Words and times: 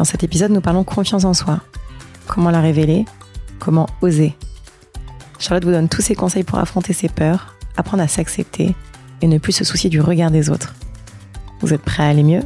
Dans 0.00 0.04
cet 0.04 0.24
épisode, 0.24 0.50
nous 0.50 0.62
parlons 0.62 0.82
confiance 0.82 1.26
en 1.26 1.34
soi. 1.34 1.60
Comment 2.26 2.50
la 2.50 2.62
révéler? 2.62 3.04
Comment 3.58 3.86
oser? 4.00 4.34
Charlotte 5.38 5.66
vous 5.66 5.72
donne 5.72 5.90
tous 5.90 6.00
ses 6.00 6.14
conseils 6.14 6.42
pour 6.42 6.58
affronter 6.58 6.94
ses 6.94 7.10
peurs, 7.10 7.54
apprendre 7.76 8.02
à 8.02 8.08
s'accepter 8.08 8.74
et 9.20 9.26
ne 9.26 9.36
plus 9.36 9.52
se 9.52 9.62
soucier 9.62 9.90
du 9.90 10.00
regard 10.00 10.30
des 10.30 10.48
autres. 10.48 10.74
Vous 11.60 11.74
êtes 11.74 11.82
prêts 11.82 12.02
à 12.02 12.06
aller 12.06 12.22
mieux? 12.22 12.40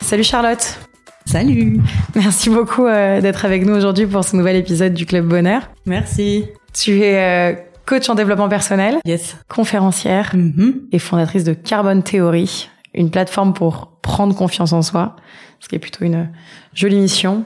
Salut 0.00 0.24
Charlotte 0.24 0.80
Salut 1.30 1.78
Merci 2.16 2.50
beaucoup 2.50 2.86
euh, 2.86 3.20
d'être 3.20 3.44
avec 3.44 3.64
nous 3.64 3.72
aujourd'hui 3.72 4.04
pour 4.04 4.24
ce 4.24 4.34
nouvel 4.34 4.56
épisode 4.56 4.94
du 4.94 5.06
Club 5.06 5.28
Bonheur. 5.28 5.62
Merci 5.86 6.46
Tu 6.72 7.02
es 7.02 7.52
euh, 7.52 7.54
coach 7.86 8.08
en 8.08 8.16
développement 8.16 8.48
personnel, 8.48 8.96
Yes 9.04 9.36
conférencière 9.48 10.32
Mhm. 10.34 10.80
et 10.90 10.98
fondatrice 10.98 11.44
de 11.44 11.52
Carbone 11.52 12.02
Theory, 12.02 12.68
une 12.94 13.12
plateforme 13.12 13.52
pour 13.52 13.92
prendre 14.02 14.34
confiance 14.34 14.72
en 14.72 14.82
soi, 14.82 15.14
ce 15.60 15.68
qui 15.68 15.76
est 15.76 15.78
plutôt 15.78 16.04
une 16.04 16.30
jolie 16.74 16.98
mission. 16.98 17.44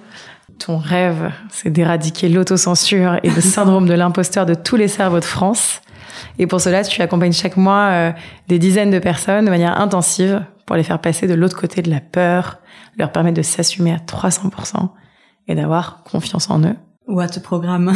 Ton 0.59 0.79
rêve, 0.79 1.31
c'est 1.51 1.69
d'éradiquer 1.69 2.31
l'autocensure 2.31 3.21
et 3.23 3.29
le 3.29 3.41
syndrome 3.43 3.87
de 3.87 3.93
l'imposteur 3.93 4.47
de 4.47 4.55
tous 4.55 4.77
les 4.77 4.89
cerveaux 4.89 5.21
de 5.21 5.27
France. 5.27 5.83
Et 6.39 6.47
pour 6.47 6.63
cela, 6.63 6.85
tu 6.85 7.03
accompagnes 7.03 7.35
chaque 7.35 7.59
mois 7.59 7.89
euh, 7.91 8.13
des 8.49 8.59
dizaines 8.59 8.91
de 8.91 8.99
personnes 8.99 9.45
de 9.45 9.51
manière 9.51 9.79
intensive 9.79 10.43
pour 10.67 10.77
les 10.77 10.83
faire 10.83 11.01
passer 11.01 11.27
de 11.27 11.35
l'autre 11.35 11.57
côté 11.59 11.83
de 11.83 11.91
la 11.91 12.01
peur, 12.01 12.59
leur 12.99 13.13
permettre 13.13 13.37
de 13.37 13.43
s'assumer 13.43 13.93
à 13.93 13.99
300% 13.99 14.89
et 15.49 15.55
d'avoir 15.55 16.03
confiance 16.05 16.51
en 16.51 16.63
eux. 16.63 16.77
What 17.07 17.29
programme 17.43 17.93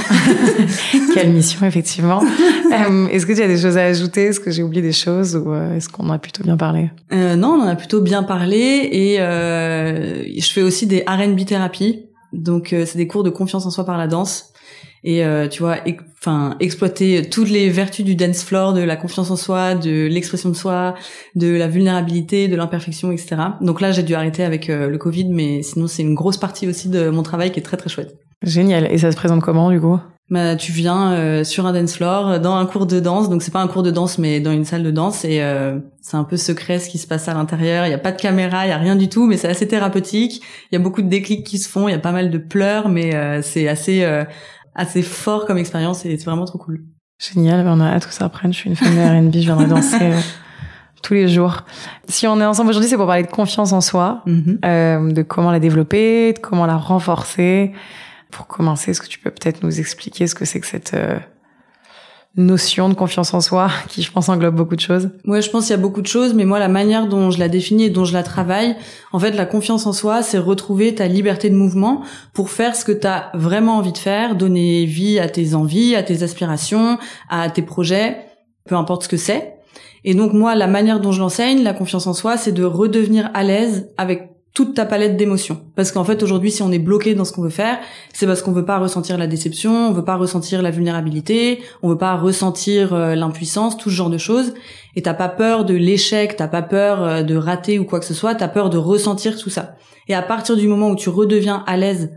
Quelle 1.14 1.32
mission, 1.32 1.66
effectivement. 1.66 2.22
Euh, 2.68 3.08
est-ce 3.08 3.24
que 3.24 3.32
tu 3.32 3.42
as 3.42 3.46
des 3.46 3.56
choses 3.56 3.78
à 3.78 3.84
ajouter? 3.84 4.24
Est-ce 4.24 4.40
que 4.40 4.50
j'ai 4.50 4.62
oublié 4.62 4.82
des 4.82 4.92
choses 4.92 5.34
ou 5.34 5.52
euh, 5.52 5.74
est-ce 5.74 5.88
qu'on 5.88 6.10
a 6.10 6.18
plutôt 6.18 6.44
bien 6.44 6.58
parlé? 6.58 6.90
Euh, 7.12 7.34
Non, 7.34 7.54
on 7.54 7.62
en 7.62 7.66
a 7.66 7.76
plutôt 7.76 8.02
bien 8.02 8.22
parlé 8.22 8.90
et 8.92 9.20
euh, 9.20 10.22
je 10.38 10.52
fais 10.52 10.60
aussi 10.60 10.86
des 10.86 11.02
R&B 11.08 11.46
thérapie. 11.46 12.04
Donc 12.34 12.68
c'est 12.84 12.98
des 12.98 13.06
cours 13.06 13.24
de 13.24 13.30
confiance 13.30 13.64
en 13.64 13.70
soi 13.70 13.86
par 13.86 13.96
la 13.96 14.06
danse. 14.06 14.52
Et 15.04 15.24
euh, 15.24 15.48
tu 15.48 15.62
vois, 15.62 15.76
enfin 16.20 16.56
exploiter 16.60 17.28
toutes 17.28 17.50
les 17.50 17.70
vertus 17.70 18.04
du 18.04 18.14
dance 18.16 18.42
floor, 18.42 18.72
de 18.72 18.80
la 18.80 18.96
confiance 18.96 19.30
en 19.30 19.36
soi, 19.36 19.74
de 19.74 20.06
l'expression 20.06 20.48
de 20.50 20.56
soi, 20.56 20.94
de 21.34 21.48
la 21.48 21.68
vulnérabilité, 21.68 22.48
de 22.48 22.56
l'imperfection, 22.56 23.12
etc. 23.12 23.36
Donc 23.60 23.80
là, 23.80 23.92
j'ai 23.92 24.02
dû 24.02 24.14
arrêter 24.14 24.44
avec 24.44 24.70
euh, 24.70 24.88
le 24.88 24.98
Covid, 24.98 25.28
mais 25.30 25.62
sinon 25.62 25.86
c'est 25.86 26.02
une 26.02 26.14
grosse 26.14 26.36
partie 26.36 26.66
aussi 26.66 26.88
de 26.88 27.10
mon 27.10 27.22
travail 27.22 27.52
qui 27.52 27.60
est 27.60 27.62
très 27.62 27.76
très 27.76 27.88
chouette. 27.88 28.16
Génial. 28.42 28.90
Et 28.92 28.98
ça 28.98 29.10
se 29.10 29.16
présente 29.16 29.42
comment, 29.42 29.70
du 29.70 29.80
coup? 29.80 29.98
Bah, 30.30 30.56
tu 30.56 30.72
viens 30.72 31.12
euh, 31.12 31.42
sur 31.42 31.64
un 31.64 31.72
dance 31.72 31.96
floor, 31.96 32.38
dans 32.38 32.56
un 32.56 32.66
cours 32.66 32.84
de 32.84 33.00
danse, 33.00 33.30
donc 33.30 33.42
c'est 33.42 33.50
pas 33.50 33.62
un 33.62 33.66
cours 33.66 33.82
de 33.82 33.90
danse, 33.90 34.18
mais 34.18 34.40
dans 34.40 34.52
une 34.52 34.66
salle 34.66 34.82
de 34.82 34.90
danse, 34.90 35.24
et 35.24 35.40
euh, 35.40 35.78
c'est 36.02 36.18
un 36.18 36.24
peu 36.24 36.36
secret 36.36 36.78
ce 36.80 36.90
qui 36.90 36.98
se 36.98 37.06
passe 37.06 37.28
à 37.28 37.34
l'intérieur. 37.34 37.86
Il 37.86 37.90
y 37.90 37.94
a 37.94 37.98
pas 37.98 38.12
de 38.12 38.20
caméra, 38.20 38.66
il 38.66 38.68
y 38.68 38.72
a 38.72 38.76
rien 38.76 38.94
du 38.94 39.08
tout, 39.08 39.26
mais 39.26 39.38
c'est 39.38 39.48
assez 39.48 39.66
thérapeutique. 39.66 40.42
Il 40.70 40.74
y 40.74 40.76
a 40.76 40.80
beaucoup 40.80 41.00
de 41.00 41.08
déclics 41.08 41.46
qui 41.46 41.56
se 41.56 41.66
font, 41.66 41.88
il 41.88 41.92
y 41.92 41.94
a 41.94 41.98
pas 41.98 42.12
mal 42.12 42.30
de 42.30 42.36
pleurs, 42.36 42.90
mais 42.90 43.14
euh, 43.14 43.40
c'est 43.40 43.68
assez 43.68 44.04
euh, 44.04 44.24
assez 44.78 45.02
fort 45.02 45.44
comme 45.46 45.58
expérience 45.58 46.04
et 46.06 46.16
c'est 46.16 46.24
vraiment 46.24 46.46
trop 46.46 46.58
cool. 46.58 46.82
Génial. 47.18 47.64
Ben, 47.64 47.72
on 47.76 47.80
a 47.80 47.88
hâte 47.88 48.06
que 48.06 48.12
ça 48.14 48.24
reprenne. 48.24 48.52
Je 48.52 48.58
suis 48.58 48.70
une 48.70 48.76
fan 48.76 48.94
de 48.94 49.26
R&B. 49.26 49.32
Je 49.34 49.38
viendrai 49.40 49.66
danser 49.66 49.96
euh, 50.00 50.18
tous 51.02 51.14
les 51.14 51.28
jours. 51.28 51.58
Si 52.08 52.26
on 52.26 52.40
est 52.40 52.44
ensemble 52.44 52.70
aujourd'hui, 52.70 52.88
c'est 52.88 52.96
pour 52.96 53.06
parler 53.06 53.24
de 53.24 53.30
confiance 53.30 53.72
en 53.72 53.80
soi, 53.80 54.22
Mhm. 54.26 54.58
euh, 54.64 55.12
de 55.12 55.22
comment 55.22 55.50
la 55.50 55.58
développer, 55.60 56.32
de 56.32 56.38
comment 56.38 56.64
la 56.66 56.76
renforcer. 56.76 57.72
Pour 58.30 58.46
commencer, 58.46 58.90
est-ce 58.92 59.00
que 59.00 59.06
tu 59.08 59.18
peux 59.18 59.30
peut-être 59.30 59.62
nous 59.62 59.80
expliquer 59.80 60.26
ce 60.26 60.34
que 60.34 60.44
c'est 60.44 60.60
que 60.60 60.66
cette 60.66 60.94
euh, 60.94 61.18
notion 62.38 62.88
de 62.88 62.94
confiance 62.94 63.34
en 63.34 63.40
soi, 63.40 63.68
qui 63.88 64.02
je 64.02 64.10
pense 64.10 64.28
englobe 64.28 64.54
beaucoup 64.54 64.76
de 64.76 64.80
choses 64.80 65.10
Ouais, 65.26 65.42
je 65.42 65.50
pense 65.50 65.66
qu'il 65.66 65.72
y 65.72 65.78
a 65.78 65.82
beaucoup 65.82 66.00
de 66.00 66.06
choses, 66.06 66.32
mais 66.32 66.44
moi, 66.44 66.58
la 66.58 66.68
manière 66.68 67.06
dont 67.06 67.30
je 67.30 67.38
la 67.38 67.48
définis 67.48 67.84
et 67.84 67.90
dont 67.90 68.04
je 68.04 68.14
la 68.14 68.22
travaille, 68.22 68.76
en 69.12 69.18
fait, 69.18 69.32
la 69.32 69.44
confiance 69.44 69.86
en 69.86 69.92
soi, 69.92 70.22
c'est 70.22 70.38
retrouver 70.38 70.94
ta 70.94 71.06
liberté 71.06 71.50
de 71.50 71.56
mouvement 71.56 72.02
pour 72.32 72.50
faire 72.50 72.74
ce 72.74 72.84
que 72.84 72.92
tu 72.92 73.06
as 73.06 73.30
vraiment 73.34 73.76
envie 73.76 73.92
de 73.92 73.98
faire, 73.98 74.36
donner 74.36 74.86
vie 74.86 75.18
à 75.18 75.28
tes 75.28 75.54
envies, 75.54 75.94
à 75.94 76.02
tes 76.02 76.22
aspirations, 76.22 76.98
à 77.28 77.50
tes 77.50 77.62
projets, 77.62 78.18
peu 78.66 78.76
importe 78.76 79.02
ce 79.04 79.08
que 79.08 79.16
c'est. 79.16 79.54
Et 80.04 80.14
donc, 80.14 80.32
moi, 80.32 80.54
la 80.54 80.68
manière 80.68 81.00
dont 81.00 81.12
je 81.12 81.20
l'enseigne, 81.20 81.62
la 81.62 81.74
confiance 81.74 82.06
en 82.06 82.14
soi, 82.14 82.36
c'est 82.36 82.52
de 82.52 82.64
redevenir 82.64 83.30
à 83.34 83.42
l'aise 83.42 83.90
avec 83.96 84.37
toute 84.54 84.74
ta 84.74 84.84
palette 84.84 85.16
d'émotions. 85.16 85.60
Parce 85.76 85.92
qu'en 85.92 86.04
fait, 86.04 86.22
aujourd'hui, 86.22 86.50
si 86.50 86.62
on 86.62 86.72
est 86.72 86.78
bloqué 86.78 87.14
dans 87.14 87.24
ce 87.24 87.32
qu'on 87.32 87.42
veut 87.42 87.48
faire, 87.48 87.78
c'est 88.12 88.26
parce 88.26 88.42
qu'on 88.42 88.52
veut 88.52 88.64
pas 88.64 88.78
ressentir 88.78 89.16
la 89.18 89.26
déception, 89.26 89.88
on 89.88 89.92
veut 89.92 90.04
pas 90.04 90.16
ressentir 90.16 90.62
la 90.62 90.70
vulnérabilité, 90.70 91.60
on 91.82 91.88
veut 91.88 91.98
pas 91.98 92.16
ressentir 92.16 92.92
euh, 92.92 93.14
l'impuissance, 93.14 93.76
tout 93.76 93.90
ce 93.90 93.94
genre 93.94 94.10
de 94.10 94.18
choses. 94.18 94.54
Et 94.96 95.02
t'as 95.02 95.14
pas 95.14 95.28
peur 95.28 95.64
de 95.64 95.74
l'échec, 95.74 96.36
t'as 96.36 96.48
pas 96.48 96.62
peur 96.62 97.02
euh, 97.02 97.22
de 97.22 97.36
rater 97.36 97.78
ou 97.78 97.84
quoi 97.84 98.00
que 98.00 98.06
ce 98.06 98.14
soit, 98.14 98.34
t'as 98.34 98.48
peur 98.48 98.70
de 98.70 98.78
ressentir 98.78 99.38
tout 99.38 99.50
ça. 99.50 99.76
Et 100.08 100.14
à 100.14 100.22
partir 100.22 100.56
du 100.56 100.66
moment 100.66 100.90
où 100.90 100.96
tu 100.96 101.08
redeviens 101.08 101.62
à 101.66 101.76
l'aise 101.76 102.10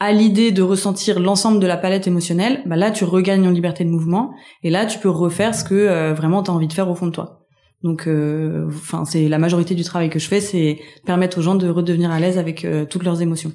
à 0.00 0.12
l'idée 0.12 0.50
de 0.50 0.62
ressentir 0.62 1.20
l'ensemble 1.20 1.60
de 1.60 1.66
la 1.66 1.76
palette 1.76 2.06
émotionnelle, 2.06 2.62
bah 2.64 2.76
là 2.76 2.90
tu 2.90 3.04
regagnes 3.04 3.46
en 3.46 3.50
liberté 3.50 3.84
de 3.84 3.90
mouvement 3.90 4.32
et 4.62 4.70
là 4.70 4.86
tu 4.86 4.98
peux 4.98 5.10
refaire 5.10 5.54
ce 5.54 5.62
que 5.62 5.74
euh, 5.74 6.14
vraiment 6.14 6.42
t'as 6.42 6.52
envie 6.52 6.68
de 6.68 6.72
faire 6.72 6.88
au 6.88 6.94
fond 6.94 7.06
de 7.06 7.12
toi. 7.12 7.39
Donc, 7.82 8.06
euh, 8.06 8.66
enfin, 8.68 9.04
c'est 9.04 9.28
la 9.28 9.38
majorité 9.38 9.74
du 9.74 9.84
travail 9.84 10.10
que 10.10 10.18
je 10.18 10.28
fais, 10.28 10.40
c'est 10.40 10.78
permettre 11.06 11.38
aux 11.38 11.42
gens 11.42 11.54
de 11.54 11.68
redevenir 11.68 12.10
à 12.10 12.20
l'aise 12.20 12.36
avec 12.36 12.64
euh, 12.64 12.84
toutes 12.84 13.04
leurs 13.04 13.22
émotions. 13.22 13.52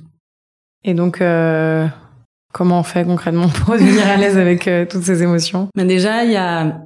Et 0.83 0.95
donc, 0.95 1.21
euh, 1.21 1.85
comment 2.51 2.79
on 2.79 2.83
fait 2.83 3.05
concrètement 3.05 3.47
pour 3.49 3.73
devenir 3.75 4.07
à 4.07 4.17
l'aise 4.17 4.37
avec 4.37 4.69
toutes 4.89 5.03
ces 5.03 5.21
émotions? 5.21 5.67
Mais 5.75 5.85
déjà, 5.85 6.23
il 6.23 6.31
y 6.31 6.37
a 6.37 6.81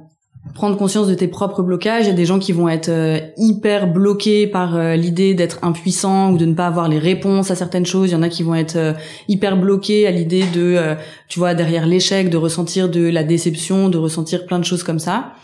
prendre 0.54 0.76
conscience 0.76 1.06
de 1.06 1.14
tes 1.14 1.28
propres 1.28 1.62
blocages. 1.62 2.06
Il 2.06 2.08
y 2.08 2.12
a 2.12 2.16
des 2.16 2.24
gens 2.24 2.38
qui 2.38 2.52
vont 2.52 2.68
être 2.68 2.90
hyper 3.36 3.86
bloqués 3.86 4.46
par 4.46 4.96
l'idée 4.96 5.34
d'être 5.34 5.58
impuissant 5.62 6.32
ou 6.32 6.38
de 6.38 6.46
ne 6.46 6.54
pas 6.54 6.66
avoir 6.66 6.88
les 6.88 6.98
réponses 6.98 7.50
à 7.50 7.54
certaines 7.54 7.84
choses. 7.86 8.10
Il 8.10 8.12
y 8.14 8.16
en 8.16 8.22
a 8.22 8.28
qui 8.28 8.42
vont 8.42 8.54
être 8.54 8.96
hyper 9.28 9.58
bloqués 9.58 10.06
à 10.06 10.10
l'idée 10.10 10.44
de, 10.52 10.96
tu 11.28 11.38
vois, 11.38 11.54
derrière 11.54 11.86
l'échec, 11.86 12.30
de 12.30 12.38
ressentir 12.38 12.88
de 12.88 13.06
la 13.06 13.22
déception, 13.22 13.90
de 13.90 13.98
ressentir 13.98 14.46
plein 14.46 14.58
de 14.58 14.64
choses 14.64 14.82
comme 14.82 14.98
ça. 14.98 15.34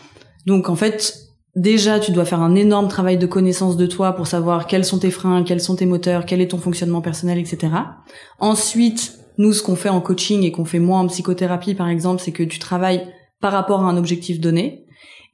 Donc 0.47 0.67
en 0.67 0.75
fait, 0.75 1.26
déjà, 1.57 1.99
tu 1.99 2.11
dois 2.11 2.23
faire 2.23 2.41
un 2.41 2.55
énorme 2.55 2.87
travail 2.87 3.17
de 3.17 3.25
connaissance 3.25 3.75
de 3.75 3.85
toi 3.85 4.13
pour 4.13 4.27
savoir 4.27 4.67
quels 4.67 4.85
sont 4.85 4.99
tes 4.99 5.11
freins, 5.11 5.43
quels 5.43 5.59
sont 5.59 5.75
tes 5.75 5.85
moteurs, 5.85 6.25
quel 6.25 6.39
est 6.39 6.51
ton 6.51 6.59
fonctionnement 6.59 7.01
personnel, 7.01 7.37
etc. 7.37 7.73
Ensuite, 8.39 9.19
nous, 9.37 9.51
ce 9.51 9.61
qu'on 9.61 9.75
fait 9.75 9.89
en 9.89 9.99
coaching 9.99 10.43
et 10.43 10.51
qu'on 10.51 10.65
fait 10.65 10.79
moi 10.79 10.99
en 10.99 11.07
psychothérapie, 11.07 11.75
par 11.75 11.89
exemple, 11.89 12.21
c'est 12.23 12.31
que 12.31 12.43
tu 12.43 12.59
travailles 12.59 13.07
par 13.41 13.51
rapport 13.51 13.81
à 13.81 13.89
un 13.89 13.97
objectif 13.97 14.39
donné. 14.39 14.85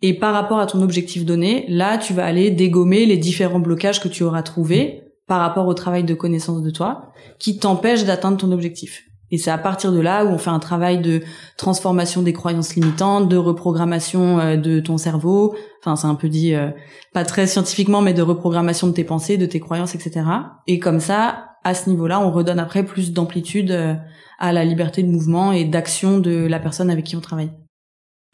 Et 0.02 0.14
par 0.14 0.34
rapport 0.34 0.60
à 0.60 0.66
ton 0.66 0.82
objectif 0.82 1.24
donné, 1.24 1.66
là, 1.70 1.98
tu 1.98 2.14
vas 2.14 2.26
aller 2.26 2.52
dégommer 2.52 3.06
les 3.06 3.16
différents 3.16 3.62
blocages 3.62 4.02
que 4.02 4.10
tu 4.10 4.24
auras 4.24 4.44
trouvés 4.44 5.04
par 5.28 5.40
rapport 5.40 5.68
au 5.68 5.74
travail 5.74 6.04
de 6.04 6.14
connaissance 6.14 6.62
de 6.62 6.70
toi 6.70 7.14
qui 7.40 7.58
t'empêchent 7.58 8.04
d'atteindre 8.04 8.38
ton 8.38 8.52
objectif. 8.52 9.06
Et 9.34 9.38
c'est 9.38 9.50
à 9.50 9.58
partir 9.58 9.92
de 9.92 10.00
là 10.00 10.26
où 10.26 10.28
on 10.30 10.38
fait 10.38 10.52
un 10.52 10.60
travail 10.60 11.02
de 11.02 11.24
transformation 11.58 12.22
des 12.22 12.34
croyances 12.34 12.76
limitantes, 12.76 13.28
de 13.28 13.36
reprogrammation 13.36 14.40
euh, 14.40 14.58
de 14.58 14.80
ton 14.80 15.00
cerveau. 15.00 15.56
Enfin, 15.80 15.96
c'est 15.96 16.06
un 16.06 16.14
peu 16.14 16.30
dit 16.30 16.54
euh, 16.54 16.70
pas 17.14 17.26
très 17.26 17.48
scientifiquement, 17.48 18.02
mais 18.02 18.14
de 18.14 18.22
reprogrammation 18.22 18.86
de 18.86 18.94
tes 18.94 19.04
pensées, 19.04 19.38
de 19.38 19.48
tes 19.48 19.60
croyances, 19.60 19.96
etc. 19.96 20.22
Et 20.68 20.78
comme 20.78 21.00
ça, 21.00 21.50
à 21.64 21.74
ce 21.74 21.90
niveau-là, 21.90 22.20
on 22.20 22.30
redonne 22.30 22.60
après 22.60 22.84
plus 22.84 23.12
d'amplitude 23.12 23.72
euh, 23.72 23.96
à 24.38 24.54
la 24.54 24.64
liberté 24.64 25.02
de 25.02 25.10
mouvement 25.10 25.52
et 25.52 25.66
d'action 25.66 26.20
de 26.20 26.46
la 26.46 26.60
personne 26.60 26.92
avec 26.92 27.04
qui 27.04 27.16
on 27.16 27.22
travaille. 27.22 27.50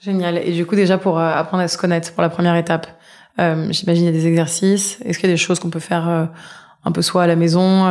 Génial. 0.02 0.38
Et 0.38 0.52
du 0.52 0.66
coup, 0.66 0.76
déjà 0.76 0.98
pour 0.98 1.18
euh, 1.18 1.32
apprendre 1.32 1.64
à 1.64 1.70
se 1.70 1.78
connaître, 1.78 2.12
pour 2.12 2.22
la 2.22 2.30
première 2.30 2.58
étape, 2.58 2.88
j'imagine 3.38 4.04
il 4.04 4.06
y 4.06 4.10
a 4.10 4.12
des 4.12 4.28
exercices. 4.28 5.00
Est-ce 5.06 5.18
qu'il 5.18 5.30
y 5.30 5.32
a 5.32 5.34
des 5.34 5.38
choses 5.38 5.60
qu'on 5.60 5.70
peut 5.70 5.80
faire 5.80 6.10
euh, 6.10 6.26
un 6.84 6.92
peu 6.92 7.02
soit 7.02 7.24
à 7.24 7.28
la 7.28 7.38
maison, 7.38 7.86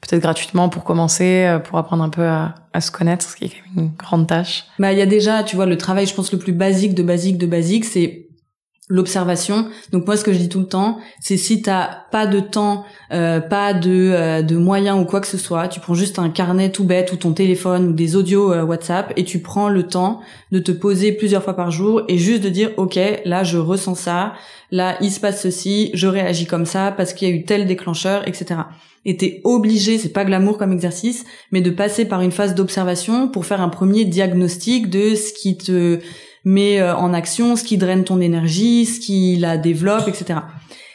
peut-être 0.00 0.22
gratuitement 0.22 0.68
pour 0.68 0.84
commencer, 0.84 1.44
euh, 1.46 1.58
pour 1.58 1.78
apprendre 1.78 2.02
un 2.02 2.08
peu 2.08 2.26
à, 2.26 2.54
à 2.72 2.80
se 2.80 2.90
connaître, 2.90 3.28
ce 3.28 3.36
qui 3.36 3.46
est 3.46 3.48
quand 3.48 3.74
même 3.74 3.84
une 3.86 3.96
grande 3.96 4.26
tâche. 4.26 4.64
Bah, 4.78 4.92
il 4.92 4.98
y 4.98 5.02
a 5.02 5.06
déjà, 5.06 5.42
tu 5.42 5.56
vois, 5.56 5.66
le 5.66 5.76
travail, 5.76 6.06
je 6.06 6.14
pense, 6.14 6.32
le 6.32 6.38
plus 6.38 6.52
basique 6.52 6.94
de 6.94 7.02
basique 7.02 7.38
de 7.38 7.46
basique, 7.46 7.84
c'est 7.84 8.27
l'observation. 8.88 9.68
Donc 9.92 10.06
moi, 10.06 10.16
ce 10.16 10.24
que 10.24 10.32
je 10.32 10.38
dis 10.38 10.48
tout 10.48 10.60
le 10.60 10.66
temps, 10.66 10.98
c'est 11.20 11.36
si 11.36 11.62
t'as 11.62 11.88
pas 12.10 12.26
de 12.26 12.40
temps, 12.40 12.84
euh, 13.12 13.40
pas 13.40 13.74
de, 13.74 14.10
euh, 14.12 14.42
de 14.42 14.56
moyens 14.56 14.98
ou 15.00 15.04
quoi 15.04 15.20
que 15.20 15.26
ce 15.26 15.36
soit, 15.36 15.68
tu 15.68 15.80
prends 15.80 15.94
juste 15.94 16.18
un 16.18 16.30
carnet 16.30 16.70
tout 16.70 16.84
bête 16.84 17.12
ou 17.12 17.16
ton 17.16 17.32
téléphone 17.32 17.88
ou 17.88 17.92
des 17.92 18.16
audios 18.16 18.52
euh, 18.52 18.62
WhatsApp 18.62 19.12
et 19.16 19.24
tu 19.24 19.40
prends 19.40 19.68
le 19.68 19.84
temps 19.84 20.20
de 20.52 20.58
te 20.58 20.72
poser 20.72 21.12
plusieurs 21.12 21.42
fois 21.42 21.54
par 21.54 21.70
jour 21.70 22.02
et 22.08 22.18
juste 22.18 22.42
de 22.42 22.48
dire, 22.48 22.70
ok, 22.78 22.98
là 23.24 23.44
je 23.44 23.58
ressens 23.58 23.96
ça, 23.96 24.32
là 24.70 24.96
il 25.00 25.10
se 25.10 25.20
passe 25.20 25.42
ceci, 25.42 25.90
je 25.92 26.06
réagis 26.06 26.46
comme 26.46 26.66
ça 26.66 26.92
parce 26.96 27.12
qu'il 27.12 27.28
y 27.28 27.32
a 27.32 27.34
eu 27.34 27.44
tel 27.44 27.66
déclencheur, 27.66 28.26
etc. 28.26 28.60
Et 29.04 29.16
t'es 29.16 29.40
obligé, 29.44 29.96
c'est 29.98 30.12
pas 30.12 30.24
glamour 30.24 30.58
comme 30.58 30.72
exercice, 30.72 31.24
mais 31.52 31.60
de 31.60 31.70
passer 31.70 32.04
par 32.04 32.20
une 32.20 32.32
phase 32.32 32.54
d'observation 32.54 33.28
pour 33.28 33.46
faire 33.46 33.60
un 33.60 33.68
premier 33.68 34.04
diagnostic 34.04 34.90
de 34.90 35.14
ce 35.14 35.32
qui 35.32 35.56
te 35.56 35.98
mais 36.44 36.80
euh, 36.80 36.94
en 36.96 37.12
action, 37.12 37.56
ce 37.56 37.64
qui 37.64 37.78
draine 37.78 38.04
ton 38.04 38.20
énergie, 38.20 38.86
ce 38.86 39.00
qui 39.00 39.36
la 39.36 39.56
développe, 39.56 40.08
etc. 40.08 40.40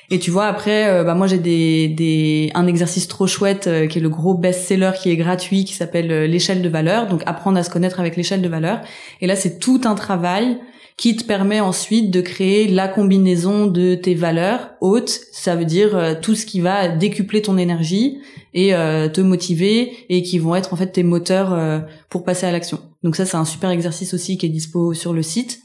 Et 0.10 0.20
tu 0.20 0.32
vois, 0.32 0.46
après, 0.46 0.90
euh, 0.90 1.04
bah 1.04 1.16
moi 1.16 1.28
j'ai 1.28 1.38
des, 1.38 1.88
des 1.88 2.52
un 2.54 2.68
exercice 2.68 3.08
trop 3.08 3.26
chouette 3.26 3.68
euh, 3.68 3.88
qui 3.88 4.00
est 4.00 4.02
le 4.02 4.10
gros 4.10 4.34
best-seller 4.34 4.92
qui 5.02 5.10
est 5.10 5.16
gratuit, 5.16 5.64
qui 5.66 5.74
s'appelle 5.74 6.26
l'échelle 6.26 6.62
de 6.62 6.70
valeur. 6.70 7.08
Donc 7.08 7.24
apprendre 7.26 7.58
à 7.58 7.64
se 7.64 7.70
connaître 7.70 8.00
avec 8.00 8.16
l'échelle 8.16 8.42
de 8.42 8.50
valeur. 8.50 8.82
Et 9.22 9.28
là, 9.28 9.36
c'est 9.36 9.60
tout 9.60 9.82
un 9.86 9.96
travail 9.96 10.58
qui 10.98 11.16
te 11.16 11.24
permet 11.24 11.60
ensuite 11.60 12.12
de 12.12 12.22
créer 12.22 12.68
la 12.68 12.88
combinaison 12.88 13.68
de 13.68 13.96
tes 13.96 14.16
valeurs 14.16 14.72
hautes. 14.82 15.22
Ça 15.32 15.56
veut 15.56 15.66
dire 15.66 16.20
tout 16.22 16.36
ce 16.36 16.46
qui 16.46 16.62
va 16.62 16.88
décupler 16.88 17.42
ton 17.42 17.58
énergie 17.58 18.20
et 18.54 18.70
te 18.72 19.22
motiver 19.22 19.92
et 20.10 20.22
qui 20.22 20.38
vont 20.38 20.56
être 20.56 20.74
en 20.74 20.76
fait 20.76 20.92
tes 20.92 21.04
moteurs 21.04 21.84
pour 22.10 22.24
passer 22.24 22.46
à 22.46 22.52
l'action. 22.52 22.80
Donc 23.02 23.16
ça, 23.16 23.26
c'est 23.26 23.38
un 23.38 23.46
super 23.46 23.72
exercice 23.72 24.14
aussi 24.14 24.38
qui 24.38 24.46
est 24.46 24.50
dispo 24.50 24.94
sur 24.94 25.14
le 25.14 25.24
site. 25.24 25.62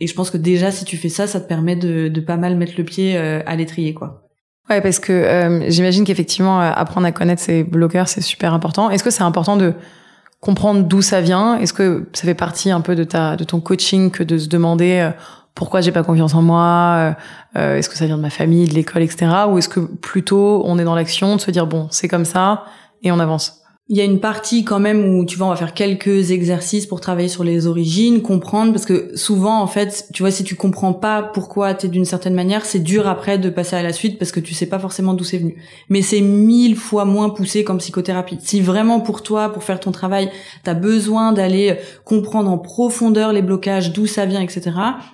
Et 0.00 0.06
je 0.06 0.14
pense 0.14 0.30
que 0.30 0.38
déjà, 0.38 0.70
si 0.70 0.84
tu 0.84 0.96
fais 0.96 1.10
ça, 1.10 1.26
ça 1.26 1.40
te 1.40 1.46
permet 1.46 1.76
de, 1.76 2.08
de 2.08 2.20
pas 2.20 2.38
mal 2.38 2.56
mettre 2.56 2.72
le 2.78 2.84
pied 2.84 3.16
euh, 3.16 3.42
à 3.46 3.54
l'étrier, 3.54 3.92
quoi. 3.92 4.26
Ouais, 4.70 4.80
parce 4.80 4.98
que 4.98 5.12
euh, 5.12 5.68
j'imagine 5.68 6.04
qu'effectivement, 6.04 6.62
euh, 6.62 6.70
apprendre 6.74 7.06
à 7.06 7.12
connaître 7.12 7.42
ses 7.42 7.64
bloqueurs, 7.64 8.08
c'est 8.08 8.22
super 8.22 8.54
important. 8.54 8.88
Est-ce 8.88 9.04
que 9.04 9.10
c'est 9.10 9.22
important 9.22 9.56
de 9.56 9.74
comprendre 10.40 10.84
d'où 10.84 11.02
ça 11.02 11.20
vient 11.20 11.56
Est-ce 11.56 11.72
que 11.72 12.08
ça 12.12 12.22
fait 12.22 12.34
partie 12.34 12.70
un 12.70 12.80
peu 12.80 12.94
de 12.94 13.04
ta 13.04 13.36
de 13.36 13.44
ton 13.44 13.60
coaching 13.60 14.10
que 14.10 14.22
de 14.22 14.38
se 14.38 14.48
demander 14.48 15.10
pourquoi 15.54 15.80
j'ai 15.80 15.92
pas 15.92 16.02
confiance 16.02 16.34
en 16.34 16.42
moi 16.42 17.14
Est-ce 17.54 17.88
que 17.88 17.96
ça 17.96 18.06
vient 18.06 18.16
de 18.16 18.22
ma 18.22 18.30
famille, 18.30 18.66
de 18.66 18.74
l'école, 18.74 19.02
etc. 19.02 19.26
Ou 19.48 19.58
est-ce 19.58 19.68
que 19.68 19.80
plutôt 19.80 20.62
on 20.64 20.78
est 20.78 20.84
dans 20.84 20.94
l'action 20.94 21.36
de 21.36 21.40
se 21.40 21.50
dire 21.50 21.66
bon, 21.66 21.88
c'est 21.90 22.08
comme 22.08 22.24
ça 22.24 22.64
et 23.02 23.12
on 23.12 23.18
avance? 23.18 23.59
Il 23.90 23.96
y 23.96 24.00
a 24.00 24.04
une 24.04 24.20
partie 24.20 24.62
quand 24.62 24.78
même 24.78 25.04
où 25.04 25.24
tu 25.24 25.36
vois 25.36 25.48
on 25.48 25.50
va 25.50 25.56
faire 25.56 25.74
quelques 25.74 26.30
exercices 26.30 26.86
pour 26.86 27.00
travailler 27.00 27.26
sur 27.26 27.42
les 27.42 27.66
origines, 27.66 28.22
comprendre 28.22 28.70
parce 28.70 28.84
que 28.86 29.10
souvent 29.16 29.60
en 29.60 29.66
fait, 29.66 30.06
tu 30.14 30.22
vois 30.22 30.30
si 30.30 30.44
tu 30.44 30.54
comprends 30.54 30.92
pas 30.92 31.24
pourquoi 31.24 31.74
tu 31.74 31.86
es 31.86 31.88
d'une 31.88 32.04
certaine 32.04 32.34
manière, 32.34 32.64
c'est 32.64 32.78
dur 32.78 33.08
après 33.08 33.36
de 33.36 33.50
passer 33.50 33.74
à 33.74 33.82
la 33.82 33.92
suite 33.92 34.16
parce 34.16 34.30
que 34.30 34.38
tu 34.38 34.54
sais 34.54 34.66
pas 34.66 34.78
forcément 34.78 35.12
d'où 35.12 35.24
c'est 35.24 35.38
venu. 35.38 35.56
Mais 35.88 36.02
c'est 36.02 36.20
mille 36.20 36.76
fois 36.76 37.04
moins 37.04 37.30
poussé 37.30 37.64
comme 37.64 37.78
psychothérapie. 37.78 38.38
Si 38.40 38.60
vraiment 38.60 39.00
pour 39.00 39.24
toi 39.24 39.48
pour 39.48 39.64
faire 39.64 39.80
ton 39.80 39.90
travail, 39.90 40.30
tu 40.62 40.70
as 40.70 40.74
besoin 40.74 41.32
d'aller 41.32 41.74
comprendre 42.04 42.48
en 42.48 42.58
profondeur 42.58 43.32
les 43.32 43.42
blocages, 43.42 43.92
d'où 43.92 44.06
ça 44.06 44.24
vient 44.24 44.40
etc. 44.40 44.70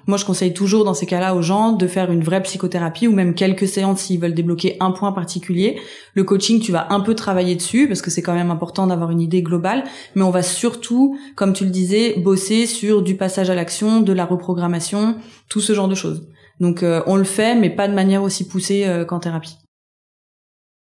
Moi 0.06 0.19
je 0.19 0.26
conseille 0.26 0.52
toujours 0.52 0.84
dans 0.84 0.93
ces 0.93 1.06
cas-là 1.06 1.34
aux 1.34 1.40
gens 1.40 1.73
de 1.73 1.87
faire 1.87 2.12
une 2.12 2.23
vraie 2.23 2.43
psychothérapie 2.43 3.08
ou 3.08 3.12
même 3.12 3.32
quelques 3.32 3.69
séances 3.69 4.00
s'ils 4.00 4.20
veulent 4.20 4.34
débloquer 4.34 4.76
un 4.81 4.90
point 4.90 5.12
particulier. 5.12 5.81
Le 6.12 6.25
coaching, 6.25 6.61
tu 6.61 6.73
vas 6.73 6.88
un 6.90 7.00
peu 7.00 7.14
travailler 7.14 7.55
dessus 7.55 7.88
parce 7.88 8.02
que 8.02 8.11
c'est 8.11 8.23
quand 8.23 8.34
même 8.34 8.50
important 8.50 8.66
important 8.67 8.89
d'avoir 8.89 9.13
une 9.13 9.21
idée 9.21 9.43
globale, 9.43 9.85
mais 10.17 10.23
on 10.23 10.31
va 10.31 10.43
surtout, 10.43 11.17
comme 11.37 11.53
tu 11.53 11.65
le 11.65 11.71
disais, 11.71 12.15
bosser 12.19 12.67
sur 12.67 13.01
du 13.01 13.15
passage 13.15 13.49
à 13.49 13.55
l'action, 13.55 14.01
de 14.01 14.13
la 14.13 14.25
reprogrammation, 14.25 15.15
tout 15.49 15.61
ce 15.61 15.73
genre 15.73 15.87
de 15.87 15.95
choses. 15.95 16.27
Donc 16.59 16.83
euh, 16.83 17.01
on 17.07 17.15
le 17.15 17.25
fait, 17.25 17.55
mais 17.55 17.71
pas 17.71 17.87
de 17.87 17.95
manière 17.95 18.25
aussi 18.25 18.49
poussée 18.49 18.85
euh, 18.87 19.05
qu'en 19.05 19.21
thérapie. 19.21 19.57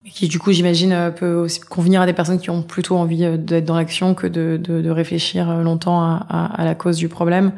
Qui 0.09 0.29
du 0.29 0.39
coup, 0.39 0.53
j'imagine, 0.53 0.93
euh, 0.93 1.11
peut 1.11 1.33
aussi 1.33 1.59
convenir 1.59 1.99
à 1.99 2.05
des 2.05 2.13
personnes 2.13 2.39
qui 2.39 2.49
ont 2.49 2.63
plutôt 2.63 2.95
envie 2.95 3.37
d'être 3.37 3.65
dans 3.65 3.75
l'action 3.75 4.15
que 4.15 4.27
de, 4.27 4.89
réfléchir 4.89 5.57
longtemps 5.57 6.01
à, 6.01 6.63
la 6.63 6.73
cause 6.73 6.95
du 6.95 7.09
problème. 7.09 7.51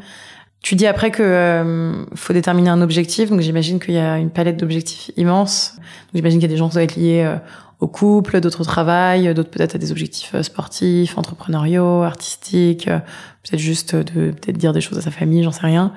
Tu 0.63 0.73
dis 0.73 0.87
après 0.87 1.11
que 1.11 2.05
faut 2.15 2.33
déterminer 2.33 2.69
un 2.69 2.81
objectif, 2.81 3.29
donc 3.29 3.41
j'imagine 3.41 3.79
qu'il 3.79 3.93
y 3.93 3.99
a 3.99 4.17
une 4.17 4.31
palette 4.31 4.57
d'objectifs 4.57 5.11
immense. 5.15 5.77
j'imagine 6.15 6.39
qu'il 6.39 6.49
y 6.49 6.51
a 6.51 6.53
des 6.53 6.57
gens 6.57 6.67
qui 6.67 6.73
doivent 6.73 6.83
être 6.83 6.95
liés 6.95 7.37
au 7.79 7.87
couple, 7.87 8.41
d'autres 8.41 8.61
au 8.61 8.65
travail, 8.65 9.33
d'autres 9.33 9.49
peut-être 9.49 9.75
à 9.75 9.77
des 9.77 9.91
objectifs 9.91 10.35
euh, 10.35 10.43
sportifs, 10.43 11.17
entrepreneuriaux, 11.17 12.03
artistiques, 12.03 12.87
euh, 12.87 12.99
peut-être 13.43 13.59
juste 13.59 13.95
de 13.95 14.31
peut-être 14.31 14.57
dire 14.57 14.73
des 14.73 14.81
choses 14.81 14.97
à 14.97 15.01
sa 15.01 15.11
famille, 15.11 15.43
j'en 15.43 15.51
sais 15.51 15.65
rien. 15.65 15.93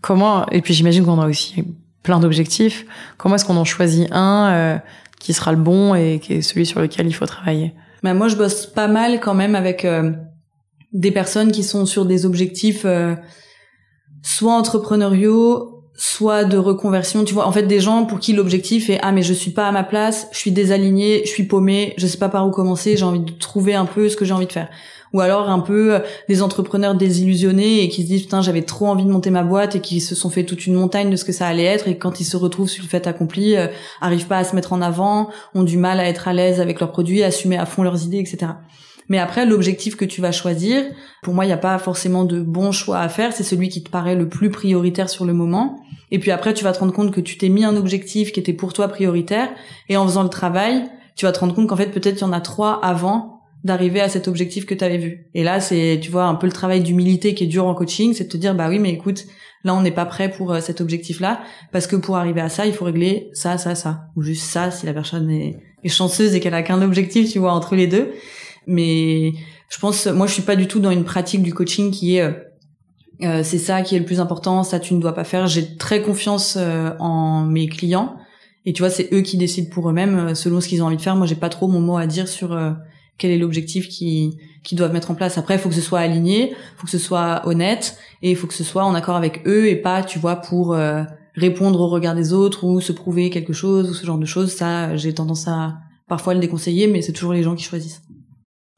Comment 0.00 0.46
et 0.50 0.60
puis 0.62 0.74
j'imagine 0.74 1.04
qu'on 1.04 1.20
a 1.20 1.28
aussi 1.28 1.64
plein 2.02 2.18
d'objectifs. 2.18 2.84
Comment 3.18 3.36
est-ce 3.36 3.44
qu'on 3.44 3.56
en 3.56 3.64
choisit 3.64 4.08
un 4.10 4.50
euh, 4.50 4.78
qui 5.20 5.32
sera 5.32 5.52
le 5.52 5.58
bon 5.58 5.94
et 5.94 6.18
qui 6.20 6.34
est 6.34 6.42
celui 6.42 6.66
sur 6.66 6.80
lequel 6.80 7.06
il 7.06 7.12
faut 7.12 7.26
travailler? 7.26 7.72
Bah 8.02 8.14
moi 8.14 8.26
je 8.26 8.34
bosse 8.34 8.66
pas 8.66 8.88
mal 8.88 9.20
quand 9.20 9.34
même 9.34 9.54
avec 9.54 9.86
des 10.92 11.12
personnes 11.12 11.52
qui 11.52 11.62
sont 11.62 11.86
sur 11.86 12.04
des 12.04 12.26
objectifs 12.26 12.84
soit 14.22 14.54
entrepreneuriaux 14.54 15.71
soit 15.94 16.44
de 16.44 16.56
reconversion, 16.56 17.24
tu 17.24 17.34
vois, 17.34 17.46
en 17.46 17.52
fait 17.52 17.64
des 17.64 17.80
gens 17.80 18.04
pour 18.04 18.18
qui 18.18 18.32
l'objectif 18.32 18.88
est 18.88 18.98
ah 19.02 19.12
mais 19.12 19.22
je 19.22 19.34
suis 19.34 19.50
pas 19.50 19.68
à 19.68 19.72
ma 19.72 19.84
place, 19.84 20.28
je 20.32 20.38
suis 20.38 20.50
désaligné, 20.50 21.22
je 21.24 21.30
suis 21.30 21.44
paumé, 21.44 21.94
je 21.98 22.06
sais 22.06 22.18
pas 22.18 22.28
par 22.28 22.46
où 22.46 22.50
commencer, 22.50 22.96
j'ai 22.96 23.04
envie 23.04 23.20
de 23.20 23.30
trouver 23.30 23.74
un 23.74 23.84
peu 23.84 24.08
ce 24.08 24.16
que 24.16 24.24
j'ai 24.24 24.32
envie 24.32 24.46
de 24.46 24.52
faire. 24.52 24.68
Ou 25.12 25.20
alors 25.20 25.50
un 25.50 25.58
peu 25.58 25.94
euh, 25.94 25.98
des 26.28 26.42
entrepreneurs 26.42 26.94
désillusionnés 26.94 27.82
et 27.82 27.88
qui 27.88 28.02
se 28.02 28.06
disent 28.06 28.22
putain 28.22 28.40
j'avais 28.40 28.62
trop 28.62 28.86
envie 28.86 29.04
de 29.04 29.10
monter 29.10 29.28
ma 29.28 29.42
boîte 29.42 29.76
et 29.76 29.80
qui 29.80 30.00
se 30.00 30.14
sont 30.14 30.30
fait 30.30 30.44
toute 30.44 30.66
une 30.66 30.74
montagne 30.74 31.10
de 31.10 31.16
ce 31.16 31.26
que 31.26 31.32
ça 31.32 31.46
allait 31.46 31.64
être 31.64 31.86
et 31.86 31.98
quand 31.98 32.20
ils 32.20 32.24
se 32.24 32.38
retrouvent 32.38 32.70
sur 32.70 32.82
le 32.82 32.88
fait 32.88 33.06
accompli, 33.06 33.56
euh, 33.56 33.66
arrivent 34.00 34.26
pas 34.26 34.38
à 34.38 34.44
se 34.44 34.54
mettre 34.54 34.72
en 34.72 34.80
avant, 34.80 35.28
ont 35.54 35.64
du 35.64 35.76
mal 35.76 36.00
à 36.00 36.08
être 36.08 36.28
à 36.28 36.32
l'aise 36.32 36.60
avec 36.60 36.80
leurs 36.80 36.92
produits, 36.92 37.22
à 37.22 37.26
assumer 37.26 37.58
à 37.58 37.66
fond 37.66 37.82
leurs 37.82 38.04
idées, 38.04 38.18
etc. 38.18 38.52
Mais 39.12 39.18
après, 39.18 39.44
l'objectif 39.44 39.94
que 39.94 40.06
tu 40.06 40.22
vas 40.22 40.32
choisir, 40.32 40.84
pour 41.22 41.34
moi, 41.34 41.44
il 41.44 41.48
n'y 41.48 41.52
a 41.52 41.58
pas 41.58 41.76
forcément 41.76 42.24
de 42.24 42.40
bon 42.40 42.72
choix 42.72 42.98
à 42.98 43.10
faire. 43.10 43.34
C'est 43.34 43.42
celui 43.42 43.68
qui 43.68 43.84
te 43.84 43.90
paraît 43.90 44.14
le 44.14 44.26
plus 44.26 44.48
prioritaire 44.48 45.10
sur 45.10 45.26
le 45.26 45.34
moment. 45.34 45.76
Et 46.10 46.18
puis 46.18 46.30
après, 46.30 46.54
tu 46.54 46.64
vas 46.64 46.72
te 46.72 46.78
rendre 46.78 46.94
compte 46.94 47.10
que 47.10 47.20
tu 47.20 47.36
t'es 47.36 47.50
mis 47.50 47.62
un 47.62 47.76
objectif 47.76 48.32
qui 48.32 48.40
était 48.40 48.54
pour 48.54 48.72
toi 48.72 48.88
prioritaire. 48.88 49.50
Et 49.90 49.98
en 49.98 50.06
faisant 50.06 50.22
le 50.22 50.30
travail, 50.30 50.84
tu 51.14 51.26
vas 51.26 51.32
te 51.32 51.40
rendre 51.40 51.54
compte 51.54 51.68
qu'en 51.68 51.76
fait, 51.76 51.88
peut-être 51.88 52.20
il 52.20 52.20
y 52.22 52.24
en 52.24 52.32
a 52.32 52.40
trois 52.40 52.82
avant 52.82 53.42
d'arriver 53.64 54.00
à 54.00 54.08
cet 54.08 54.28
objectif 54.28 54.64
que 54.64 54.72
tu 54.72 54.82
avais 54.82 54.96
vu. 54.96 55.26
Et 55.34 55.44
là, 55.44 55.60
c'est, 55.60 56.00
tu 56.02 56.10
vois, 56.10 56.24
un 56.24 56.34
peu 56.34 56.46
le 56.46 56.52
travail 56.54 56.80
d'humilité 56.80 57.34
qui 57.34 57.44
est 57.44 57.48
dur 57.48 57.66
en 57.66 57.74
coaching, 57.74 58.14
c'est 58.14 58.24
de 58.24 58.30
te 58.30 58.38
dire, 58.38 58.54
bah 58.54 58.70
oui, 58.70 58.78
mais 58.78 58.92
écoute, 58.92 59.26
là, 59.62 59.74
on 59.74 59.82
n'est 59.82 59.90
pas 59.90 60.06
prêt 60.06 60.30
pour 60.30 60.54
euh, 60.54 60.60
cet 60.60 60.80
objectif-là, 60.80 61.42
parce 61.70 61.86
que 61.86 61.96
pour 61.96 62.16
arriver 62.16 62.40
à 62.40 62.48
ça, 62.48 62.64
il 62.64 62.72
faut 62.72 62.86
régler 62.86 63.28
ça, 63.34 63.58
ça, 63.58 63.74
ça, 63.74 64.06
ou 64.16 64.22
juste 64.22 64.44
ça, 64.44 64.70
si 64.70 64.86
la 64.86 64.94
personne 64.94 65.30
est, 65.30 65.58
est 65.84 65.88
chanceuse 65.90 66.34
et 66.34 66.40
qu'elle 66.40 66.54
a 66.54 66.62
qu'un 66.62 66.80
objectif, 66.80 67.30
tu 67.30 67.38
vois, 67.38 67.52
entre 67.52 67.76
les 67.76 67.86
deux. 67.86 68.10
Mais 68.66 69.32
je 69.68 69.78
pense, 69.78 70.06
moi, 70.06 70.26
je 70.26 70.32
suis 70.32 70.42
pas 70.42 70.56
du 70.56 70.66
tout 70.66 70.80
dans 70.80 70.90
une 70.90 71.04
pratique 71.04 71.42
du 71.42 71.54
coaching 71.54 71.90
qui 71.90 72.16
est 72.16 72.22
euh, 72.22 72.32
euh, 73.22 73.42
c'est 73.44 73.58
ça 73.58 73.82
qui 73.82 73.94
est 73.94 73.98
le 73.98 74.04
plus 74.04 74.20
important, 74.20 74.64
ça 74.64 74.80
tu 74.80 74.94
ne 74.94 75.00
dois 75.00 75.14
pas 75.14 75.24
faire. 75.24 75.46
J'ai 75.46 75.76
très 75.76 76.02
confiance 76.02 76.56
euh, 76.58 76.90
en 76.98 77.44
mes 77.44 77.68
clients 77.68 78.16
et 78.64 78.72
tu 78.72 78.82
vois, 78.82 78.90
c'est 78.90 79.12
eux 79.12 79.22
qui 79.22 79.36
décident 79.36 79.70
pour 79.70 79.88
eux-mêmes 79.88 80.34
selon 80.34 80.60
ce 80.60 80.68
qu'ils 80.68 80.82
ont 80.82 80.86
envie 80.86 80.96
de 80.96 81.02
faire. 81.02 81.16
Moi, 81.16 81.26
j'ai 81.26 81.36
pas 81.36 81.48
trop 81.48 81.68
mon 81.68 81.80
mot 81.80 81.96
à 81.96 82.06
dire 82.06 82.28
sur 82.28 82.58
quel 83.18 83.30
est 83.30 83.38
l'objectif 83.38 83.88
qu'ils 83.88 84.32
qui 84.62 84.76
doivent 84.76 84.92
mettre 84.92 85.10
en 85.10 85.14
place. 85.14 85.38
Après, 85.38 85.54
il 85.54 85.60
faut 85.60 85.68
que 85.68 85.74
ce 85.74 85.80
soit 85.80 85.98
aligné, 85.98 86.54
faut 86.76 86.84
que 86.84 86.90
ce 86.90 86.98
soit 86.98 87.42
honnête 87.46 87.98
et 88.22 88.30
il 88.30 88.36
faut 88.36 88.46
que 88.46 88.54
ce 88.54 88.62
soit 88.62 88.84
en 88.84 88.94
accord 88.94 89.16
avec 89.16 89.42
eux 89.46 89.68
et 89.68 89.74
pas, 89.74 90.04
tu 90.04 90.20
vois, 90.20 90.36
pour 90.36 90.76
répondre 91.34 91.80
au 91.80 91.88
regard 91.88 92.14
des 92.14 92.32
autres 92.32 92.64
ou 92.64 92.80
se 92.80 92.92
prouver 92.92 93.30
quelque 93.30 93.52
chose 93.52 93.90
ou 93.90 93.94
ce 93.94 94.06
genre 94.06 94.18
de 94.18 94.26
choses. 94.26 94.52
Ça, 94.52 94.96
j'ai 94.96 95.12
tendance 95.12 95.48
à 95.48 95.78
parfois 96.06 96.34
le 96.34 96.40
déconseiller, 96.40 96.86
mais 96.86 97.02
c'est 97.02 97.12
toujours 97.12 97.32
les 97.32 97.42
gens 97.42 97.56
qui 97.56 97.64
choisissent. 97.64 98.02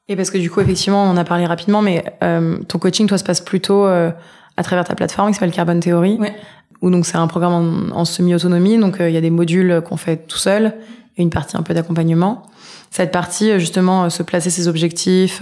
Et 0.07 0.15
parce 0.15 0.29
que 0.29 0.37
du 0.37 0.51
coup, 0.51 0.61
effectivement, 0.61 1.03
on 1.03 1.09
en 1.09 1.17
a 1.17 1.23
parlé 1.23 1.45
rapidement, 1.45 1.81
mais 1.81 2.03
euh, 2.23 2.57
ton 2.67 2.77
coaching, 2.77 3.07
toi, 3.07 3.17
se 3.17 3.23
passe 3.23 3.41
plutôt 3.41 3.85
euh, 3.85 4.11
à 4.55 4.63
travers 4.63 4.85
ta 4.85 4.93
plateforme 4.93 5.29
qui 5.29 5.35
s'appelle 5.35 5.51
Carbon 5.51 5.79
Theory, 5.79 6.17
ouais. 6.19 6.35
où 6.81 6.91
donc 6.91 7.05
c'est 7.05 7.17
un 7.17 7.27
programme 7.27 7.91
en, 7.93 8.05
semi-autonomie, 8.05 8.77
donc 8.77 9.01
euh, 9.01 9.09
il 9.09 9.13
y 9.13 9.17
a 9.17 9.21
des 9.21 9.31
modules 9.31 9.81
qu'on 9.83 9.97
fait 9.97 10.27
tout 10.27 10.37
seul 10.37 10.75
et 11.17 11.23
une 11.23 11.31
partie 11.31 11.57
un 11.57 11.63
peu 11.63 11.73
d'accompagnement. 11.73 12.43
Cette 12.91 13.11
partie, 13.11 13.59
justement, 13.59 14.09
se 14.09 14.21
placer 14.21 14.49
ses 14.49 14.67
objectifs, 14.67 15.41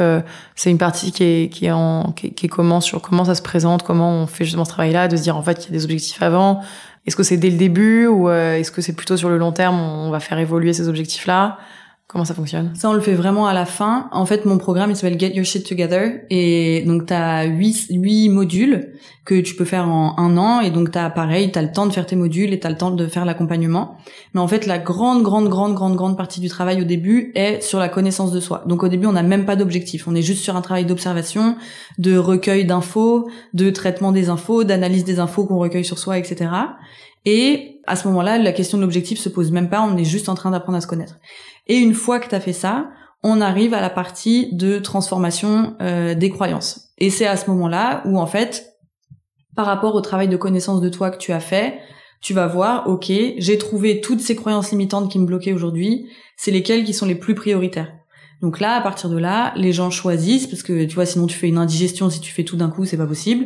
c'est 0.55 0.71
une 0.71 0.77
partie 0.77 1.11
qui 1.11 1.23
est 1.23 1.49
qui 1.51 1.65
est 1.65 1.71
en 1.71 2.11
qui, 2.15 2.33
qui 2.33 2.45
est 2.47 2.49
comment 2.49 2.81
sur 2.81 3.01
comment 3.01 3.25
ça 3.25 3.35
se 3.35 3.43
présente, 3.43 3.83
comment 3.83 4.11
on 4.11 4.27
fait 4.27 4.43
justement 4.43 4.65
ce 4.65 4.71
travail-là, 4.71 5.07
de 5.07 5.15
se 5.15 5.21
dire 5.21 5.35
en 5.35 5.43
fait 5.43 5.59
qu'il 5.59 5.71
y 5.71 5.75
a 5.75 5.77
des 5.77 5.83
objectifs 5.83 6.21
avant. 6.21 6.61
Est-ce 7.05 7.15
que 7.15 7.21
c'est 7.21 7.37
dès 7.37 7.49
le 7.49 7.57
début 7.57 8.07
ou 8.07 8.29
est-ce 8.29 8.71
que 8.71 8.81
c'est 8.81 8.93
plutôt 8.93 9.17
sur 9.17 9.29
le 9.29 9.37
long 9.37 9.51
terme, 9.51 9.79
on 9.79 10.09
va 10.09 10.19
faire 10.19 10.39
évoluer 10.39 10.73
ces 10.73 10.87
objectifs-là? 10.87 11.57
Comment 12.13 12.25
ça 12.25 12.35
fonctionne? 12.35 12.75
Ça, 12.75 12.91
on 12.91 12.93
le 12.93 13.01
fait 13.01 13.15
vraiment 13.15 13.47
à 13.47 13.55
la 13.55 13.65
fin. 13.65 14.07
En 14.11 14.27
fait, 14.27 14.45
mon 14.45 14.59
programme, 14.59 14.91
il 14.91 14.95
s'appelle 14.95 15.19
Get 15.19 15.33
Your 15.33 15.43
Shit 15.43 15.67
Together. 15.67 16.21
Et 16.29 16.83
donc, 16.85 17.07
tu 17.07 17.13
as 17.13 17.45
huit, 17.45 17.87
huit 17.89 18.29
modules 18.29 18.93
que 19.25 19.41
tu 19.41 19.55
peux 19.55 19.65
faire 19.65 19.89
en 19.89 20.15
un 20.19 20.37
an. 20.37 20.61
Et 20.61 20.69
donc, 20.69 20.91
tu 20.91 20.99
as 20.99 21.09
pareil, 21.09 21.51
tu 21.51 21.57
as 21.57 21.63
le 21.63 21.71
temps 21.71 21.87
de 21.87 21.91
faire 21.91 22.05
tes 22.05 22.15
modules 22.15 22.53
et 22.53 22.59
tu 22.59 22.67
as 22.67 22.69
le 22.69 22.77
temps 22.77 22.91
de 22.91 23.07
faire 23.07 23.25
l'accompagnement. 23.25 23.97
Mais 24.35 24.41
en 24.41 24.47
fait, 24.47 24.67
la 24.67 24.77
grande, 24.77 25.23
grande, 25.23 25.49
grande, 25.49 25.73
grande, 25.73 25.95
grande 25.95 26.15
partie 26.15 26.39
du 26.39 26.49
travail 26.49 26.79
au 26.83 26.85
début 26.85 27.31
est 27.33 27.63
sur 27.63 27.79
la 27.79 27.89
connaissance 27.89 28.31
de 28.31 28.39
soi. 28.39 28.63
Donc, 28.67 28.83
au 28.83 28.89
début, 28.89 29.07
on 29.07 29.13
n'a 29.13 29.23
même 29.23 29.45
pas 29.45 29.55
d'objectif. 29.55 30.07
On 30.07 30.13
est 30.13 30.21
juste 30.21 30.43
sur 30.43 30.55
un 30.55 30.61
travail 30.61 30.85
d'observation, 30.85 31.55
de 31.97 32.15
recueil 32.15 32.63
d'infos, 32.65 33.27
de 33.55 33.71
traitement 33.71 34.11
des 34.11 34.29
infos, 34.29 34.63
d'analyse 34.63 35.03
des 35.03 35.19
infos 35.19 35.47
qu'on 35.47 35.57
recueille 35.57 35.85
sur 35.85 35.97
soi, 35.97 36.19
etc. 36.19 36.51
Et 37.25 37.79
à 37.87 37.95
ce 37.95 38.07
moment-là, 38.07 38.37
la 38.37 38.51
question 38.51 38.77
de 38.77 38.83
l'objectif 38.83 39.19
se 39.19 39.29
pose 39.29 39.51
même 39.51 39.69
pas, 39.69 39.81
on 39.81 39.97
est 39.97 40.03
juste 40.03 40.29
en 40.29 40.35
train 40.35 40.51
d'apprendre 40.51 40.77
à 40.77 40.81
se 40.81 40.87
connaître. 40.87 41.15
Et 41.67 41.77
une 41.77 41.93
fois 41.93 42.19
que 42.19 42.29
tu 42.29 42.35
as 42.35 42.39
fait 42.39 42.53
ça, 42.53 42.89
on 43.23 43.39
arrive 43.41 43.73
à 43.73 43.81
la 43.81 43.89
partie 43.89 44.53
de 44.53 44.79
transformation 44.79 45.75
euh, 45.81 46.13
des 46.13 46.29
croyances. 46.29 46.89
Et 46.97 47.09
c'est 47.09 47.25
à 47.25 47.37
ce 47.37 47.49
moment-là 47.49 48.01
où 48.05 48.19
en 48.19 48.27
fait, 48.27 48.73
par 49.55 49.65
rapport 49.65 49.95
au 49.95 50.01
travail 50.01 50.27
de 50.27 50.37
connaissance 50.37 50.81
de 50.81 50.89
toi 50.89 51.09
que 51.09 51.17
tu 51.17 51.31
as 51.31 51.39
fait, 51.39 51.79
tu 52.21 52.33
vas 52.33 52.47
voir, 52.47 52.87
ok, 52.87 53.11
j'ai 53.37 53.57
trouvé 53.57 54.01
toutes 54.01 54.21
ces 54.21 54.35
croyances 54.35 54.71
limitantes 54.71 55.11
qui 55.11 55.19
me 55.19 55.25
bloquaient 55.25 55.53
aujourd'hui, 55.53 56.07
c'est 56.37 56.51
lesquelles 56.51 56.83
qui 56.83 56.93
sont 56.93 57.05
les 57.05 57.15
plus 57.15 57.35
prioritaires. 57.35 57.91
Donc 58.41 58.59
là, 58.59 58.75
à 58.75 58.81
partir 58.81 59.09
de 59.09 59.17
là, 59.17 59.53
les 59.55 59.71
gens 59.71 59.89
choisissent, 59.89 60.47
parce 60.47 60.63
que 60.63 60.85
tu 60.85 60.95
vois, 60.95 61.05
sinon 61.05 61.27
tu 61.27 61.37
fais 61.37 61.47
une 61.47 61.57
indigestion 61.57 62.09
si 62.09 62.19
tu 62.19 62.31
fais 62.31 62.43
tout 62.43 62.57
d'un 62.57 62.69
coup, 62.69 62.85
c'est 62.85 62.97
pas 62.97 63.07
possible. 63.07 63.45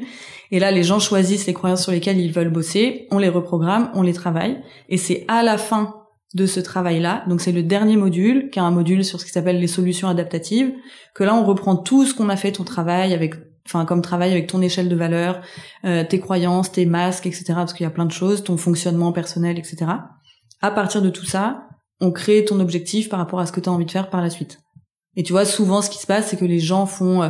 Et 0.51 0.59
là, 0.59 0.71
les 0.71 0.83
gens 0.83 0.99
choisissent 0.99 1.45
les 1.45 1.53
croyances 1.53 1.83
sur 1.83 1.91
lesquelles 1.91 2.19
ils 2.19 2.31
veulent 2.31 2.51
bosser, 2.51 3.07
on 3.11 3.19
les 3.19 3.29
reprogramme, 3.29 3.91
on 3.93 4.01
les 4.01 4.13
travaille, 4.13 4.59
et 4.89 4.97
c'est 4.97 5.25
à 5.27 5.43
la 5.43 5.57
fin 5.57 5.95
de 6.33 6.45
ce 6.45 6.59
travail-là. 6.59 7.23
Donc 7.27 7.41
c'est 7.41 7.51
le 7.51 7.63
dernier 7.63 7.95
module, 7.95 8.49
qui 8.49 8.59
est 8.59 8.61
un 8.61 8.71
module 8.71 9.05
sur 9.05 9.19
ce 9.19 9.25
qui 9.25 9.31
s'appelle 9.31 9.59
les 9.59 9.67
solutions 9.67 10.07
adaptatives, 10.07 10.73
que 11.15 11.23
là 11.23 11.33
on 11.35 11.45
reprend 11.45 11.75
tout 11.75 12.05
ce 12.05 12.13
qu'on 12.13 12.29
a 12.29 12.35
fait 12.35 12.51
ton 12.51 12.63
travail 12.63 13.13
avec, 13.13 13.35
enfin 13.65 13.85
comme 13.85 14.01
travail 14.01 14.31
avec 14.31 14.47
ton 14.47 14.61
échelle 14.61 14.89
de 14.89 14.95
valeur, 14.95 15.41
euh, 15.85 16.03
tes 16.03 16.19
croyances, 16.19 16.71
tes 16.71 16.85
masques, 16.85 17.25
etc. 17.25 17.45
Parce 17.55 17.73
qu'il 17.73 17.83
y 17.83 17.87
a 17.87 17.91
plein 17.91 18.05
de 18.05 18.11
choses, 18.11 18.43
ton 18.43 18.57
fonctionnement 18.57 19.11
personnel, 19.11 19.57
etc. 19.57 19.85
À 20.61 20.71
partir 20.71 21.01
de 21.01 21.09
tout 21.09 21.25
ça, 21.25 21.67
on 22.01 22.11
crée 22.11 22.45
ton 22.45 22.59
objectif 22.59 23.09
par 23.09 23.19
rapport 23.19 23.39
à 23.39 23.45
ce 23.45 23.51
que 23.51 23.59
tu 23.59 23.69
as 23.69 23.71
envie 23.71 23.85
de 23.85 23.91
faire 23.91 24.09
par 24.09 24.21
la 24.21 24.29
suite. 24.29 24.59
Et 25.15 25.23
tu 25.23 25.31
vois, 25.31 25.45
souvent 25.45 25.81
ce 25.81 25.89
qui 25.89 25.97
se 25.97 26.05
passe, 26.05 26.27
c'est 26.27 26.37
que 26.37 26.45
les 26.45 26.59
gens 26.59 26.85
font 26.85 27.23
euh, 27.23 27.29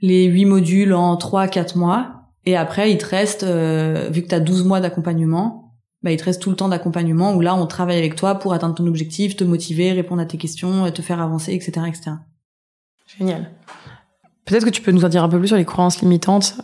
les 0.00 0.26
huit 0.26 0.44
modules 0.44 0.92
en 0.92 1.16
trois, 1.16 1.48
quatre 1.48 1.76
mois, 1.76 2.14
et 2.44 2.56
après 2.56 2.92
il 2.92 2.98
te 2.98 3.06
reste, 3.06 3.42
euh, 3.42 4.08
vu 4.10 4.22
que 4.22 4.28
tu 4.28 4.34
as 4.34 4.40
12 4.40 4.64
mois 4.64 4.80
d'accompagnement, 4.80 5.67
bah, 6.02 6.12
il 6.12 6.16
te 6.16 6.24
reste 6.24 6.40
tout 6.40 6.50
le 6.50 6.56
temps 6.56 6.68
d'accompagnement 6.68 7.34
où 7.34 7.40
là, 7.40 7.54
on 7.54 7.66
travaille 7.66 7.98
avec 7.98 8.14
toi 8.14 8.36
pour 8.36 8.52
atteindre 8.52 8.74
ton 8.74 8.86
objectif, 8.86 9.36
te 9.36 9.44
motiver, 9.44 9.92
répondre 9.92 10.22
à 10.22 10.26
tes 10.26 10.38
questions, 10.38 10.90
te 10.90 11.02
faire 11.02 11.20
avancer, 11.20 11.52
etc., 11.52 11.86
etc. 11.88 12.12
Génial. 13.18 13.50
Peut-être 14.44 14.64
que 14.64 14.70
tu 14.70 14.82
peux 14.82 14.92
nous 14.92 15.04
en 15.04 15.08
dire 15.08 15.22
un 15.24 15.28
peu 15.28 15.38
plus 15.38 15.48
sur 15.48 15.56
les 15.56 15.64
croyances 15.64 16.00
limitantes. 16.00 16.54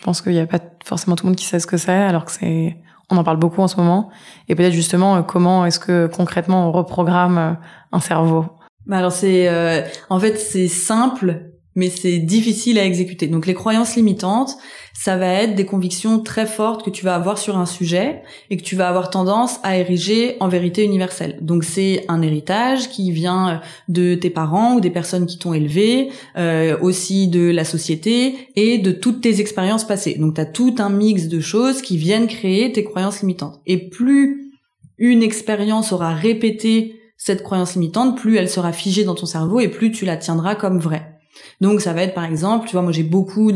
Je 0.00 0.04
pense 0.04 0.22
qu'il 0.22 0.32
n'y 0.32 0.38
a 0.38 0.46
pas 0.46 0.60
forcément 0.84 1.16
tout 1.16 1.24
le 1.24 1.30
monde 1.30 1.36
qui 1.36 1.44
sait 1.44 1.60
ce 1.60 1.66
que 1.66 1.76
c'est, 1.76 1.92
alors 1.92 2.24
que 2.24 2.32
c'est, 2.32 2.76
on 3.10 3.16
en 3.16 3.24
parle 3.24 3.38
beaucoup 3.38 3.60
en 3.62 3.68
ce 3.68 3.76
moment. 3.76 4.10
Et 4.48 4.54
peut-être 4.54 4.72
justement, 4.72 5.16
euh, 5.16 5.22
comment 5.22 5.66
est-ce 5.66 5.78
que 5.78 6.06
concrètement 6.06 6.68
on 6.68 6.72
reprogramme 6.72 7.38
euh, 7.38 7.52
un 7.92 8.00
cerveau? 8.00 8.46
Bah 8.86 8.98
alors 8.98 9.12
c'est, 9.12 9.48
euh, 9.48 9.82
en 10.10 10.20
fait, 10.20 10.36
c'est 10.36 10.68
simple 10.68 11.53
mais 11.74 11.90
c'est 11.90 12.18
difficile 12.18 12.78
à 12.78 12.84
exécuter. 12.84 13.26
Donc 13.26 13.46
les 13.46 13.54
croyances 13.54 13.96
limitantes, 13.96 14.56
ça 14.92 15.16
va 15.16 15.26
être 15.26 15.54
des 15.54 15.66
convictions 15.66 16.20
très 16.20 16.46
fortes 16.46 16.84
que 16.84 16.90
tu 16.90 17.04
vas 17.04 17.14
avoir 17.14 17.38
sur 17.38 17.58
un 17.58 17.66
sujet 17.66 18.22
et 18.50 18.56
que 18.56 18.62
tu 18.62 18.76
vas 18.76 18.88
avoir 18.88 19.10
tendance 19.10 19.58
à 19.62 19.76
ériger 19.76 20.36
en 20.40 20.48
vérité 20.48 20.84
universelle. 20.84 21.38
Donc 21.40 21.64
c'est 21.64 22.04
un 22.08 22.22
héritage 22.22 22.88
qui 22.88 23.10
vient 23.10 23.60
de 23.88 24.14
tes 24.14 24.30
parents 24.30 24.76
ou 24.76 24.80
des 24.80 24.90
personnes 24.90 25.26
qui 25.26 25.38
t'ont 25.38 25.52
élevé, 25.52 26.10
euh, 26.36 26.78
aussi 26.80 27.28
de 27.28 27.50
la 27.50 27.64
société 27.64 28.36
et 28.54 28.78
de 28.78 28.92
toutes 28.92 29.20
tes 29.20 29.40
expériences 29.40 29.84
passées. 29.84 30.14
Donc 30.14 30.34
tu 30.34 30.40
as 30.40 30.46
tout 30.46 30.76
un 30.78 30.90
mix 30.90 31.26
de 31.26 31.40
choses 31.40 31.82
qui 31.82 31.96
viennent 31.96 32.28
créer 32.28 32.70
tes 32.72 32.84
croyances 32.84 33.20
limitantes. 33.20 33.60
Et 33.66 33.88
plus 33.88 34.52
une 34.96 35.22
expérience 35.22 35.92
aura 35.92 36.14
répété 36.14 37.00
cette 37.16 37.42
croyance 37.42 37.74
limitante, 37.74 38.16
plus 38.16 38.36
elle 38.36 38.50
sera 38.50 38.72
figée 38.72 39.04
dans 39.04 39.14
ton 39.14 39.26
cerveau 39.26 39.60
et 39.60 39.68
plus 39.68 39.90
tu 39.90 40.04
la 40.04 40.16
tiendras 40.16 40.54
comme 40.54 40.78
vraie. 40.78 41.13
Donc 41.60 41.80
ça 41.80 41.92
va 41.92 42.02
être 42.02 42.14
par 42.14 42.24
exemple, 42.24 42.66
tu 42.66 42.72
vois, 42.72 42.82
moi 42.82 42.92
j'ai 42.92 43.02
beaucoup 43.02 43.50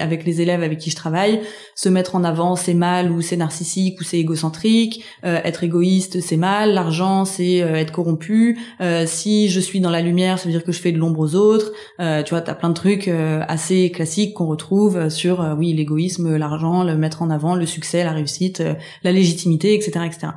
avec 0.00 0.24
les 0.24 0.40
élèves 0.40 0.62
avec 0.62 0.78
qui 0.78 0.90
je 0.90 0.96
travaille, 0.96 1.40
se 1.74 1.88
mettre 1.88 2.14
en 2.16 2.24
avant 2.24 2.56
c'est 2.56 2.74
mal 2.74 3.10
ou 3.10 3.20
c'est 3.20 3.36
narcissique 3.36 4.00
ou 4.00 4.04
c'est 4.04 4.18
égocentrique, 4.18 5.04
euh, 5.24 5.40
être 5.44 5.64
égoïste 5.64 6.20
c'est 6.20 6.36
mal, 6.36 6.74
l'argent 6.74 7.24
c'est 7.24 7.62
euh, 7.62 7.74
être 7.74 7.92
corrompu, 7.92 8.58
euh, 8.80 9.04
si 9.06 9.48
je 9.48 9.60
suis 9.60 9.80
dans 9.80 9.90
la 9.90 10.00
lumière 10.00 10.38
ça 10.38 10.46
veut 10.46 10.52
dire 10.52 10.64
que 10.64 10.72
je 10.72 10.80
fais 10.80 10.92
de 10.92 10.98
l'ombre 10.98 11.20
aux 11.20 11.34
autres, 11.34 11.72
tu 11.98 12.30
vois, 12.30 12.40
t'as 12.40 12.54
plein 12.54 12.68
de 12.68 12.74
trucs 12.74 13.08
assez 13.08 13.90
classiques 13.90 14.34
qu'on 14.34 14.46
retrouve 14.46 15.08
sur 15.08 15.54
oui 15.58 15.72
l'égoïsme, 15.72 16.36
l'argent, 16.36 16.84
le 16.84 16.96
mettre 16.96 17.22
en 17.22 17.30
avant, 17.30 17.54
le 17.54 17.66
succès, 17.66 18.04
la 18.04 18.12
réussite, 18.12 18.62
la 19.02 19.12
légitimité, 19.12 19.74
etc., 19.74 20.06
etc. 20.06 20.28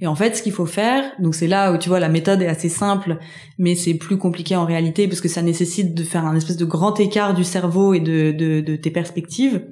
Et 0.00 0.06
en 0.06 0.14
fait, 0.14 0.36
ce 0.36 0.42
qu'il 0.42 0.52
faut 0.52 0.66
faire, 0.66 1.04
donc 1.18 1.34
c'est 1.34 1.46
là 1.46 1.72
où 1.72 1.78
tu 1.78 1.88
vois 1.88 2.00
la 2.00 2.08
méthode 2.08 2.42
est 2.42 2.46
assez 2.46 2.68
simple, 2.68 3.18
mais 3.58 3.74
c'est 3.74 3.94
plus 3.94 4.18
compliqué 4.18 4.56
en 4.56 4.64
réalité 4.64 5.08
parce 5.08 5.20
que 5.20 5.28
ça 5.28 5.42
nécessite 5.42 5.94
de 5.94 6.02
faire 6.02 6.26
un 6.26 6.36
espèce 6.36 6.56
de 6.56 6.64
grand 6.64 6.98
écart 7.00 7.34
du 7.34 7.44
cerveau 7.44 7.94
et 7.94 8.00
de, 8.00 8.32
de, 8.32 8.60
de 8.60 8.76
tes 8.76 8.90
perspectives. 8.90 9.64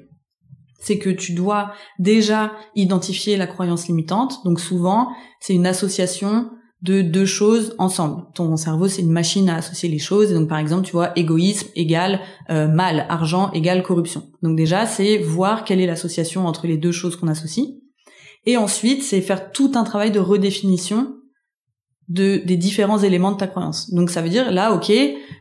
C'est 0.80 0.98
que 0.98 1.10
tu 1.10 1.32
dois 1.32 1.72
déjà 1.98 2.52
identifier 2.74 3.36
la 3.36 3.46
croyance 3.46 3.86
limitante. 3.86 4.44
Donc 4.44 4.60
souvent, 4.60 5.10
c'est 5.40 5.54
une 5.54 5.66
association 5.66 6.50
de 6.82 7.00
deux 7.00 7.26
choses 7.26 7.74
ensemble. 7.78 8.24
Ton 8.34 8.56
cerveau, 8.56 8.88
c'est 8.88 9.02
une 9.02 9.12
machine 9.12 9.48
à 9.48 9.56
associer 9.56 9.88
les 9.88 10.00
choses. 10.00 10.32
Et 10.32 10.34
donc, 10.34 10.48
par 10.48 10.58
exemple, 10.58 10.84
tu 10.84 10.92
vois, 10.92 11.12
égoïsme 11.16 11.68
égale 11.76 12.20
euh, 12.50 12.66
mal, 12.66 13.06
argent 13.08 13.52
égale 13.52 13.82
corruption. 13.82 14.24
Donc 14.42 14.56
déjà, 14.56 14.84
c'est 14.86 15.18
voir 15.18 15.64
quelle 15.64 15.80
est 15.80 15.86
l'association 15.86 16.46
entre 16.46 16.66
les 16.66 16.76
deux 16.76 16.92
choses 16.92 17.14
qu'on 17.14 17.28
associe. 17.28 17.68
Et 18.46 18.56
ensuite, 18.56 19.02
c'est 19.02 19.20
faire 19.20 19.52
tout 19.52 19.72
un 19.74 19.84
travail 19.84 20.10
de 20.10 20.20
redéfinition 20.20 21.14
de, 22.08 22.42
des 22.44 22.56
différents 22.56 22.98
éléments 22.98 23.32
de 23.32 23.36
ta 23.36 23.46
croyance. 23.46 23.92
Donc 23.92 24.10
ça 24.10 24.22
veut 24.22 24.28
dire, 24.28 24.50
là, 24.50 24.72
ok, 24.72 24.92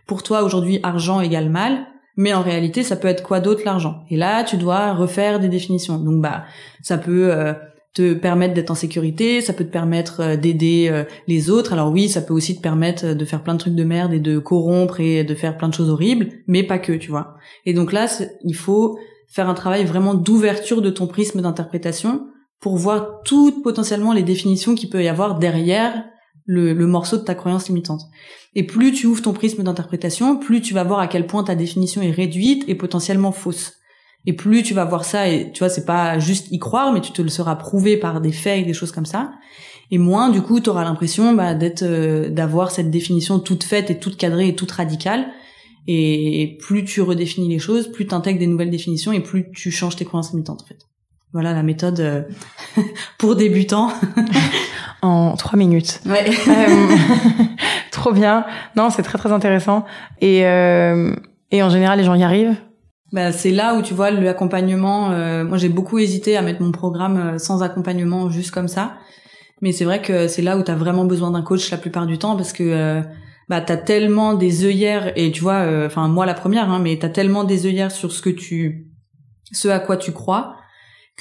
pour 0.08 0.24
toi 0.24 0.44
aujourd'hui, 0.44 0.80
argent 0.84 1.20
égale 1.20 1.50
mal, 1.50 1.88
mais 2.18 2.34
en 2.34 2.42
réalité, 2.42 2.84
ça 2.84 2.96
peut 2.96 3.08
être 3.08 3.24
quoi 3.24 3.40
d'autre 3.40 3.64
l'argent? 3.66 4.04
Et 4.10 4.18
là, 4.18 4.44
tu 4.44 4.58
dois 4.58 4.94
refaire 4.94 5.40
des 5.40 5.50
définitions. 5.50 5.98
Donc 5.98 6.22
bah, 6.22 6.44
ça 6.82 6.98
peut 6.98 7.34
euh, 7.34 7.54
te 7.94 8.14
permettre 8.14 8.54
d'être 8.54 8.72
en 8.72 8.76
sécurité, 8.76 9.42
ça 9.42 9.54
peut 9.54 9.64
te 9.64 9.72
permettre 9.72 10.22
euh, 10.22 10.36
d'aider 10.36 10.90
euh, 10.92 11.04
les 11.28 11.50
autres. 11.50 11.74
Alors 11.74 11.92
oui, 11.92 12.10
ça 12.10 12.22
peut 12.22 12.34
aussi 12.34 12.56
te 12.56 12.62
permettre 12.62 13.14
de 13.14 13.26
faire 13.26 13.44
plein 13.44 13.54
de 13.54 13.60
trucs 13.60 13.76
de 13.76 13.84
merde 13.84 14.14
et 14.14 14.20
de 14.20 14.40
corrompre 14.40 15.00
et 15.00 15.24
de 15.24 15.36
faire 15.36 15.58
plein 15.58 15.70
de 15.70 15.74
choses 15.74 15.90
horribles, 15.90 16.30
mais 16.48 16.64
pas 16.64 16.80
que, 16.80 16.94
tu 16.94 17.10
vois. 17.10 17.36
Et 17.66 17.74
donc 17.74 17.92
là, 17.92 18.08
il 18.44 18.56
faut 18.56 19.00
faire 19.28 19.50
un 19.50 19.54
travail 19.54 19.86
vraiment 19.86 20.14
d'ouverture 20.14 20.82
de 20.82 20.90
ton 20.90 21.08
prisme 21.08 21.42
d'interprétation 21.42 22.28
pour 22.62 22.78
voir 22.78 23.22
toutes 23.26 23.64
potentiellement 23.64 24.14
les 24.14 24.24
définitions 24.24 24.76
qu'il 24.76 24.90
peut 24.90 25.04
y 25.04 25.08
avoir 25.08 25.40
derrière 25.40 26.06
le, 26.46 26.74
morceau 26.86 27.18
de 27.18 27.24
ta 27.24 27.36
croyance 27.36 27.68
limitante. 27.68 28.04
Et 28.56 28.64
plus 28.64 28.92
tu 28.92 29.08
ouvres 29.08 29.22
ton 29.22 29.34
prisme 29.34 29.64
d'interprétation, 29.64 30.38
plus 30.38 30.62
tu 30.62 30.74
vas 30.74 30.84
voir 30.84 31.00
à 31.00 31.08
quel 31.08 31.26
point 31.26 31.44
ta 31.44 31.56
définition 31.56 32.02
est 32.02 32.12
réduite 32.12 32.64
et 32.68 32.76
potentiellement 32.76 33.32
fausse. 33.32 33.74
Et 34.26 34.34
plus 34.34 34.62
tu 34.62 34.74
vas 34.74 34.86
voir 34.86 35.06
ça, 35.06 35.28
et 35.28 35.52
tu 35.52 35.60
vois, 35.60 35.70
c'est 35.70 35.86
pas 35.86 36.20
juste 36.20 36.52
y 36.52 36.60
croire, 36.60 36.94
mais 36.94 37.02
tu 37.02 37.12
te 37.12 37.22
le 37.22 37.30
seras 37.30 37.56
prouvé 37.56 37.98
par 37.98 38.22
des 38.22 38.32
faits 38.32 38.62
et 38.62 38.66
des 38.66 38.74
choses 38.74 38.92
comme 38.92 39.06
ça. 39.06 39.32
Et 39.90 39.98
moins, 39.98 40.30
du 40.30 40.42
coup, 40.42 40.60
tu 40.60 40.70
auras 40.70 40.84
l'impression 40.84 41.34
bah, 41.34 41.56
d'être, 41.56 41.82
euh, 41.82 42.30
d'avoir 42.30 42.70
cette 42.72 42.92
définition 42.92 43.40
toute 43.40 43.64
faite 43.64 43.90
et 43.90 43.98
toute 43.98 44.18
cadrée 44.18 44.50
et 44.50 44.56
toute 44.56 44.72
radicale. 44.72 45.28
Et 45.88 46.58
plus 46.62 46.86
tu 46.86 47.02
redéfinis 47.02 47.50
les 47.50 47.60
choses, 47.60 47.92
plus 47.92 48.06
tu 48.06 48.14
intègres 48.14 48.40
des 48.40 48.48
nouvelles 48.48 48.70
définitions 48.70 49.12
et 49.12 49.22
plus 49.22 49.52
tu 49.52 49.72
changes 49.72 49.96
tes 49.96 50.06
croyances 50.06 50.32
limitantes, 50.32 50.62
en 50.62 50.66
fait. 50.66 50.91
Voilà 51.34 51.54
la 51.54 51.64
méthode 51.64 52.00
euh, 52.02 52.24
pour 53.18 53.36
débutants. 53.36 53.92
en 55.02 55.36
trois 55.38 55.58
minutes. 55.58 56.02
Ouais. 56.06 56.30
Euh, 56.48 56.96
trop 57.92 58.12
bien. 58.12 58.46
Non, 58.76 58.90
c'est 58.90 59.02
très 59.04 59.18
très 59.18 59.32
intéressant. 59.32 59.86
Et 60.20 60.46
euh, 60.46 61.16
et 61.52 61.64
en 61.64 61.70
général, 61.70 62.00
les 62.00 62.04
gens 62.04 62.16
y 62.16 62.24
arrivent? 62.24 62.56
Bah, 63.14 63.32
c'est 63.32 63.52
là 63.52 63.76
où 63.76 63.82
tu 63.82 63.94
vois 63.94 64.12
l'accompagnement. 64.12 65.10
moi, 65.44 65.58
j'ai 65.58 65.68
beaucoup 65.68 66.00
hésité 66.00 66.38
à 66.38 66.42
mettre 66.42 66.62
mon 66.62 66.72
programme 66.72 67.38
sans 67.40 67.62
accompagnement, 67.62 68.30
juste 68.30 68.52
comme 68.52 68.70
ça. 68.70 68.94
Mais 69.62 69.74
c'est 69.74 69.84
vrai 69.84 70.02
que 70.02 70.30
c'est 70.30 70.42
là 70.42 70.58
où 70.58 70.64
tu 70.64 70.72
as 70.72 70.76
vraiment 70.76 71.04
besoin 71.04 71.32
d'un 71.32 71.42
coach 71.42 71.70
la 71.72 71.78
plupart 71.78 72.06
du 72.06 72.18
temps 72.18 72.38
parce 72.38 72.54
que 72.54 73.02
bah 73.50 73.60
t'as 73.60 73.76
tellement 73.76 74.34
des 74.34 74.64
œillères 74.64 75.12
et 75.18 75.30
tu 75.34 75.42
vois, 75.42 75.66
enfin 75.86 76.08
moi 76.08 76.26
la 76.26 76.34
première, 76.34 76.70
hein, 76.70 76.80
mais 76.80 76.98
t'as 76.98 77.10
tellement 77.10 77.44
des 77.44 77.66
œillères 77.66 77.92
sur 77.92 78.14
ce 78.14 78.22
que 78.22 78.30
tu, 78.30 78.88
ce 79.52 79.68
à 79.68 79.80
quoi 79.80 79.98
tu 79.98 80.14
crois 80.14 80.56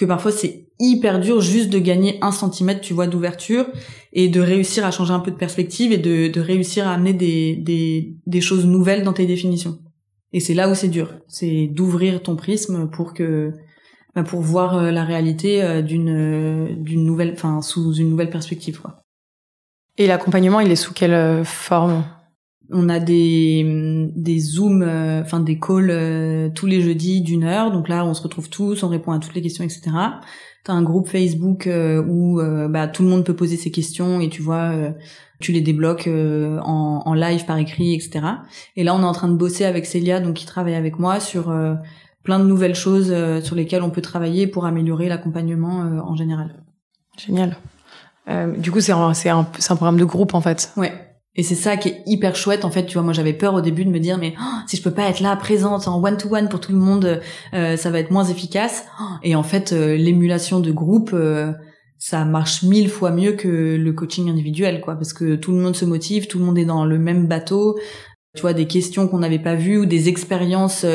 que 0.00 0.06
parfois 0.06 0.32
c'est 0.32 0.66
hyper 0.78 1.20
dur 1.20 1.42
juste 1.42 1.68
de 1.68 1.78
gagner 1.78 2.18
un 2.22 2.32
centimètre, 2.32 2.80
tu 2.80 2.94
vois, 2.94 3.06
d'ouverture 3.06 3.66
et 4.14 4.28
de 4.28 4.40
réussir 4.40 4.86
à 4.86 4.90
changer 4.90 5.12
un 5.12 5.20
peu 5.20 5.30
de 5.30 5.36
perspective 5.36 5.92
et 5.92 5.98
de, 5.98 6.28
de 6.28 6.40
réussir 6.40 6.88
à 6.88 6.94
amener 6.94 7.12
des, 7.12 7.54
des, 7.56 8.16
des 8.26 8.40
choses 8.40 8.64
nouvelles 8.64 9.04
dans 9.04 9.12
tes 9.12 9.26
définitions. 9.26 9.78
Et 10.32 10.40
c'est 10.40 10.54
là 10.54 10.70
où 10.70 10.74
c'est 10.74 10.88
dur, 10.88 11.14
c'est 11.28 11.66
d'ouvrir 11.66 12.22
ton 12.22 12.34
prisme 12.34 12.88
pour 12.88 13.12
que 13.12 13.52
bah, 14.14 14.22
pour 14.22 14.40
voir 14.40 14.78
euh, 14.78 14.90
la 14.90 15.04
réalité 15.04 15.62
euh, 15.62 15.82
d'une 15.82 16.08
euh, 16.08 16.74
d'une 16.76 17.04
nouvelle, 17.04 17.32
enfin 17.34 17.60
sous 17.60 17.92
une 17.94 18.08
nouvelle 18.08 18.30
perspective, 18.30 18.80
quoi. 18.80 19.02
Et 19.98 20.06
l'accompagnement, 20.06 20.60
il 20.60 20.70
est 20.70 20.76
sous 20.76 20.94
quelle 20.94 21.44
forme? 21.44 22.04
On 22.72 22.88
a 22.88 23.00
des 23.00 24.10
des 24.14 24.38
zooms, 24.38 24.82
euh, 24.82 25.22
enfin 25.22 25.40
des 25.40 25.58
calls 25.58 25.90
euh, 25.90 26.48
tous 26.54 26.66
les 26.66 26.80
jeudis 26.80 27.20
d'une 27.20 27.44
heure. 27.44 27.70
Donc 27.70 27.88
là, 27.88 28.04
on 28.04 28.14
se 28.14 28.22
retrouve 28.22 28.48
tous, 28.48 28.82
on 28.82 28.88
répond 28.88 29.12
à 29.12 29.18
toutes 29.18 29.34
les 29.34 29.42
questions, 29.42 29.64
etc. 29.64 29.82
T'as 30.64 30.72
un 30.72 30.82
groupe 30.82 31.08
Facebook 31.08 31.66
euh, 31.66 32.02
où 32.06 32.40
bah, 32.68 32.86
tout 32.86 33.02
le 33.02 33.08
monde 33.08 33.24
peut 33.24 33.34
poser 33.34 33.56
ses 33.56 33.70
questions 33.70 34.20
et 34.20 34.28
tu 34.28 34.42
vois, 34.42 34.72
tu 35.40 35.52
les 35.52 35.60
débloques 35.60 36.08
en, 36.08 37.02
en, 37.04 37.14
live 37.14 37.46
par 37.46 37.56
écrit, 37.58 37.94
etc. 37.94 38.20
Et 38.76 38.84
là, 38.84 38.94
on 38.94 39.00
est 39.00 39.06
en 39.06 39.12
train 39.12 39.28
de 39.28 39.36
bosser 39.36 39.64
avec 39.64 39.86
Célia, 39.86 40.20
donc 40.20 40.34
qui 40.34 40.46
travaille 40.46 40.74
avec 40.74 40.98
moi 40.98 41.18
sur 41.18 41.54
plein 42.22 42.38
de 42.38 42.44
nouvelles 42.44 42.74
choses 42.74 43.14
sur 43.42 43.56
lesquelles 43.56 43.82
on 43.82 43.90
peut 43.90 44.02
travailler 44.02 44.46
pour 44.46 44.66
améliorer 44.66 45.08
l'accompagnement 45.08 45.78
en 46.04 46.14
général. 46.14 46.62
Génial. 47.16 47.56
du 48.58 48.70
coup, 48.70 48.80
c'est 48.80 48.92
un, 48.92 49.12
un, 49.12 49.38
un 49.40 49.76
programme 49.76 49.98
de 49.98 50.04
groupe 50.04 50.34
en 50.34 50.42
fait. 50.42 50.72
Ouais. 50.76 51.09
Et 51.36 51.42
c'est 51.44 51.54
ça 51.54 51.76
qui 51.76 51.88
est 51.88 52.02
hyper 52.06 52.34
chouette 52.34 52.64
en 52.64 52.70
fait. 52.70 52.86
Tu 52.86 52.94
vois, 52.94 53.02
moi 53.02 53.12
j'avais 53.12 53.32
peur 53.32 53.54
au 53.54 53.60
début 53.60 53.84
de 53.84 53.90
me 53.90 54.00
dire 54.00 54.18
mais 54.18 54.34
oh, 54.38 54.58
si 54.66 54.76
je 54.76 54.82
peux 54.82 54.90
pas 54.90 55.08
être 55.08 55.20
là 55.20 55.36
présente 55.36 55.86
en 55.86 56.02
one 56.02 56.16
to 56.16 56.34
one 56.34 56.48
pour 56.48 56.60
tout 56.60 56.72
le 56.72 56.78
monde, 56.78 57.20
euh, 57.54 57.76
ça 57.76 57.90
va 57.90 58.00
être 58.00 58.10
moins 58.10 58.24
efficace. 58.24 58.84
Et 59.22 59.36
en 59.36 59.42
fait, 59.42 59.72
euh, 59.72 59.96
l'émulation 59.96 60.58
de 60.58 60.72
groupe, 60.72 61.10
euh, 61.12 61.52
ça 61.98 62.24
marche 62.24 62.64
mille 62.64 62.88
fois 62.88 63.12
mieux 63.12 63.32
que 63.32 63.76
le 63.76 63.92
coaching 63.92 64.28
individuel, 64.28 64.80
quoi, 64.80 64.94
parce 64.94 65.12
que 65.12 65.36
tout 65.36 65.52
le 65.52 65.58
monde 65.58 65.76
se 65.76 65.84
motive, 65.84 66.26
tout 66.26 66.38
le 66.38 66.44
monde 66.44 66.58
est 66.58 66.64
dans 66.64 66.84
le 66.84 66.98
même 66.98 67.26
bateau. 67.26 67.78
Tu 68.34 68.42
vois, 68.42 68.52
des 68.52 68.66
questions 68.66 69.08
qu'on 69.08 69.18
n'avait 69.18 69.40
pas 69.40 69.56
vues 69.56 69.78
ou 69.78 69.86
des 69.86 70.08
expériences 70.08 70.86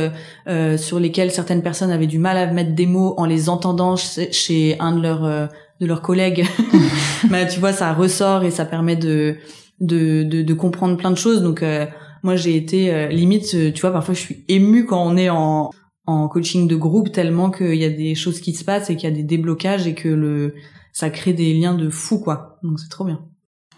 sur 0.78 1.00
lesquelles 1.02 1.32
certaines 1.32 1.62
personnes 1.62 1.92
avaient 1.92 2.08
du 2.08 2.18
mal 2.18 2.38
à 2.38 2.48
mettre 2.48 2.74
des 2.74 2.86
mots 2.86 3.14
en 3.18 3.26
les 3.26 3.50
entendant 3.50 3.98
chez 3.98 4.78
un 4.80 4.94
de 4.94 5.02
leurs 5.02 5.50
de 5.82 5.86
leurs 5.86 6.02
collègues. 6.02 6.46
bah, 7.30 7.46
tu 7.46 7.60
vois, 7.60 7.74
ça 7.74 7.94
ressort 7.94 8.46
et 8.46 8.52
ça 8.52 8.64
permet 8.64 8.96
de 8.96 9.36
de, 9.80 10.24
de, 10.24 10.42
de 10.42 10.54
comprendre 10.54 10.98
plein 10.98 11.12
de 11.12 11.18
choses. 11.18 11.42
Donc 11.42 11.64
euh, 11.64 11.86
moi 12.24 12.36
j'ai 12.36 12.56
été 12.56 12.94
euh, 12.94 13.08
limite, 13.08 13.54
euh, 13.54 13.72
tu 13.72 13.82
vois, 13.82 13.92
parfois 13.92 14.14
je 14.14 14.20
suis 14.20 14.46
émue 14.48 14.86
quand 14.86 15.04
on 15.04 15.18
est 15.18 15.30
en, 15.30 15.72
en 16.06 16.28
coaching 16.28 16.68
de 16.68 16.76
groupe 16.76 17.12
tellement 17.12 17.52
qu'il 17.52 17.76
y 17.76 17.86
a 17.86 17.90
des 17.90 18.16
choses 18.16 18.40
qui 18.40 18.54
se 18.54 18.64
passent 18.64 18.90
et 18.90 18.96
qu'il 18.96 19.10
y 19.10 19.12
a 19.12 19.16
des 19.16 19.24
déblocages 19.24 19.88
et 19.88 19.96
que 19.96 20.10
le 20.10 20.56
ça 20.94 21.10
crée 21.10 21.34
des 21.34 21.54
liens 21.54 21.74
de 21.74 21.90
fou 21.90 22.20
quoi. 22.20 22.58
Donc 22.64 22.80
c'est 22.80 22.90
trop 22.90 23.04
bien. 23.04 23.20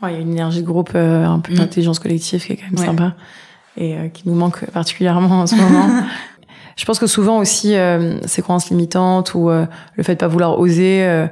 Ouais, 0.01 0.13
il 0.13 0.15
y 0.15 0.17
a 0.19 0.21
une 0.21 0.31
énergie 0.31 0.61
de 0.61 0.67
groupe, 0.67 0.93
un 0.93 1.39
peu 1.39 1.53
mm. 1.53 1.57
d'intelligence 1.57 1.97
collective 1.97 2.45
qui 2.45 2.53
est 2.53 2.57
quand 2.57 2.67
même 2.71 2.77
sympa 2.77 3.15
et 3.79 3.95
qui 4.11 4.27
nous 4.27 4.33
manque 4.33 4.65
particulièrement 4.71 5.41
en 5.41 5.47
ce 5.47 5.55
moment. 5.55 6.03
Je 6.75 6.85
pense 6.85 6.99
que 6.99 7.07
souvent 7.07 7.39
aussi, 7.39 7.75
ces 8.25 8.41
croyances 8.43 8.69
limitantes 8.69 9.33
ou 9.33 9.49
le 9.49 10.03
fait 10.03 10.13
de 10.13 10.19
pas 10.19 10.27
vouloir 10.27 10.59
oser, 10.59 11.27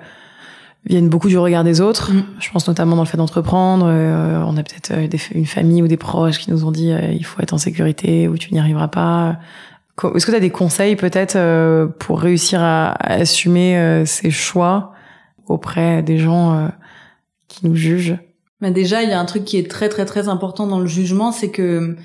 viennent 0.85 1.09
beaucoup 1.09 1.27
du 1.27 1.37
regard 1.37 1.63
des 1.63 1.81
autres. 1.81 2.13
Mm. 2.13 2.23
Je 2.39 2.51
pense 2.51 2.67
notamment 2.67 2.95
dans 2.95 3.03
le 3.03 3.07
fait 3.07 3.17
d'entreprendre. 3.17 3.87
Euh, 3.87 4.41
on 4.45 4.57
a 4.57 4.63
peut-être 4.63 4.91
euh, 4.91 5.17
une 5.33 5.45
famille 5.45 5.81
ou 5.81 5.87
des 5.87 5.97
proches 5.97 6.39
qui 6.39 6.51
nous 6.51 6.65
ont 6.65 6.71
dit 6.71 6.91
euh, 6.91 7.11
il 7.11 7.25
faut 7.25 7.41
être 7.41 7.53
en 7.53 7.57
sécurité 7.57 8.27
ou 8.27 8.37
tu 8.37 8.53
n'y 8.53 8.59
arriveras 8.59 8.87
pas. 8.87 9.39
Est-ce 10.13 10.25
que 10.25 10.31
tu 10.31 10.37
as 10.37 10.41
des 10.41 10.49
conseils 10.49 10.97
peut-être 10.97 11.37
pour 11.99 12.19
réussir 12.19 12.61
à, 12.61 12.91
assumer 13.01 14.03
ces 14.05 14.29
choix 14.29 14.91
auprès 15.47 16.03
des 16.03 16.17
gens 16.17 16.69
qui 17.47 17.65
nous 17.65 17.75
jugent? 17.75 18.17
Mais 18.59 18.71
déjà, 18.71 19.03
il 19.03 19.09
y 19.09 19.13
a 19.13 19.19
un 19.21 19.23
truc 19.23 19.45
qui 19.45 19.57
est 19.57 19.71
très 19.71 19.87
très 19.87 20.03
très 20.03 20.27
important 20.27 20.67
dans 20.67 20.81
le 20.81 20.85
jugement, 20.85 21.31
c'est 21.31 21.49
que 21.49 21.95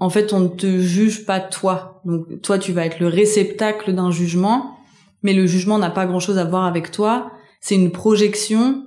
en 0.00 0.10
fait, 0.10 0.32
on 0.32 0.40
ne 0.40 0.48
te 0.48 0.80
juge 0.80 1.26
pas 1.26 1.38
toi. 1.38 2.00
Donc 2.04 2.42
toi, 2.42 2.58
tu 2.58 2.72
vas 2.72 2.84
être 2.84 2.98
le 2.98 3.06
réceptacle 3.06 3.92
d'un 3.94 4.10
jugement, 4.10 4.76
mais 5.22 5.32
le 5.32 5.46
jugement 5.46 5.78
n'a 5.78 5.90
pas 5.90 6.06
grand-chose 6.06 6.38
à 6.38 6.44
voir 6.44 6.64
avec 6.64 6.90
toi 6.90 7.30
c'est 7.60 7.74
une 7.74 7.92
projection 7.92 8.86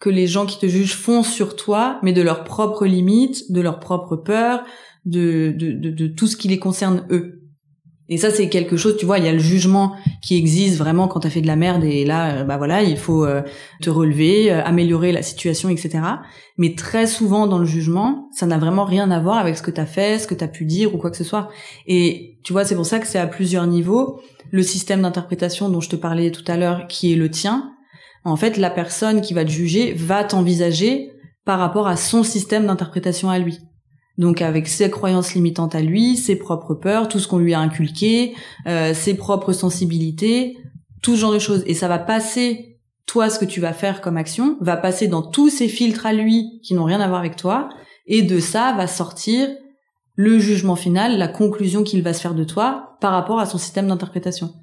que 0.00 0.10
les 0.10 0.26
gens 0.26 0.46
qui 0.46 0.58
te 0.58 0.66
jugent 0.66 0.96
font 0.96 1.22
sur 1.22 1.56
toi, 1.56 1.98
mais 2.02 2.12
de 2.12 2.22
leurs 2.22 2.44
propres 2.44 2.86
limites, 2.86 3.50
de 3.52 3.60
leurs 3.60 3.80
propres 3.80 4.16
peurs, 4.16 4.64
de, 5.06 5.54
de, 5.56 5.72
de, 5.72 6.06
tout 6.06 6.26
ce 6.26 6.36
qui 6.36 6.48
les 6.48 6.58
concerne 6.58 7.06
eux. 7.10 7.40
Et 8.10 8.18
ça, 8.18 8.30
c'est 8.30 8.50
quelque 8.50 8.76
chose, 8.76 8.98
tu 8.98 9.06
vois, 9.06 9.18
il 9.18 9.24
y 9.24 9.28
a 9.28 9.32
le 9.32 9.38
jugement 9.38 9.96
qui 10.20 10.36
existe 10.36 10.76
vraiment 10.76 11.08
quand 11.08 11.20
t'as 11.20 11.30
fait 11.30 11.40
de 11.40 11.46
la 11.46 11.56
merde 11.56 11.84
et 11.84 12.04
là, 12.04 12.34
euh, 12.34 12.44
bah 12.44 12.58
voilà, 12.58 12.82
il 12.82 12.98
faut 12.98 13.24
euh, 13.24 13.40
te 13.80 13.88
relever, 13.88 14.52
euh, 14.52 14.62
améliorer 14.62 15.10
la 15.10 15.22
situation, 15.22 15.70
etc. 15.70 16.00
Mais 16.58 16.74
très 16.74 17.06
souvent 17.06 17.46
dans 17.46 17.58
le 17.58 17.64
jugement, 17.64 18.28
ça 18.30 18.44
n'a 18.44 18.58
vraiment 18.58 18.84
rien 18.84 19.10
à 19.10 19.20
voir 19.20 19.38
avec 19.38 19.56
ce 19.56 19.62
que 19.62 19.70
t'as 19.70 19.86
fait, 19.86 20.18
ce 20.18 20.26
que 20.26 20.34
t'as 20.34 20.48
pu 20.48 20.66
dire 20.66 20.94
ou 20.94 20.98
quoi 20.98 21.10
que 21.10 21.16
ce 21.16 21.24
soit. 21.24 21.48
Et 21.86 22.36
tu 22.44 22.52
vois, 22.52 22.66
c'est 22.66 22.74
pour 22.74 22.84
ça 22.84 22.98
que 22.98 23.06
c'est 23.06 23.18
à 23.18 23.26
plusieurs 23.26 23.66
niveaux. 23.66 24.20
Le 24.50 24.62
système 24.62 25.00
d'interprétation 25.00 25.70
dont 25.70 25.80
je 25.80 25.88
te 25.88 25.96
parlais 25.96 26.30
tout 26.30 26.44
à 26.46 26.58
l'heure, 26.58 26.86
qui 26.88 27.10
est 27.10 27.16
le 27.16 27.30
tien, 27.30 27.73
en 28.24 28.36
fait, 28.36 28.56
la 28.56 28.70
personne 28.70 29.20
qui 29.20 29.34
va 29.34 29.44
te 29.44 29.50
juger 29.50 29.92
va 29.92 30.24
t'envisager 30.24 31.10
par 31.44 31.58
rapport 31.58 31.86
à 31.86 31.96
son 31.96 32.22
système 32.22 32.66
d'interprétation 32.66 33.28
à 33.30 33.38
lui. 33.38 33.60
Donc 34.16 34.42
avec 34.42 34.68
ses 34.68 34.90
croyances 34.90 35.34
limitantes 35.34 35.74
à 35.74 35.80
lui, 35.80 36.16
ses 36.16 36.36
propres 36.36 36.74
peurs, 36.74 37.08
tout 37.08 37.18
ce 37.18 37.28
qu'on 37.28 37.38
lui 37.38 37.52
a 37.52 37.60
inculqué, 37.60 38.34
euh, 38.66 38.94
ses 38.94 39.14
propres 39.14 39.52
sensibilités, 39.52 40.56
tout 41.02 41.16
ce 41.16 41.20
genre 41.20 41.32
de 41.32 41.38
choses. 41.38 41.64
Et 41.66 41.74
ça 41.74 41.88
va 41.88 41.98
passer, 41.98 42.78
toi, 43.06 43.28
ce 43.28 43.38
que 43.38 43.44
tu 43.44 43.60
vas 43.60 43.72
faire 43.72 44.00
comme 44.00 44.16
action, 44.16 44.56
va 44.60 44.76
passer 44.76 45.08
dans 45.08 45.22
tous 45.22 45.50
ces 45.50 45.68
filtres 45.68 46.06
à 46.06 46.12
lui 46.12 46.60
qui 46.62 46.74
n'ont 46.74 46.84
rien 46.84 47.00
à 47.00 47.08
voir 47.08 47.20
avec 47.20 47.36
toi. 47.36 47.68
Et 48.06 48.22
de 48.22 48.38
ça 48.38 48.72
va 48.76 48.86
sortir 48.86 49.48
le 50.14 50.38
jugement 50.38 50.76
final, 50.76 51.18
la 51.18 51.28
conclusion 51.28 51.82
qu'il 51.82 52.02
va 52.02 52.12
se 52.12 52.20
faire 52.20 52.34
de 52.34 52.44
toi 52.44 52.96
par 53.00 53.12
rapport 53.12 53.40
à 53.40 53.46
son 53.46 53.58
système 53.58 53.88
d'interprétation. 53.88 54.54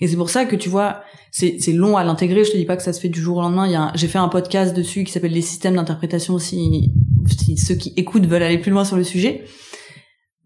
Et 0.00 0.08
c'est 0.08 0.16
pour 0.16 0.30
ça 0.30 0.44
que 0.44 0.56
tu 0.56 0.68
vois, 0.68 1.02
c'est, 1.30 1.72
long 1.72 1.96
à 1.96 2.04
l'intégrer. 2.04 2.44
Je 2.44 2.52
te 2.52 2.56
dis 2.56 2.64
pas 2.64 2.76
que 2.76 2.82
ça 2.82 2.92
se 2.92 3.00
fait 3.00 3.08
du 3.08 3.20
jour 3.20 3.38
au 3.38 3.42
lendemain. 3.42 3.92
J'ai 3.94 4.08
fait 4.08 4.18
un 4.18 4.28
podcast 4.28 4.74
dessus 4.76 5.04
qui 5.04 5.12
s'appelle 5.12 5.32
les 5.32 5.42
systèmes 5.42 5.76
d'interprétation 5.76 6.38
si, 6.38 6.92
si 7.26 7.56
ceux 7.56 7.74
qui 7.74 7.92
écoutent 7.96 8.26
veulent 8.26 8.42
aller 8.42 8.58
plus 8.58 8.70
loin 8.70 8.84
sur 8.84 8.96
le 8.96 9.04
sujet. 9.04 9.44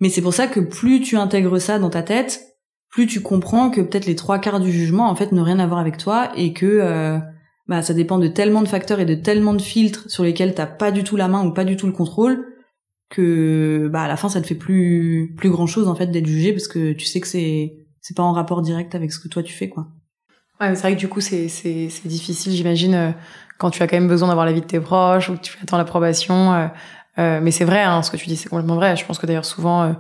Mais 0.01 0.09
c'est 0.09 0.23
pour 0.23 0.35
ça 0.35 0.47
que 0.47 0.61
plus 0.61 1.01
tu 1.01 1.17
intègres 1.17 1.61
ça 1.61 1.79
dans 1.79 1.91
ta 1.91 2.03
tête, 2.03 2.43
plus 2.91 3.07
tu 3.07 3.21
comprends 3.21 3.71
que 3.71 3.81
peut-être 3.81 4.07
les 4.07 4.17
trois 4.17 4.39
quarts 4.39 4.61
du 4.61 4.71
jugement 4.71 5.09
en 5.09 5.17
fait 5.17 5.33
n'ont 5.33 5.45
rien 5.45 5.59
à 5.59 5.67
voir 5.67 5.81
avec 5.81 5.97
toi 5.97 6.31
et 6.37 6.53
que 6.53 6.67
euh, 6.67 7.19
bah 7.67 7.83
ça 7.83 7.95
dépend 7.95 8.19
de 8.19 8.29
tellement 8.29 8.63
de 8.63 8.69
facteurs 8.69 9.01
et 9.01 9.05
de 9.05 9.15
tellement 9.15 9.55
de 9.55 9.63
filtres 9.63 10.11
sur 10.11 10.23
lesquels 10.23 10.55
t'as 10.55 10.67
pas 10.67 10.93
du 10.93 11.05
tout 11.05 11.17
la 11.17 11.27
main 11.29 11.45
ou 11.45 11.53
pas 11.53 11.65
du 11.65 11.77
tout 11.77 11.87
le 11.87 11.93
contrôle 11.93 12.45
que 13.11 13.89
bah 13.93 14.03
à 14.03 14.09
la 14.09 14.17
fin 14.17 14.29
ça 14.29 14.41
te 14.41 14.47
fait 14.47 14.55
plus 14.55 15.35
plus 15.37 15.51
grand 15.51 15.67
chose 15.67 15.89
en 15.89 15.95
fait 15.95 16.09
d'être 16.09 16.27
jugé 16.27 16.53
parce 16.53 16.69
que 16.69 16.93
tu 16.93 17.07
sais 17.07 17.21
que 17.21 17.27
c'est 17.27 17.75
c'est 18.01 18.17
pas 18.17 18.23
en 18.23 18.33
rapport 18.33 18.63
direct 18.63 18.95
avec 18.95 19.13
ce 19.13 19.19
que 19.19 19.29
toi 19.29 19.43
tu 19.43 19.53
fais 19.53 19.69
quoi. 19.69 19.89
Ouais, 20.61 20.75
c'est 20.75 20.83
vrai 20.83 20.95
que 20.95 21.01
du 21.01 21.09
coup 21.09 21.21
c'est 21.21 21.49
c'est 21.49 21.89
c'est 21.91 22.07
difficile, 22.07 22.53
j'imagine 22.53 22.95
euh, 22.95 23.11
quand 23.59 23.71
tu 23.71 23.83
as 23.83 23.87
quand 23.87 23.97
même 23.97 24.09
besoin 24.09 24.29
d'avoir 24.29 24.47
l'avis 24.47 24.61
de 24.61 24.67
tes 24.67 24.81
proches 24.81 25.29
ou 25.29 25.37
que 25.37 25.41
tu 25.41 25.57
attends 25.63 25.79
l'approbation. 25.79 26.55
Euh, 26.55 26.67
euh, 27.19 27.41
mais 27.43 27.51
c'est 27.51 27.65
vrai, 27.65 27.83
hein, 27.83 28.03
ce 28.03 28.11
que 28.11 28.17
tu 28.17 28.27
dis, 28.27 28.37
c'est 28.37 28.49
complètement 28.49 28.77
vrai. 28.77 28.97
Je 28.97 29.05
pense 29.05 29.19
que 29.19 29.27
d'ailleurs 29.27 29.45
souvent 29.45 29.95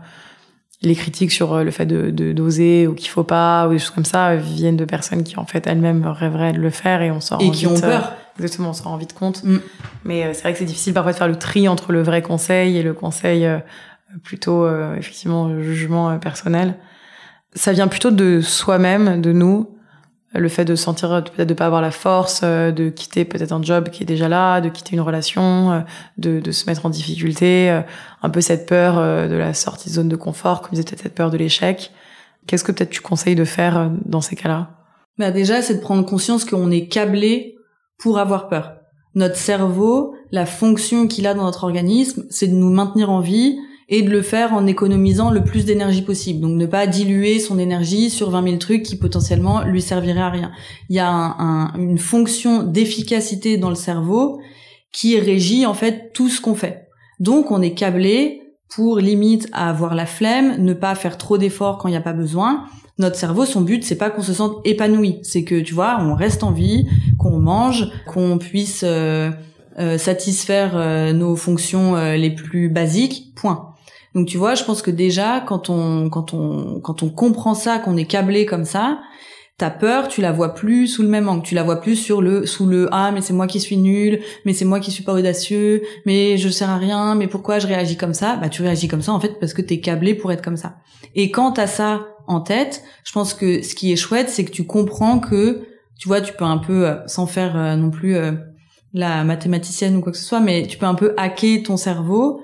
les 0.82 0.94
critiques 0.94 1.32
sur 1.32 1.64
le 1.64 1.70
fait 1.70 1.86
de 1.86 2.32
d'oser 2.32 2.86
ou 2.86 2.94
qu'il 2.94 3.08
faut 3.08 3.24
pas 3.24 3.66
ou 3.66 3.72
des 3.72 3.78
choses 3.78 3.90
comme 3.90 4.04
ça 4.04 4.36
viennent 4.36 4.76
de 4.76 4.84
personnes 4.84 5.24
qui 5.24 5.38
en 5.38 5.46
fait 5.46 5.66
elles-mêmes 5.66 6.06
rêveraient 6.06 6.52
de 6.52 6.60
le 6.60 6.70
faire 6.70 7.00
et 7.02 7.10
on 7.10 7.20
s'en 7.20 7.38
et 7.38 7.50
qui 7.50 7.66
ont 7.66 7.80
peur. 7.80 8.12
exactement, 8.36 8.70
on 8.70 8.74
s'en 8.74 8.90
rend 8.90 8.96
vite 8.96 9.14
compte. 9.14 9.42
Mm. 9.44 9.58
Mais 10.04 10.34
c'est 10.34 10.42
vrai 10.42 10.52
que 10.52 10.58
c'est 10.58 10.64
difficile 10.64 10.92
parfois 10.92 11.12
de 11.12 11.16
faire 11.16 11.28
le 11.28 11.36
tri 11.36 11.68
entre 11.68 11.92
le 11.92 12.02
vrai 12.02 12.20
conseil 12.22 12.76
et 12.76 12.82
le 12.82 12.92
conseil 12.92 13.48
plutôt 14.22 14.68
effectivement 14.96 15.60
jugement 15.60 16.18
personnel 16.18 16.76
ça 17.54 17.72
vient 17.72 17.88
plutôt 17.88 18.10
de 18.10 18.40
soi-même, 18.40 19.20
de 19.20 19.32
nous. 19.32 19.68
Le 20.34 20.48
fait 20.48 20.64
de 20.64 20.74
sentir 20.74 21.22
peut-être 21.22 21.48
de 21.48 21.54
pas 21.54 21.66
avoir 21.66 21.80
la 21.80 21.92
force, 21.92 22.40
euh, 22.42 22.72
de 22.72 22.88
quitter 22.88 23.24
peut-être 23.24 23.52
un 23.52 23.62
job 23.62 23.90
qui 23.90 24.02
est 24.02 24.06
déjà 24.06 24.28
là, 24.28 24.60
de 24.60 24.68
quitter 24.68 24.94
une 24.96 25.00
relation, 25.00 25.70
euh, 25.70 25.80
de, 26.18 26.40
de 26.40 26.50
se 26.50 26.66
mettre 26.66 26.84
en 26.86 26.90
difficulté, 26.90 27.70
euh, 27.70 27.82
un 28.20 28.30
peu 28.30 28.40
cette 28.40 28.66
peur 28.66 28.96
de 29.28 29.34
la 29.34 29.54
sortie 29.54 29.90
de 29.90 29.94
zone 29.94 30.08
de 30.08 30.16
confort, 30.16 30.60
comme 30.60 30.70
disait 30.72 30.82
peut-être 30.82 31.02
cette 31.02 31.14
peur 31.14 31.30
de 31.30 31.36
l'échec. 31.36 31.92
Qu'est-ce 32.48 32.64
que 32.64 32.72
peut-être 32.72 32.90
tu 32.90 33.00
conseilles 33.00 33.36
de 33.36 33.44
faire 33.44 33.90
dans 34.04 34.20
ces 34.20 34.34
cas-là? 34.34 34.70
Bah 35.18 35.30
déjà, 35.30 35.62
c'est 35.62 35.76
de 35.76 35.80
prendre 35.80 36.04
conscience 36.04 36.44
qu'on 36.44 36.70
est 36.72 36.88
câblé 36.88 37.56
pour 37.98 38.18
avoir 38.18 38.48
peur. 38.48 38.74
Notre 39.14 39.36
cerveau, 39.36 40.14
la 40.32 40.46
fonction 40.46 41.06
qu'il 41.06 41.28
a 41.28 41.34
dans 41.34 41.44
notre 41.44 41.62
organisme, 41.62 42.24
c'est 42.30 42.48
de 42.48 42.54
nous 42.54 42.70
maintenir 42.70 43.10
en 43.10 43.20
vie, 43.20 43.56
et 43.88 44.02
de 44.02 44.10
le 44.10 44.22
faire 44.22 44.52
en 44.54 44.66
économisant 44.66 45.30
le 45.30 45.44
plus 45.44 45.64
d'énergie 45.64 46.02
possible. 46.02 46.40
Donc 46.40 46.56
ne 46.56 46.66
pas 46.66 46.86
diluer 46.86 47.38
son 47.38 47.58
énergie 47.58 48.10
sur 48.10 48.30
20 48.30 48.44
000 48.44 48.56
trucs 48.56 48.82
qui 48.82 48.96
potentiellement 48.96 49.62
lui 49.62 49.82
serviraient 49.82 50.20
à 50.20 50.30
rien. 50.30 50.52
Il 50.88 50.96
y 50.96 51.00
a 51.00 51.08
un, 51.08 51.74
une 51.74 51.98
fonction 51.98 52.62
d'efficacité 52.62 53.56
dans 53.56 53.68
le 53.70 53.74
cerveau 53.74 54.40
qui 54.92 55.18
régit 55.18 55.66
en 55.66 55.74
fait 55.74 56.12
tout 56.12 56.28
ce 56.28 56.40
qu'on 56.40 56.54
fait. 56.54 56.88
Donc 57.20 57.50
on 57.50 57.60
est 57.60 57.74
câblé 57.74 58.40
pour 58.74 58.98
limite 58.98 59.48
à 59.52 59.68
avoir 59.68 59.94
la 59.94 60.06
flemme, 60.06 60.56
ne 60.58 60.72
pas 60.72 60.94
faire 60.94 61.18
trop 61.18 61.38
d'efforts 61.38 61.78
quand 61.78 61.88
il 61.88 61.92
n'y 61.92 61.96
a 61.96 62.02
pas 62.02 62.12
besoin. 62.12 62.64
Notre 62.98 63.16
cerveau, 63.16 63.44
son 63.44 63.60
but, 63.60 63.84
c'est 63.84 63.96
pas 63.96 64.10
qu'on 64.10 64.22
se 64.22 64.32
sente 64.32 64.60
épanoui, 64.64 65.18
c'est 65.22 65.42
que 65.42 65.60
tu 65.60 65.74
vois, 65.74 65.98
on 66.00 66.14
reste 66.14 66.44
en 66.44 66.52
vie, 66.52 66.86
qu'on 67.18 67.38
mange, 67.38 67.90
qu'on 68.06 68.38
puisse 68.38 68.82
euh, 68.84 69.30
euh, 69.78 69.98
satisfaire 69.98 70.76
euh, 70.76 71.12
nos 71.12 71.34
fonctions 71.34 71.96
les 72.14 72.30
plus 72.30 72.68
basiques. 72.68 73.32
Point. 73.34 73.73
Donc 74.14 74.26
tu 74.28 74.38
vois, 74.38 74.54
je 74.54 74.64
pense 74.64 74.82
que 74.82 74.90
déjà 74.90 75.40
quand 75.40 75.70
on 75.70 76.08
quand 76.08 76.34
on 76.34 76.80
quand 76.80 77.02
on 77.02 77.08
comprend 77.08 77.54
ça, 77.54 77.78
qu'on 77.78 77.96
est 77.96 78.04
câblé 78.04 78.46
comme 78.46 78.64
ça, 78.64 79.00
ta 79.58 79.70
peur, 79.70 80.08
tu 80.08 80.20
la 80.20 80.32
vois 80.32 80.54
plus 80.54 80.86
sous 80.86 81.02
le 81.02 81.08
même 81.08 81.28
angle. 81.28 81.42
Tu 81.42 81.54
la 81.54 81.62
vois 81.62 81.80
plus 81.80 81.96
sur 81.96 82.22
le 82.22 82.46
sous 82.46 82.66
le 82.66 82.88
ah 82.92 83.10
mais 83.12 83.20
c'est 83.20 83.32
moi 83.32 83.46
qui 83.46 83.60
suis 83.60 83.76
nul, 83.76 84.20
mais 84.44 84.52
c'est 84.52 84.64
moi 84.64 84.80
qui 84.80 84.90
suis 84.90 85.04
pas 85.04 85.14
audacieux, 85.14 85.82
mais 86.06 86.38
je 86.38 86.48
sers 86.48 86.70
à 86.70 86.76
rien, 86.76 87.14
mais 87.14 87.26
pourquoi 87.26 87.58
je 87.58 87.66
réagis 87.66 87.96
comme 87.96 88.14
ça? 88.14 88.36
Bah 88.36 88.48
tu 88.48 88.62
réagis 88.62 88.88
comme 88.88 89.02
ça 89.02 89.12
en 89.12 89.20
fait 89.20 89.38
parce 89.40 89.54
que 89.54 89.62
t'es 89.62 89.80
câblé 89.80 90.14
pour 90.14 90.32
être 90.32 90.42
comme 90.42 90.56
ça. 90.56 90.76
Et 91.14 91.30
quand 91.30 91.52
t'as 91.52 91.66
ça 91.66 92.06
en 92.26 92.40
tête, 92.40 92.82
je 93.04 93.12
pense 93.12 93.34
que 93.34 93.62
ce 93.62 93.74
qui 93.74 93.92
est 93.92 93.96
chouette, 93.96 94.28
c'est 94.28 94.44
que 94.44 94.50
tu 94.50 94.64
comprends 94.64 95.18
que 95.18 95.66
tu 95.98 96.08
vois, 96.08 96.20
tu 96.20 96.32
peux 96.32 96.44
un 96.44 96.58
peu 96.58 96.86
euh, 96.86 97.06
sans 97.06 97.26
faire 97.26 97.56
euh, 97.56 97.76
non 97.76 97.90
plus 97.90 98.16
euh, 98.16 98.32
la 98.92 99.24
mathématicienne 99.24 99.96
ou 99.96 100.00
quoi 100.00 100.12
que 100.12 100.18
ce 100.18 100.24
soit, 100.24 100.40
mais 100.40 100.66
tu 100.66 100.78
peux 100.78 100.86
un 100.86 100.94
peu 100.94 101.14
hacker 101.16 101.62
ton 101.62 101.76
cerveau 101.76 102.42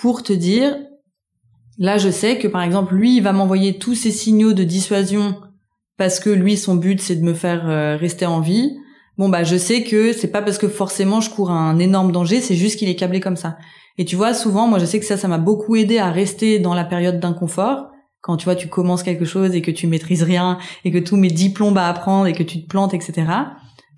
pour 0.00 0.22
te 0.22 0.32
dire 0.32 0.78
là 1.78 1.98
je 1.98 2.08
sais 2.08 2.38
que 2.38 2.48
par 2.48 2.62
exemple 2.62 2.94
lui 2.94 3.16
il 3.16 3.22
va 3.22 3.32
m'envoyer 3.32 3.78
tous 3.78 3.94
ces 3.94 4.10
signaux 4.10 4.54
de 4.54 4.64
dissuasion 4.64 5.36
parce 5.98 6.20
que 6.20 6.30
lui 6.30 6.56
son 6.56 6.74
but 6.74 7.00
c'est 7.00 7.16
de 7.16 7.22
me 7.22 7.34
faire 7.34 7.68
euh, 7.68 7.96
rester 7.96 8.24
en 8.24 8.40
vie. 8.40 8.78
Bon 9.18 9.28
bah 9.28 9.44
je 9.44 9.56
sais 9.56 9.84
que 9.84 10.14
c'est 10.14 10.30
pas 10.30 10.40
parce 10.40 10.56
que 10.56 10.68
forcément 10.68 11.20
je 11.20 11.28
cours 11.28 11.50
un 11.50 11.78
énorme 11.78 12.10
danger, 12.12 12.40
c'est 12.40 12.54
juste 12.54 12.78
qu'il 12.78 12.88
est 12.88 12.96
câblé 12.96 13.20
comme 13.20 13.36
ça. 13.36 13.58
Et 13.98 14.06
tu 14.06 14.16
vois 14.16 14.32
souvent 14.32 14.66
moi 14.66 14.78
je 14.78 14.86
sais 14.86 14.98
que 14.98 15.04
ça 15.04 15.18
ça 15.18 15.28
m'a 15.28 15.36
beaucoup 15.36 15.76
aidé 15.76 15.98
à 15.98 16.10
rester 16.10 16.58
dans 16.58 16.72
la 16.72 16.84
période 16.84 17.20
d'inconfort 17.20 17.88
quand 18.22 18.38
tu 18.38 18.44
vois 18.44 18.54
tu 18.54 18.68
commences 18.68 19.02
quelque 19.02 19.26
chose 19.26 19.54
et 19.54 19.60
que 19.60 19.70
tu 19.70 19.86
maîtrises 19.86 20.22
rien 20.22 20.56
et 20.84 20.90
que 20.90 20.98
tous 20.98 21.16
mes 21.16 21.30
diplômes 21.30 21.76
à 21.76 21.88
apprendre 21.88 22.26
et 22.26 22.32
que 22.32 22.42
tu 22.42 22.62
te 22.62 22.66
plantes 22.66 22.94
etc 22.94 23.26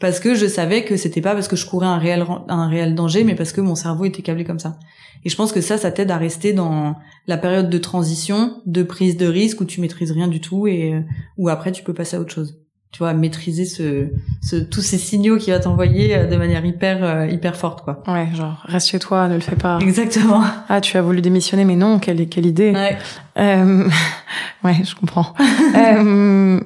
parce 0.03 0.19
que 0.19 0.35
je 0.35 0.47
savais 0.47 0.83
que 0.85 0.97
c'était 0.97 1.21
pas 1.21 1.33
parce 1.33 1.47
que 1.47 1.55
je 1.55 1.65
courais 1.65 1.87
un 1.87 1.97
réel 1.97 2.27
un 2.49 2.67
réel 2.67 2.97
danger 2.97 3.23
mais 3.23 3.37
parce 3.37 3.53
que 3.53 3.61
mon 3.61 3.77
cerveau 3.77 4.05
était 4.05 4.21
câblé 4.21 4.43
comme 4.45 4.59
ça. 4.59 4.77
Et 5.25 5.29
je 5.29 5.37
pense 5.37 5.53
que 5.53 5.61
ça 5.61 5.79
ça 5.79 5.93
t'aide 5.93 6.11
à 6.11 6.19
rester 6.19 6.53
dans 6.53 6.97
la 7.29 7.39
période 7.39 7.71
de 7.71 7.79
transition 7.79 8.61
de 8.67 8.83
prise 8.83 9.17
de 9.17 9.27
risque 9.27 9.61
où 9.61 9.65
tu 9.65 9.81
maîtrises 9.81 10.11
rien 10.11 10.27
du 10.27 10.41
tout 10.41 10.67
et 10.67 10.93
euh, 10.93 11.01
où 11.39 11.49
après 11.49 11.71
tu 11.71 11.85
peux 11.85 11.95
passer 11.95 12.17
à 12.17 12.21
autre 12.21 12.33
chose. 12.35 12.59
Tu 12.91 12.99
vois 12.99 13.15
maîtriser 13.15 13.65
ce, 13.65 14.09
ce 14.43 14.57
tous 14.57 14.83
ces 14.83 14.99
signaux 14.99 15.39
qu'il 15.39 15.53
va 15.53 15.61
t'envoyer 15.61 16.17
euh, 16.17 16.27
de 16.27 16.37
manière 16.37 16.65
hyper 16.67 17.05
euh, 17.05 17.27
hyper 17.29 17.55
forte 17.55 17.83
quoi. 17.83 18.03
Ouais 18.09 18.27
genre 18.35 18.61
reste 18.65 18.89
chez 18.89 18.99
toi 18.99 19.29
ne 19.29 19.35
le 19.35 19.41
fais 19.41 19.55
pas. 19.55 19.79
Exactement. 19.81 20.43
Ah 20.69 20.81
tu 20.81 20.97
as 20.97 21.03
voulu 21.03 21.21
démissionner 21.23 21.65
mais 21.65 21.77
non 21.77 22.01
quelle 22.01 22.29
quelle 22.29 22.47
idée. 22.47 22.73
Ouais, 22.73 22.99
euh, 23.39 23.89
ouais 24.65 24.79
je 24.85 24.97
comprends. 24.97 25.33
Euh, 25.75 26.61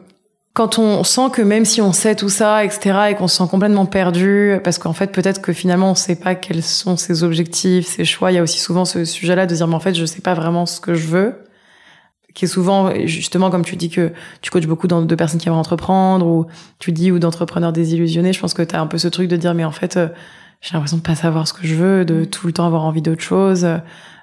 quand 0.56 0.78
on 0.78 1.04
sent 1.04 1.28
que 1.34 1.42
même 1.42 1.66
si 1.66 1.82
on 1.82 1.92
sait 1.92 2.14
tout 2.14 2.30
ça, 2.30 2.64
etc., 2.64 2.98
et 3.10 3.14
qu'on 3.14 3.28
se 3.28 3.36
sent 3.36 3.48
complètement 3.50 3.84
perdu, 3.84 4.54
parce 4.64 4.78
qu'en 4.78 4.94
fait, 4.94 5.12
peut-être 5.12 5.42
que 5.42 5.52
finalement, 5.52 5.90
on 5.90 5.94
sait 5.94 6.16
pas 6.16 6.34
quels 6.34 6.62
sont 6.62 6.96
ses 6.96 7.24
objectifs, 7.24 7.86
ses 7.86 8.06
choix. 8.06 8.32
Il 8.32 8.36
y 8.36 8.38
a 8.38 8.42
aussi 8.42 8.58
souvent 8.58 8.86
ce 8.86 9.04
sujet-là 9.04 9.44
de 9.44 9.54
dire, 9.54 9.68
mais 9.68 9.74
en 9.74 9.80
fait, 9.80 9.94
je 9.94 10.06
sais 10.06 10.22
pas 10.22 10.32
vraiment 10.32 10.64
ce 10.64 10.80
que 10.80 10.94
je 10.94 11.08
veux. 11.08 11.34
Qui 12.32 12.46
est 12.46 12.48
souvent, 12.48 12.90
justement, 13.04 13.50
comme 13.50 13.66
tu 13.66 13.76
dis 13.76 13.90
que 13.90 14.12
tu 14.40 14.50
coaches 14.50 14.66
beaucoup 14.66 14.86
de 14.88 15.14
personnes 15.14 15.38
qui 15.38 15.46
aimeraient 15.46 15.60
entreprendre, 15.60 16.26
ou 16.26 16.46
tu 16.78 16.90
dis, 16.90 17.12
ou 17.12 17.18
d'entrepreneurs 17.18 17.74
désillusionnés. 17.74 18.32
Je 18.32 18.40
pense 18.40 18.54
que 18.54 18.62
tu 18.62 18.74
as 18.74 18.80
un 18.80 18.86
peu 18.86 18.96
ce 18.96 19.08
truc 19.08 19.28
de 19.28 19.36
dire, 19.36 19.52
mais 19.52 19.64
en 19.66 19.72
fait, 19.72 19.98
euh, 19.98 20.08
j'ai 20.62 20.72
l'impression 20.72 20.96
de 20.96 21.02
pas 21.02 21.16
savoir 21.16 21.46
ce 21.46 21.52
que 21.52 21.66
je 21.66 21.74
veux, 21.74 22.06
de 22.06 22.24
tout 22.24 22.46
le 22.46 22.54
temps 22.54 22.64
avoir 22.64 22.86
envie 22.86 23.02
d'autre 23.02 23.20
chose. 23.20 23.68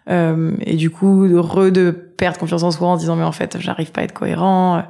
Euh, 0.09 0.51
et 0.61 0.77
du 0.77 0.89
coup, 0.89 1.27
re 1.39 1.71
de 1.71 1.91
perdre 1.91 2.39
confiance 2.39 2.63
en 2.63 2.71
soi 2.71 2.87
en 2.87 2.97
disant, 2.97 3.15
mais 3.15 3.23
en 3.23 3.31
fait, 3.31 3.57
j'arrive 3.59 3.91
pas 3.91 4.01
à 4.01 4.05
être 4.05 4.13
cohérent. 4.13 4.81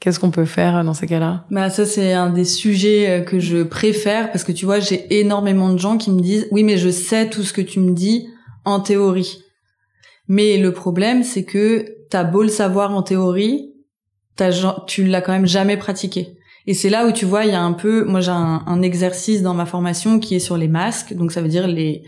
Qu'est-ce 0.00 0.20
qu'on 0.20 0.30
peut 0.30 0.44
faire 0.44 0.84
dans 0.84 0.94
ces 0.94 1.08
cas-là? 1.08 1.44
Bah 1.50 1.70
ça 1.70 1.84
c'est 1.84 2.12
un 2.12 2.30
des 2.30 2.44
sujets 2.44 3.10
euh, 3.10 3.20
que 3.20 3.40
je 3.40 3.64
préfère 3.64 4.30
parce 4.30 4.44
que 4.44 4.52
tu 4.52 4.64
vois 4.64 4.78
j'ai 4.78 5.18
énormément 5.18 5.72
de 5.72 5.78
gens 5.78 5.98
qui 5.98 6.12
me 6.12 6.20
disent 6.20 6.46
oui 6.52 6.62
mais 6.62 6.78
je 6.78 6.88
sais 6.88 7.28
tout 7.28 7.42
ce 7.42 7.52
que 7.52 7.60
tu 7.60 7.80
me 7.80 7.92
dis 7.92 8.28
en 8.64 8.78
théorie. 8.78 9.42
Mais 10.28 10.56
le 10.56 10.72
problème 10.72 11.24
c'est 11.24 11.44
que 11.44 11.84
t'as 12.10 12.22
beau 12.22 12.42
le 12.42 12.48
savoir 12.48 12.94
en 12.94 13.02
théorie, 13.02 13.72
t'as, 14.36 14.52
tu 14.86 15.04
l'as 15.04 15.20
quand 15.20 15.32
même 15.32 15.46
jamais 15.46 15.76
pratiqué. 15.76 16.38
Et 16.68 16.74
c'est 16.74 16.90
là 16.90 17.06
où 17.06 17.12
tu 17.12 17.24
vois 17.24 17.44
il 17.44 17.50
y 17.50 17.54
a 17.54 17.62
un 17.62 17.72
peu, 17.72 18.04
moi 18.04 18.20
j'ai 18.20 18.30
un, 18.30 18.82
exercice 18.82 19.42
dans 19.42 19.54
ma 19.54 19.66
formation 19.66 20.20
qui 20.20 20.36
est 20.36 20.40
sur 20.40 20.56
les 20.56 20.68
masques, 20.68 21.14
donc 21.14 21.32
ça 21.32 21.42
veut 21.42 21.48
dire 21.48 21.66
les 21.66 22.04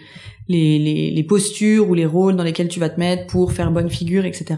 les, 0.46 1.10
les 1.10 1.24
postures 1.24 1.88
ou 1.88 1.94
les 1.94 2.06
rôles 2.06 2.36
dans 2.36 2.42
lesquels 2.42 2.68
tu 2.68 2.80
vas 2.80 2.88
te 2.88 2.98
mettre 2.98 3.26
pour 3.26 3.52
faire 3.52 3.70
bonne 3.72 3.90
figure, 3.90 4.24
etc. 4.24 4.56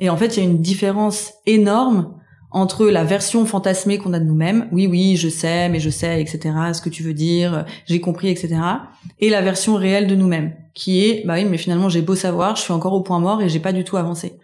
Et 0.00 0.10
en 0.10 0.16
fait 0.16 0.36
il 0.36 0.42
y 0.42 0.46
a 0.46 0.48
une 0.48 0.60
différence 0.60 1.34
énorme 1.46 2.17
entre 2.50 2.86
la 2.86 3.04
version 3.04 3.44
fantasmée 3.44 3.98
qu'on 3.98 4.14
a 4.14 4.18
de 4.18 4.24
nous-mêmes, 4.24 4.68
oui 4.72 4.86
oui 4.86 5.16
je 5.16 5.28
sais 5.28 5.68
mais 5.68 5.80
je 5.80 5.90
sais 5.90 6.20
etc 6.20 6.54
ce 6.72 6.80
que 6.80 6.88
tu 6.88 7.02
veux 7.02 7.14
dire 7.14 7.64
j'ai 7.86 8.00
compris 8.00 8.28
etc 8.28 8.56
et 9.20 9.28
la 9.28 9.42
version 9.42 9.74
réelle 9.74 10.06
de 10.06 10.14
nous-mêmes 10.14 10.54
qui 10.74 11.04
est 11.04 11.26
bah 11.26 11.34
oui 11.34 11.44
mais 11.44 11.58
finalement 11.58 11.88
j'ai 11.88 12.02
beau 12.02 12.14
savoir 12.14 12.56
je 12.56 12.62
suis 12.62 12.72
encore 12.72 12.94
au 12.94 13.02
point 13.02 13.20
mort 13.20 13.42
et 13.42 13.48
j'ai 13.48 13.60
pas 13.60 13.72
du 13.72 13.84
tout 13.84 13.96
avancé 13.96 14.38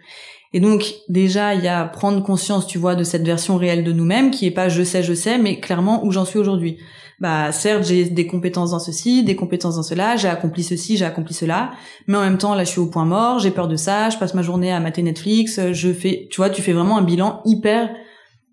et 0.55 0.61
donc 0.61 0.95
déjà 1.09 1.53
il 1.53 1.63
y 1.63 1.67
a 1.67 1.83
prendre 1.83 2.23
conscience 2.23 2.65
tu 2.65 2.77
vois 2.77 2.95
de 2.95 3.03
cette 3.03 3.25
version 3.25 3.57
réelle 3.57 3.83
de 3.83 3.91
nous-mêmes 3.91 4.31
qui 4.31 4.47
est 4.47 4.51
pas 4.51 4.69
je 4.69 4.83
sais 4.83 5.03
je 5.03 5.13
sais 5.13 5.37
mais 5.37 5.59
clairement 5.59 6.05
où 6.05 6.11
j'en 6.11 6.23
suis 6.23 6.39
aujourd'hui 6.39 6.79
bah 7.19 7.51
certes 7.51 7.85
j'ai 7.85 8.05
des 8.05 8.25
compétences 8.25 8.71
dans 8.71 8.79
ceci, 8.79 9.23
des 9.23 9.35
compétences 9.35 9.75
dans 9.75 9.83
cela, 9.83 10.15
j'ai 10.15 10.27
accompli 10.27 10.63
ceci, 10.63 10.97
j'ai 10.97 11.05
accompli 11.05 11.33
cela, 11.33 11.71
mais 12.07 12.17
en 12.17 12.21
même 12.21 12.37
temps 12.37 12.55
là 12.55 12.63
je 12.63 12.69
suis 12.69 12.79
au 12.79 12.87
point 12.87 13.05
mort, 13.05 13.39
j'ai 13.39 13.51
peur 13.51 13.67
de 13.67 13.75
ça, 13.75 14.09
je 14.09 14.17
passe 14.17 14.33
ma 14.33 14.41
journée 14.41 14.71
à 14.71 14.79
mater 14.79 15.01
Netflix, 15.01 15.59
je 15.71 15.93
fais, 15.93 16.27
tu 16.29 16.37
vois, 16.37 16.49
tu 16.49 16.61
fais 16.61 16.73
vraiment 16.73 16.97
un 16.97 17.03
bilan 17.03 17.41
hyper 17.45 17.89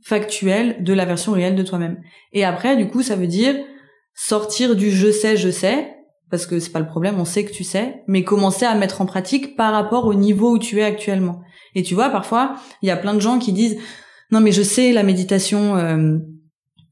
factuel 0.04 0.82
de 0.82 0.92
la 0.92 1.04
version 1.04 1.32
réelle 1.32 1.56
de 1.56 1.62
toi-même. 1.62 2.00
Et 2.32 2.44
après 2.44 2.76
du 2.76 2.88
coup 2.88 3.02
ça 3.02 3.16
veut 3.16 3.26
dire 3.26 3.54
sortir 4.14 4.76
du 4.76 4.90
je 4.90 5.10
sais 5.10 5.36
je 5.36 5.50
sais 5.50 5.91
parce 6.32 6.46
que 6.46 6.58
c'est 6.60 6.72
pas 6.72 6.80
le 6.80 6.86
problème, 6.86 7.20
on 7.20 7.26
sait 7.26 7.44
que 7.44 7.52
tu 7.52 7.62
sais, 7.62 8.04
mais 8.06 8.24
commencer 8.24 8.64
à 8.64 8.74
mettre 8.74 9.02
en 9.02 9.06
pratique 9.06 9.54
par 9.54 9.70
rapport 9.70 10.06
au 10.06 10.14
niveau 10.14 10.52
où 10.52 10.58
tu 10.58 10.80
es 10.80 10.82
actuellement. 10.82 11.42
Et 11.74 11.82
tu 11.82 11.94
vois, 11.94 12.08
parfois, 12.08 12.54
il 12.80 12.88
y 12.88 12.90
a 12.90 12.96
plein 12.96 13.12
de 13.12 13.20
gens 13.20 13.38
qui 13.38 13.52
disent 13.52 13.76
non 14.30 14.40
mais 14.40 14.50
je 14.50 14.62
sais 14.62 14.92
la 14.92 15.02
méditation, 15.02 15.76
euh, 15.76 16.16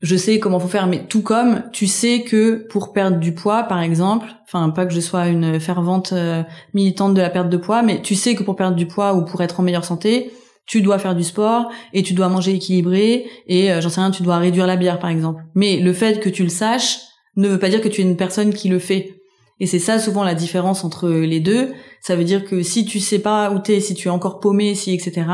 je 0.03 0.17
sais 0.17 0.39
comment 0.41 0.61
faut 0.61 0.69
faire, 0.69 0.87
mais 0.87 1.07
tout 1.07 1.23
comme 1.23 1.63
tu 1.73 1.87
sais 1.87 2.21
que 2.21 2.67
pour 2.69 2.93
perdre 2.93 3.17
du 3.17 3.33
poids, 3.33 3.63
par 3.63 3.81
exemple, 3.81 4.27
enfin 4.47 4.69
pas 4.69 4.85
que 4.85 4.93
je 4.93 5.01
sois 5.01 5.29
une 5.29 5.59
fervente 5.59 6.13
euh, 6.13 6.43
militante 6.75 7.15
de 7.15 7.23
la 7.23 7.31
perte 7.31 7.49
de 7.49 7.57
poids, 7.57 7.81
mais 7.81 8.03
tu 8.03 8.17
sais 8.17 8.35
que 8.35 8.43
pour 8.43 8.57
perdre 8.57 8.77
du 8.77 8.87
poids 8.87 9.15
ou 9.15 9.25
pour 9.25 9.41
être 9.41 9.61
en 9.61 9.63
meilleure 9.63 9.87
santé, 9.87 10.33
tu 10.67 10.83
dois 10.83 10.99
faire 10.99 11.15
du 11.15 11.25
sport 11.25 11.71
et 11.95 12.03
tu 12.03 12.13
dois 12.13 12.29
manger 12.29 12.53
équilibré 12.53 13.25
et 13.47 13.73
euh, 13.73 13.81
j'en 13.81 13.89
sais 13.89 14.03
rien, 14.03 14.11
tu 14.11 14.23
dois 14.23 14.37
réduire 14.37 14.67
la 14.67 14.77
bière 14.77 14.99
par 14.99 15.09
exemple. 15.09 15.43
Mais 15.55 15.79
le 15.79 15.95
fait 15.95 16.21
que 16.21 16.29
tu 16.29 16.43
le 16.43 16.51
saches 16.51 16.99
ne 17.37 17.49
veut 17.49 17.59
pas 17.59 17.69
dire 17.69 17.81
que 17.81 17.89
tu 17.89 18.01
es 18.01 18.05
une 18.05 18.17
personne 18.17 18.53
qui 18.53 18.69
le 18.69 18.79
fait. 18.79 19.20
Et 19.61 19.67
c'est 19.67 19.79
ça 19.79 19.99
souvent 19.99 20.25
la 20.25 20.35
différence 20.35 20.85
entre 20.85 21.09
les 21.09 21.41
deux. 21.41 21.73
Ça 22.01 22.17
veut 22.17 22.25
dire 22.25 22.45
que 22.45 22.63
si 22.63 22.85
tu 22.85 22.99
sais 22.99 23.19
pas 23.19 23.53
où 23.53 23.59
t'es, 23.59 23.81
si 23.81 23.95
tu 23.95 24.09
es 24.09 24.11
encore 24.11 24.41
paumé, 24.41 24.75
si 24.75 24.93
etc. 24.93 25.27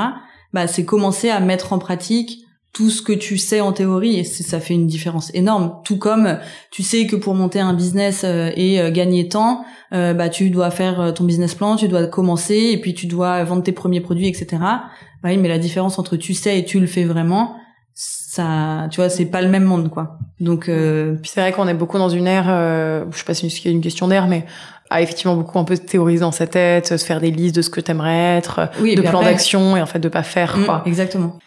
Bah 0.52 0.66
c'est 0.66 0.84
commencer 0.84 1.30
à 1.30 1.40
mettre 1.40 1.72
en 1.72 1.78
pratique 1.78 2.46
tout 2.76 2.90
ce 2.90 3.00
que 3.00 3.14
tu 3.14 3.38
sais 3.38 3.62
en 3.62 3.72
théorie 3.72 4.18
et 4.18 4.24
ça 4.24 4.60
fait 4.60 4.74
une 4.74 4.86
différence 4.86 5.30
énorme. 5.32 5.80
Tout 5.82 5.96
comme 5.96 6.38
tu 6.70 6.82
sais 6.82 7.06
que 7.06 7.16
pour 7.16 7.34
monter 7.34 7.58
un 7.58 7.72
business 7.72 8.22
euh, 8.22 8.50
et 8.54 8.80
euh, 8.82 8.90
gagner 8.90 9.28
temps, 9.28 9.64
euh, 9.94 10.12
bah 10.12 10.28
tu 10.28 10.50
dois 10.50 10.70
faire 10.70 11.14
ton 11.14 11.24
business 11.24 11.54
plan, 11.54 11.76
tu 11.76 11.88
dois 11.88 12.06
commencer 12.06 12.70
et 12.72 12.78
puis 12.78 12.92
tu 12.92 13.06
dois 13.06 13.42
vendre 13.44 13.62
tes 13.62 13.72
premiers 13.72 14.02
produits, 14.02 14.28
etc. 14.28 14.46
Bah 14.60 15.30
oui, 15.30 15.38
mais 15.38 15.48
la 15.48 15.58
différence 15.58 15.98
entre 15.98 16.16
tu 16.16 16.34
sais 16.34 16.58
et 16.58 16.64
tu 16.66 16.78
le 16.78 16.86
fais 16.86 17.04
vraiment, 17.04 17.56
ça, 17.98 18.88
tu 18.90 18.96
vois, 19.00 19.08
c'est 19.08 19.24
pas 19.24 19.40
le 19.40 19.48
même 19.48 19.64
monde, 19.64 19.88
quoi. 19.88 20.18
Donc, 20.38 20.68
euh... 20.68 21.14
puis 21.14 21.30
c'est 21.32 21.40
vrai 21.40 21.52
qu'on 21.52 21.66
est 21.66 21.74
beaucoup 21.74 21.96
dans 21.96 22.10
une 22.10 22.26
ère, 22.26 22.44
euh, 22.48 23.04
je 23.10 23.16
sais 23.16 23.24
pas 23.24 23.32
si 23.32 23.48
c'est 23.48 23.70
une 23.70 23.80
question 23.80 24.08
d'air, 24.08 24.26
mais 24.26 24.44
à 24.90 25.00
effectivement 25.00 25.34
beaucoup 25.34 25.58
un 25.58 25.64
peu 25.64 25.78
théoriser 25.78 26.20
dans 26.20 26.30
sa 26.30 26.46
tête, 26.46 26.98
se 26.98 27.04
faire 27.04 27.20
des 27.20 27.30
listes 27.30 27.56
de 27.56 27.62
ce 27.62 27.70
que 27.70 27.80
t'aimerais 27.80 28.36
être, 28.36 28.68
oui, 28.80 28.94
de 28.94 29.00
plans 29.00 29.22
d'action 29.22 29.78
et 29.78 29.82
en 29.82 29.86
fait 29.86 29.98
de 29.98 30.10
pas 30.10 30.22
faire, 30.22 30.58
mmh, 30.58 30.64
quoi. 30.66 30.82
Exactement 30.84 31.38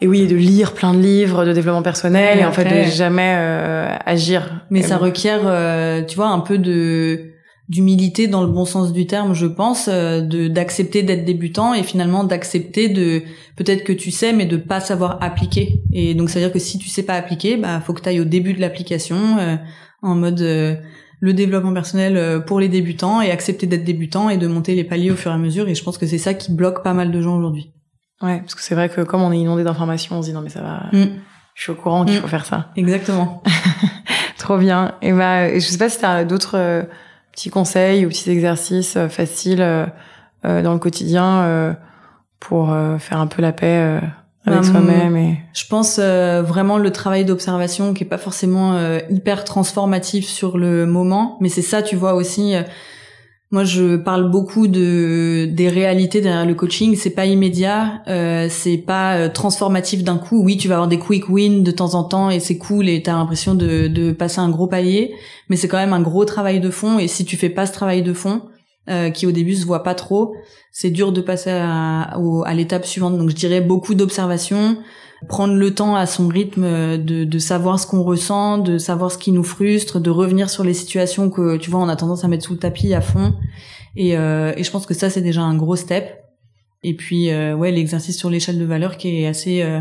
et 0.00 0.06
oui, 0.06 0.26
de 0.26 0.36
lire 0.36 0.74
plein 0.74 0.92
de 0.92 0.98
livres 0.98 1.46
de 1.46 1.52
développement 1.52 1.82
personnel 1.82 2.38
et, 2.38 2.42
et 2.42 2.44
en 2.44 2.52
fait 2.52 2.64
de 2.64 2.90
jamais 2.90 3.34
euh, 3.36 3.96
agir. 4.04 4.64
Mais 4.70 4.80
et 4.80 4.82
ça 4.82 4.98
bon. 4.98 5.04
requiert, 5.04 5.40
euh, 5.44 6.02
tu 6.02 6.16
vois, 6.16 6.28
un 6.28 6.40
peu 6.40 6.58
de 6.58 7.35
d'humilité 7.68 8.28
dans 8.28 8.42
le 8.42 8.48
bon 8.48 8.64
sens 8.64 8.92
du 8.92 9.06
terme, 9.06 9.34
je 9.34 9.46
pense, 9.46 9.88
euh, 9.88 10.20
de 10.20 10.46
d'accepter 10.46 11.02
d'être 11.02 11.24
débutant 11.24 11.74
et 11.74 11.82
finalement 11.82 12.22
d'accepter 12.22 12.88
de 12.88 13.22
peut-être 13.56 13.82
que 13.82 13.92
tu 13.92 14.10
sais 14.10 14.32
mais 14.32 14.46
de 14.46 14.56
pas 14.56 14.80
savoir 14.80 15.18
appliquer. 15.20 15.82
Et 15.92 16.14
donc 16.14 16.30
ça 16.30 16.38
veut 16.38 16.46
dire 16.46 16.52
que 16.52 16.58
si 16.58 16.78
tu 16.78 16.88
sais 16.88 17.02
pas 17.02 17.14
appliquer, 17.14 17.56
bah 17.56 17.80
faut 17.80 17.92
que 17.92 18.02
tu 18.02 18.08
ailles 18.08 18.20
au 18.20 18.24
début 18.24 18.52
de 18.52 18.60
l'application 18.60 19.38
euh, 19.38 19.56
en 20.02 20.14
mode 20.14 20.40
euh, 20.40 20.76
le 21.18 21.32
développement 21.32 21.72
personnel 21.72 22.44
pour 22.44 22.60
les 22.60 22.68
débutants 22.68 23.20
et 23.20 23.30
accepter 23.30 23.66
d'être 23.66 23.84
débutant 23.84 24.28
et 24.28 24.36
de 24.36 24.46
monter 24.46 24.74
les 24.74 24.84
paliers 24.84 25.10
au 25.10 25.16
fur 25.16 25.30
et 25.30 25.34
à 25.34 25.38
mesure 25.38 25.66
et 25.66 25.74
je 25.74 25.82
pense 25.82 25.98
que 25.98 26.06
c'est 26.06 26.18
ça 26.18 26.34
qui 26.34 26.52
bloque 26.52 26.84
pas 26.84 26.92
mal 26.92 27.10
de 27.10 27.20
gens 27.20 27.36
aujourd'hui. 27.36 27.72
Ouais, 28.22 28.38
parce 28.40 28.54
que 28.54 28.62
c'est 28.62 28.74
vrai 28.74 28.88
que 28.88 29.00
comme 29.00 29.22
on 29.22 29.32
est 29.32 29.38
inondé 29.38 29.64
d'informations, 29.64 30.18
on 30.18 30.22
se 30.22 30.28
dit 30.28 30.34
non 30.34 30.42
mais 30.42 30.50
ça 30.50 30.60
va, 30.62 30.88
mm. 30.92 31.06
je 31.54 31.62
suis 31.62 31.72
au 31.72 31.74
courant 31.74 32.04
qu'il 32.04 32.18
mm. 32.18 32.20
faut 32.20 32.28
faire 32.28 32.46
ça. 32.46 32.70
Exactement. 32.76 33.42
Trop 34.38 34.58
bien. 34.58 34.94
Et 35.02 35.12
bah, 35.12 35.52
je 35.54 35.60
sais 35.60 35.78
pas 35.78 35.88
si 35.88 35.98
t'as 35.98 36.24
d'autres 36.24 36.56
euh, 36.56 36.82
petits 37.36 37.50
conseils 37.50 38.04
ou 38.04 38.08
petits 38.08 38.30
exercices 38.30 38.96
euh, 38.96 39.08
faciles 39.08 39.60
euh, 39.60 39.86
dans 40.42 40.72
le 40.72 40.78
quotidien 40.78 41.76
pour 42.38 42.72
faire 43.00 43.18
un 43.18 43.26
peu 43.26 43.42
la 43.42 43.50
paix 43.50 44.00
avec 44.44 44.60
bah, 44.60 44.62
soi-même. 44.62 45.16
Et... 45.16 45.40
Je 45.52 45.66
pense 45.66 45.98
vraiment 45.98 46.78
le 46.78 46.92
travail 46.92 47.24
d'observation 47.24 47.94
qui 47.94 48.04
est 48.04 48.06
pas 48.06 48.18
forcément 48.18 48.78
hyper 49.10 49.42
transformatif 49.42 50.28
sur 50.28 50.56
le 50.56 50.86
moment, 50.86 51.36
mais 51.40 51.48
c'est 51.48 51.62
ça, 51.62 51.82
tu 51.82 51.96
vois 51.96 52.14
aussi 52.14 52.54
Moi, 53.56 53.64
je 53.64 53.96
parle 53.96 54.30
beaucoup 54.30 54.66
de 54.66 55.48
des 55.50 55.70
réalités 55.70 56.20
derrière 56.20 56.44
le 56.44 56.52
coaching. 56.52 56.94
C'est 56.94 57.14
pas 57.14 57.24
immédiat, 57.24 58.02
euh, 58.06 58.48
c'est 58.50 58.76
pas 58.76 59.16
euh, 59.16 59.30
transformatif 59.30 60.04
d'un 60.04 60.18
coup. 60.18 60.42
Oui, 60.44 60.58
tu 60.58 60.68
vas 60.68 60.74
avoir 60.74 60.88
des 60.88 60.98
quick 60.98 61.30
wins 61.30 61.62
de 61.62 61.70
temps 61.70 61.94
en 61.94 62.04
temps 62.04 62.28
et 62.28 62.38
c'est 62.38 62.58
cool 62.58 62.86
et 62.86 63.02
t'as 63.02 63.14
l'impression 63.14 63.54
de, 63.54 63.88
de 63.88 64.12
passer 64.12 64.40
un 64.40 64.50
gros 64.50 64.66
palier, 64.66 65.14
mais 65.48 65.56
c'est 65.56 65.68
quand 65.68 65.78
même 65.78 65.94
un 65.94 66.02
gros 66.02 66.26
travail 66.26 66.60
de 66.60 66.68
fond. 66.68 66.98
Et 66.98 67.08
si 67.08 67.24
tu 67.24 67.38
fais 67.38 67.48
pas 67.48 67.64
ce 67.64 67.72
travail 67.72 68.02
de 68.02 68.12
fond, 68.12 68.42
euh, 68.88 69.10
qui 69.10 69.26
au 69.26 69.32
début 69.32 69.54
se 69.54 69.66
voit 69.66 69.82
pas 69.82 69.94
trop, 69.94 70.34
c'est 70.72 70.90
dur 70.90 71.12
de 71.12 71.20
passer 71.20 71.50
à, 71.50 72.16
à 72.44 72.54
l'étape 72.54 72.84
suivante. 72.84 73.18
Donc, 73.18 73.30
je 73.30 73.34
dirais 73.34 73.60
beaucoup 73.60 73.94
d'observation, 73.94 74.78
prendre 75.28 75.54
le 75.54 75.74
temps 75.74 75.96
à 75.96 76.06
son 76.06 76.28
rythme 76.28 76.98
de, 76.98 77.24
de 77.24 77.38
savoir 77.38 77.80
ce 77.80 77.86
qu'on 77.86 78.02
ressent, 78.02 78.58
de 78.58 78.78
savoir 78.78 79.10
ce 79.10 79.18
qui 79.18 79.32
nous 79.32 79.42
frustre, 79.42 80.00
de 80.00 80.10
revenir 80.10 80.50
sur 80.50 80.62
les 80.62 80.74
situations 80.74 81.30
que 81.30 81.56
tu 81.56 81.70
vois 81.70 81.80
on 81.80 81.88
a 81.88 81.96
tendance 81.96 82.24
à 82.24 82.28
mettre 82.28 82.44
sous 82.44 82.52
le 82.52 82.58
tapis 82.58 82.94
à 82.94 83.00
fond. 83.00 83.34
Et, 83.96 84.16
euh, 84.16 84.52
et 84.56 84.62
je 84.62 84.70
pense 84.70 84.86
que 84.86 84.94
ça 84.94 85.10
c'est 85.10 85.22
déjà 85.22 85.42
un 85.42 85.56
gros 85.56 85.76
step. 85.76 86.22
Et 86.82 86.94
puis 86.94 87.30
euh, 87.30 87.56
ouais 87.56 87.72
l'exercice 87.72 88.18
sur 88.18 88.30
l'échelle 88.30 88.58
de 88.58 88.64
valeur 88.64 88.96
qui 88.98 89.22
est 89.22 89.26
assez 89.26 89.62
euh, 89.62 89.80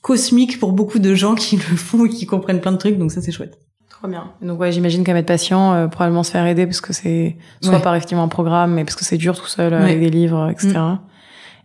cosmique 0.00 0.58
pour 0.60 0.72
beaucoup 0.72 1.00
de 1.00 1.14
gens 1.14 1.34
qui 1.34 1.56
le 1.56 1.76
font 1.76 2.06
et 2.06 2.08
qui 2.08 2.24
comprennent 2.26 2.60
plein 2.60 2.72
de 2.72 2.78
trucs. 2.78 2.98
Donc 2.98 3.10
ça 3.10 3.20
c'est 3.20 3.32
chouette. 3.32 3.58
Trop 3.98 4.08
bien. 4.08 4.30
Donc 4.42 4.60
ouais, 4.60 4.70
j'imagine 4.70 5.02
qu'à 5.04 5.12
mettre 5.12 5.26
patient, 5.26 5.72
euh, 5.74 5.86
probablement 5.88 6.22
se 6.22 6.30
faire 6.30 6.46
aider 6.46 6.66
parce 6.66 6.80
que 6.80 6.92
c'est 6.92 7.36
soit 7.60 7.74
Ouais. 7.74 7.82
par 7.82 7.94
effectivement 7.96 8.22
un 8.22 8.28
programme, 8.28 8.74
mais 8.74 8.84
parce 8.84 8.94
que 8.96 9.04
c'est 9.04 9.16
dur 9.16 9.36
tout 9.36 9.46
seul 9.46 9.72
euh, 9.74 9.82
avec 9.82 9.98
des 9.98 10.10
livres, 10.10 10.48
etc. 10.50 10.78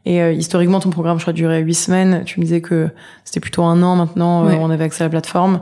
Et 0.05 0.21
euh, 0.21 0.33
historiquement, 0.33 0.79
ton 0.79 0.89
programme, 0.89 1.17
je 1.19 1.23
crois, 1.23 1.33
durait 1.33 1.61
huit 1.61 1.75
semaines. 1.75 2.23
Tu 2.25 2.39
me 2.39 2.45
disais 2.45 2.59
que 2.61 2.89
c'était 3.23 3.39
plutôt 3.39 3.63
un 3.63 3.81
an 3.83 3.95
maintenant. 3.95 4.45
euh, 4.45 4.49
Ouais. 4.49 4.57
on 4.59 4.69
avait 4.71 4.83
accès 4.83 5.03
à 5.03 5.05
la 5.05 5.11
plateforme. 5.11 5.61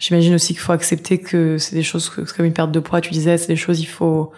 J'imagine 0.00 0.34
aussi 0.34 0.52
qu'il 0.52 0.60
faut 0.60 0.72
accepter 0.72 1.18
que 1.18 1.56
c'est 1.58 1.74
des 1.74 1.82
choses, 1.82 2.08
que 2.10 2.20
comme 2.36 2.46
une 2.46 2.52
perte 2.52 2.70
de 2.72 2.80
poids. 2.80 3.00
Tu 3.00 3.10
disais, 3.10 3.36
c'est 3.38 3.48
des 3.48 3.56
choses, 3.56 3.80
il 3.80 3.86
faut, 3.86 4.30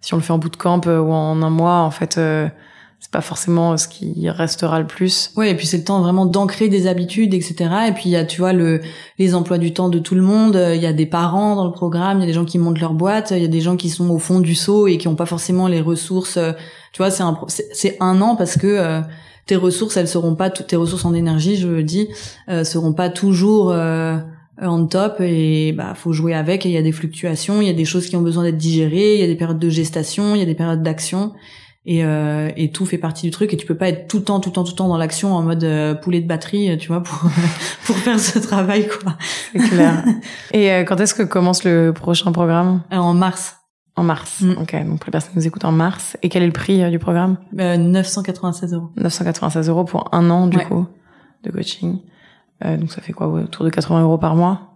si 0.00 0.14
on 0.14 0.18
le 0.18 0.22
fait 0.22 0.32
en 0.32 0.38
bootcamp 0.38 0.82
euh, 0.86 0.98
ou 1.00 1.12
en 1.12 1.42
un 1.42 1.50
mois, 1.50 1.78
en 1.80 1.90
fait, 1.90 2.16
euh, 2.18 2.46
c'est 3.04 3.10
pas 3.10 3.20
forcément 3.20 3.76
ce 3.76 3.88
qui 3.88 4.30
restera 4.30 4.78
le 4.78 4.86
plus. 4.86 5.32
Ouais, 5.36 5.50
et 5.50 5.56
puis 5.56 5.66
c'est 5.66 5.78
le 5.78 5.82
temps 5.82 6.00
vraiment 6.00 6.24
d'ancrer 6.24 6.68
des 6.68 6.86
habitudes, 6.86 7.34
etc. 7.34 7.56
Et 7.88 7.92
puis 7.92 8.04
il 8.06 8.12
y 8.12 8.16
a, 8.16 8.24
tu 8.24 8.40
vois, 8.40 8.52
le 8.52 8.80
les 9.18 9.34
emplois 9.34 9.58
du 9.58 9.72
temps 9.74 9.88
de 9.88 9.98
tout 9.98 10.14
le 10.14 10.22
monde. 10.22 10.54
Euh, 10.54 10.76
Il 10.76 10.80
y 10.80 10.86
a 10.86 10.92
des 10.92 11.06
parents 11.06 11.56
dans 11.56 11.66
le 11.66 11.72
programme, 11.72 12.18
il 12.18 12.20
y 12.20 12.24
a 12.24 12.26
des 12.28 12.32
gens 12.32 12.44
qui 12.44 12.58
montent 12.58 12.80
leur 12.80 12.94
boîte, 12.94 13.32
il 13.32 13.42
y 13.42 13.44
a 13.44 13.48
des 13.48 13.60
gens 13.60 13.76
qui 13.76 13.90
sont 13.90 14.08
au 14.08 14.18
fond 14.20 14.38
du 14.38 14.54
seau 14.54 14.86
et 14.86 14.98
qui 14.98 15.08
ont 15.08 15.16
pas 15.16 15.26
forcément 15.26 15.66
les 15.66 15.80
ressources. 15.80 16.36
euh, 16.36 16.52
Tu 16.92 16.98
vois, 17.02 17.10
c'est 17.10 17.24
un 17.24 17.36
c'est 17.48 17.96
un 18.00 18.20
an 18.20 18.36
parce 18.36 18.56
que 18.56 18.68
euh, 18.68 19.00
tes 19.46 19.56
ressources, 19.56 19.96
elles 19.96 20.06
seront 20.08 20.36
pas 20.36 20.50
tes 20.50 20.76
ressources 20.76 21.04
en 21.04 21.12
énergie, 21.12 21.56
je 21.56 21.66
le 21.66 21.82
dis, 21.82 22.06
euh, 22.48 22.62
seront 22.62 22.92
pas 22.92 23.10
toujours 23.10 23.72
euh, 23.72 24.16
on 24.60 24.86
top 24.86 25.16
et 25.20 25.72
bah 25.72 25.94
faut 25.96 26.12
jouer 26.12 26.34
avec. 26.34 26.64
Et 26.66 26.68
il 26.68 26.72
y 26.72 26.78
a 26.78 26.82
des 26.82 26.92
fluctuations, 26.92 27.60
il 27.60 27.66
y 27.66 27.70
a 27.70 27.74
des 27.74 27.84
choses 27.84 28.06
qui 28.08 28.14
ont 28.14 28.22
besoin 28.22 28.44
d'être 28.44 28.58
digérées, 28.58 29.14
il 29.16 29.20
y 29.20 29.24
a 29.24 29.26
des 29.26 29.34
périodes 29.34 29.58
de 29.58 29.68
gestation, 29.68 30.36
il 30.36 30.38
y 30.38 30.42
a 30.42 30.46
des 30.46 30.54
périodes 30.54 30.84
d'action. 30.84 31.32
Et, 31.84 32.04
euh, 32.04 32.50
et 32.56 32.70
tout 32.70 32.86
fait 32.86 32.96
partie 32.98 33.26
du 33.26 33.32
truc 33.32 33.52
et 33.52 33.56
tu 33.56 33.66
peux 33.66 33.74
pas 33.74 33.88
être 33.88 34.06
tout 34.06 34.18
le 34.18 34.22
temps 34.24 34.38
tout 34.38 34.50
le 34.50 34.54
temps 34.54 34.62
tout 34.62 34.70
le 34.70 34.76
temps 34.76 34.86
dans 34.86 34.96
l'action 34.96 35.34
en 35.34 35.42
mode 35.42 35.64
euh, 35.64 35.94
poulet 35.94 36.20
de 36.20 36.28
batterie 36.28 36.78
tu 36.78 36.86
vois 36.86 37.02
pour 37.02 37.18
pour 37.86 37.96
faire 37.96 38.20
ce 38.20 38.38
travail 38.38 38.86
quoi 38.86 39.16
C'est 39.50 39.58
clair. 39.58 40.04
Et 40.52 40.70
euh, 40.70 40.84
quand 40.84 41.00
est-ce 41.00 41.12
que 41.12 41.24
commence 41.24 41.64
le 41.64 41.90
prochain 41.92 42.30
programme? 42.30 42.82
Alors, 42.90 43.06
en 43.06 43.14
mars 43.14 43.56
En 43.96 44.04
mars. 44.04 44.42
Mm. 44.42 44.52
Ok, 44.60 44.74
donc 44.86 44.98
pour 45.00 45.06
les 45.06 45.10
personnes 45.10 45.32
qui 45.32 45.38
nous 45.38 45.46
écoutent 45.48 45.64
en 45.64 45.72
mars. 45.72 46.16
Et 46.22 46.28
quel 46.28 46.44
est 46.44 46.46
le 46.46 46.52
prix 46.52 46.84
euh, 46.84 46.88
du 46.90 47.00
programme? 47.00 47.36
Euh, 47.58 47.76
996 47.76 48.74
euros 48.74 48.90
996 48.96 49.68
euros 49.68 49.82
pour 49.84 50.08
un 50.12 50.30
an, 50.30 50.46
du 50.46 50.58
Ouais. 50.58 50.64
coup, 50.66 50.86
de 51.42 51.50
coaching. 51.50 51.98
Euh, 52.64 52.76
donc 52.76 52.92
ça 52.92 53.00
fait 53.02 53.12
quoi? 53.12 53.26
Autour 53.26 53.64
de 53.64 53.70
80 53.70 54.02
euros 54.02 54.18
par 54.18 54.36
mois 54.36 54.71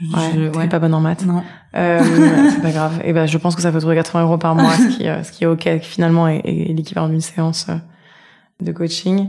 Ouais, 0.00 0.30
Je- 0.34 0.48
t'es 0.60 0.68
pas 0.68 0.78
bonne 0.78 0.94
en 0.94 1.00
maths. 1.00 1.24
non 1.26 1.42
Euh, 1.76 2.00
c'est 2.54 2.62
pas 2.62 2.70
grave. 2.70 3.00
Et 3.04 3.12
ben, 3.12 3.26
je 3.26 3.36
pense 3.38 3.54
que 3.54 3.62
ça 3.62 3.70
autour 3.70 3.90
de 3.90 3.94
80 3.94 4.22
euros 4.24 4.38
par 4.38 4.54
mois, 4.54 4.72
ce 4.72 4.96
qui, 4.96 5.06
euh, 5.08 5.22
ce 5.22 5.30
qui 5.32 5.44
est 5.44 5.46
ok, 5.46 5.68
finalement 5.82 6.26
est, 6.28 6.40
est 6.44 6.72
l'équivalent 6.74 7.08
d'une 7.08 7.20
séance 7.20 7.66
euh, 7.68 7.74
de 8.60 8.72
coaching. 8.72 9.28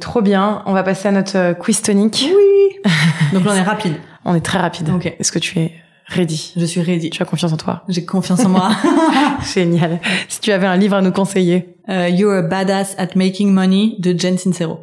Trop 0.00 0.22
bien. 0.22 0.62
On 0.66 0.72
va 0.72 0.82
passer 0.82 1.08
à 1.08 1.12
notre 1.12 1.36
euh, 1.36 1.54
quiz 1.54 1.82
tonique. 1.82 2.24
oui 2.26 2.90
donc 3.32 3.44
là 3.44 3.52
on 3.52 3.56
est 3.56 3.62
rapide 3.62 3.94
On 4.24 4.34
est 4.34 4.40
très 4.40 4.58
rapide. 4.58 4.88
Ok. 4.94 5.06
Est-ce 5.18 5.30
que 5.32 5.38
tu 5.38 5.58
es 5.58 5.72
ready? 6.06 6.52
Je 6.56 6.64
suis 6.64 6.80
ready 6.80 7.10
Tu 7.10 7.22
as 7.22 7.26
confiance 7.26 7.52
en 7.52 7.56
toi? 7.56 7.82
J'ai 7.88 8.04
confiance 8.04 8.44
en 8.44 8.48
moi 8.48 8.70
Génial. 9.54 10.00
Si 10.28 10.40
tu 10.40 10.52
avais 10.52 10.66
un 10.66 10.76
livre 10.76 10.96
à 10.96 11.02
nous 11.02 11.12
conseiller. 11.12 11.74
You're 11.88 12.34
a 12.38 12.42
badass 12.42 12.94
at 12.98 13.10
making 13.16 13.52
money 13.52 13.96
de 13.98 14.16
Jen 14.18 14.38
Sincero 14.38 14.80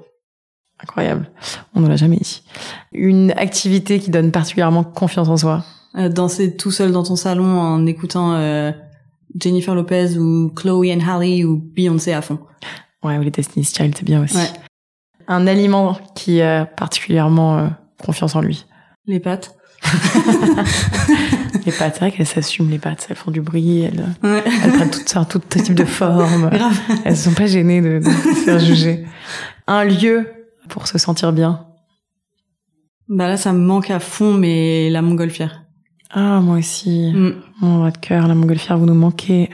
Incroyable. 0.82 1.30
On 1.76 1.82
ne 1.82 1.88
l'a 1.88 1.96
jamais 1.98 2.18
dit. 2.18 2.42
Une 2.94 3.32
activité 3.32 4.00
qui 4.00 4.12
donne 4.12 4.32
particulièrement 4.32 4.84
confiance 4.84 5.28
en 5.28 5.38
soi. 5.38 5.64
Euh, 5.98 6.08
danser 6.10 6.56
tout 6.56 6.72
seul 6.72 6.92
dans 6.92 7.04
ton 7.04 7.16
salon 7.16 7.60
en 7.60 7.86
écoutant 7.86 8.34
euh, 8.36 8.72
Jennifer 9.40 9.76
Lopez 9.76 10.18
ou 10.18 10.50
Chloe 10.56 10.86
and 10.94 11.02
Halle 11.06 11.46
ou 11.46 11.58
Beyoncé 11.58 12.14
à 12.14 12.22
fond 12.22 12.40
Ouais, 13.04 13.18
ou 13.18 13.22
les 13.22 13.32
Destiny's 13.32 13.74
Child, 13.76 13.96
c'est 13.98 14.06
bien 14.06 14.24
aussi. 14.24 14.38
Ouais. 14.38 14.50
Un 15.28 15.48
aliment 15.48 15.98
qui 16.16 16.42
a 16.42 16.66
particulièrement 16.66 17.58
euh, 17.58 17.68
confiance 18.04 18.36
en 18.36 18.42
lui. 18.42 18.66
les 19.06 19.20
pâtes 19.20 19.56
Les 21.66 21.72
pâtes, 21.72 21.94
c'est 21.96 22.00
vrai 22.00 22.12
qu'elles 22.12 22.26
s'assument, 22.26 22.70
les 22.70 22.80
pâtes. 22.80 23.08
Elles 23.10 23.16
font 23.16 23.32
du 23.32 23.42
bruit, 23.42 23.82
elles, 23.82 24.06
ouais 24.24 24.44
elles 24.64 24.72
prennent 24.72 24.90
toutes 24.90 25.10
sortes, 25.10 25.32
tout 25.32 25.60
type 25.60 25.76
de 25.76 25.86
formes. 25.86 26.50
grave 26.50 26.80
Elles 27.06 27.18
sont 27.18 27.34
pas 27.34 27.48
gênées 27.48 27.82
de, 27.82 28.00
de 28.00 28.04
se 28.04 28.44
faire 28.46 28.60
juger. 28.60 29.06
Un 29.68 29.84
lieu 29.86 30.28
pour 30.70 30.88
se 30.88 30.98
sentir 30.98 31.34
bien. 31.34 31.66
bah 33.08 33.28
là 33.28 33.38
ça 33.38 33.52
me 33.54 33.60
manque 33.60 33.90
à 33.92 34.00
fond 34.00 34.34
mais 34.34 34.90
la 34.90 35.02
montgolfière 35.02 35.64
Ah, 36.12 36.40
moi 36.42 36.58
aussi. 36.58 37.12
Mm. 37.14 37.34
Mon 37.62 37.78
droit 37.78 37.92
de 37.92 37.98
cœur, 37.98 38.28
la 38.28 38.36
montgolfière, 38.36 38.78
vous 38.78 38.86
nous 38.86 38.94
manquez. 38.96 39.50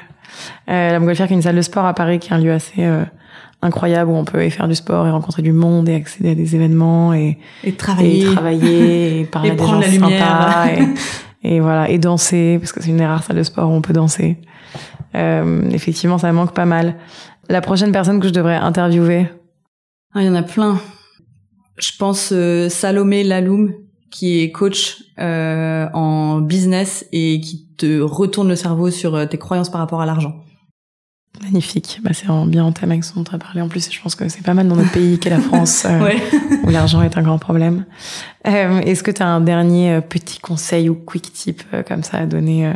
Euh, 0.69 0.91
la 0.91 0.99
montgolfière 0.99 1.27
qui 1.27 1.33
est 1.33 1.37
une 1.37 1.41
salle 1.41 1.55
de 1.55 1.61
sport 1.61 1.85
à 1.85 1.93
Paris, 1.93 2.19
qui 2.19 2.29
est 2.29 2.33
un 2.33 2.39
lieu 2.39 2.51
assez 2.51 2.83
euh, 2.83 3.03
incroyable 3.61 4.11
où 4.11 4.15
on 4.15 4.25
peut 4.25 4.45
y 4.45 4.51
faire 4.51 4.67
du 4.67 4.75
sport 4.75 5.07
et 5.07 5.11
rencontrer 5.11 5.41
du 5.41 5.53
monde 5.53 5.87
et 5.89 5.95
accéder 5.95 6.31
à 6.31 6.35
des 6.35 6.55
événements 6.55 7.13
et, 7.13 7.39
et 7.63 7.73
travailler 7.73 8.21
et 8.21 8.33
travailler 8.33 9.19
et 9.21 9.25
parler 9.31 9.49
Et 9.49 9.51
à 9.51 9.55
des 9.55 9.65
gens 9.65 9.79
la 9.79 9.87
sympas 9.91 10.67
et, 11.43 11.55
et 11.55 11.59
voilà 11.61 11.89
et 11.89 11.97
danser 11.97 12.57
parce 12.59 12.71
que 12.73 12.81
c'est 12.81 12.89
une 12.89 12.97
des 12.97 13.05
rares 13.05 13.23
salles 13.23 13.37
de 13.37 13.43
sport 13.43 13.69
où 13.69 13.73
on 13.73 13.81
peut 13.81 13.93
danser. 13.93 14.37
Euh, 15.15 15.69
effectivement, 15.71 16.17
ça 16.17 16.27
me 16.31 16.35
manque 16.37 16.53
pas 16.53 16.65
mal. 16.65 16.95
La 17.49 17.61
prochaine 17.61 17.91
personne 17.93 18.19
que 18.19 18.27
je 18.27 18.33
devrais 18.33 18.55
interviewer, 18.57 19.27
Ah, 20.13 20.21
il 20.21 20.25
y 20.25 20.29
en 20.29 20.35
a 20.35 20.43
plein. 20.43 20.77
Je 21.77 21.91
pense 21.97 22.29
euh, 22.31 22.69
Salomé 22.69 23.23
Laloum, 23.23 23.73
qui 24.11 24.39
est 24.41 24.51
coach 24.51 25.03
euh, 25.19 25.87
en 25.93 26.39
business 26.39 27.05
et 27.11 27.39
qui 27.41 27.67
te 27.77 27.99
retourne 27.99 28.47
le 28.47 28.55
cerveau 28.55 28.89
sur 28.91 29.15
euh, 29.15 29.25
tes 29.25 29.37
croyances 29.37 29.69
par 29.69 29.81
rapport 29.81 30.01
à 30.01 30.05
l'argent. 30.05 30.35
magnifique. 31.43 31.99
Bah, 32.01 32.11
c'est 32.13 32.29
en- 32.29 32.45
bien 32.45 32.63
en 32.63 32.71
thème 32.71 32.91
avec 32.91 33.03
ce 33.03 33.13
dont 33.13 33.25
tu 33.25 33.35
as 33.35 33.37
parlé 33.37 33.59
en 33.61 33.67
plus. 33.67 33.87
Et 33.89 33.91
je 33.91 34.01
pense 34.01 34.15
que 34.15 34.29
c'est 34.29 34.41
pas 34.43 34.53
mal 34.53 34.67
dans 34.69 34.77
notre 34.77 34.91
pays 34.93 35.19
qu'est 35.19 35.29
la 35.29 35.39
France. 35.41 35.83
euh, 35.85 35.99
Ouais. 36.03 36.17
où 36.63 36.69
l'argent 36.69 37.01
est 37.01 37.17
un 37.17 37.21
grand 37.23 37.37
problème. 37.39 37.85
Euh, 38.47 38.79
Est-ce 38.79 39.03
que 39.03 39.11
tu 39.11 39.21
as 39.21 39.27
un 39.27 39.41
dernier 39.41 39.99
petit 40.01 40.39
conseil 40.39 40.87
ou 40.87 40.95
quick 40.95 41.33
tip 41.33 41.61
euh, 41.73 41.83
comme 41.83 42.03
ça 42.03 42.19
à 42.19 42.25
donner 42.25 42.71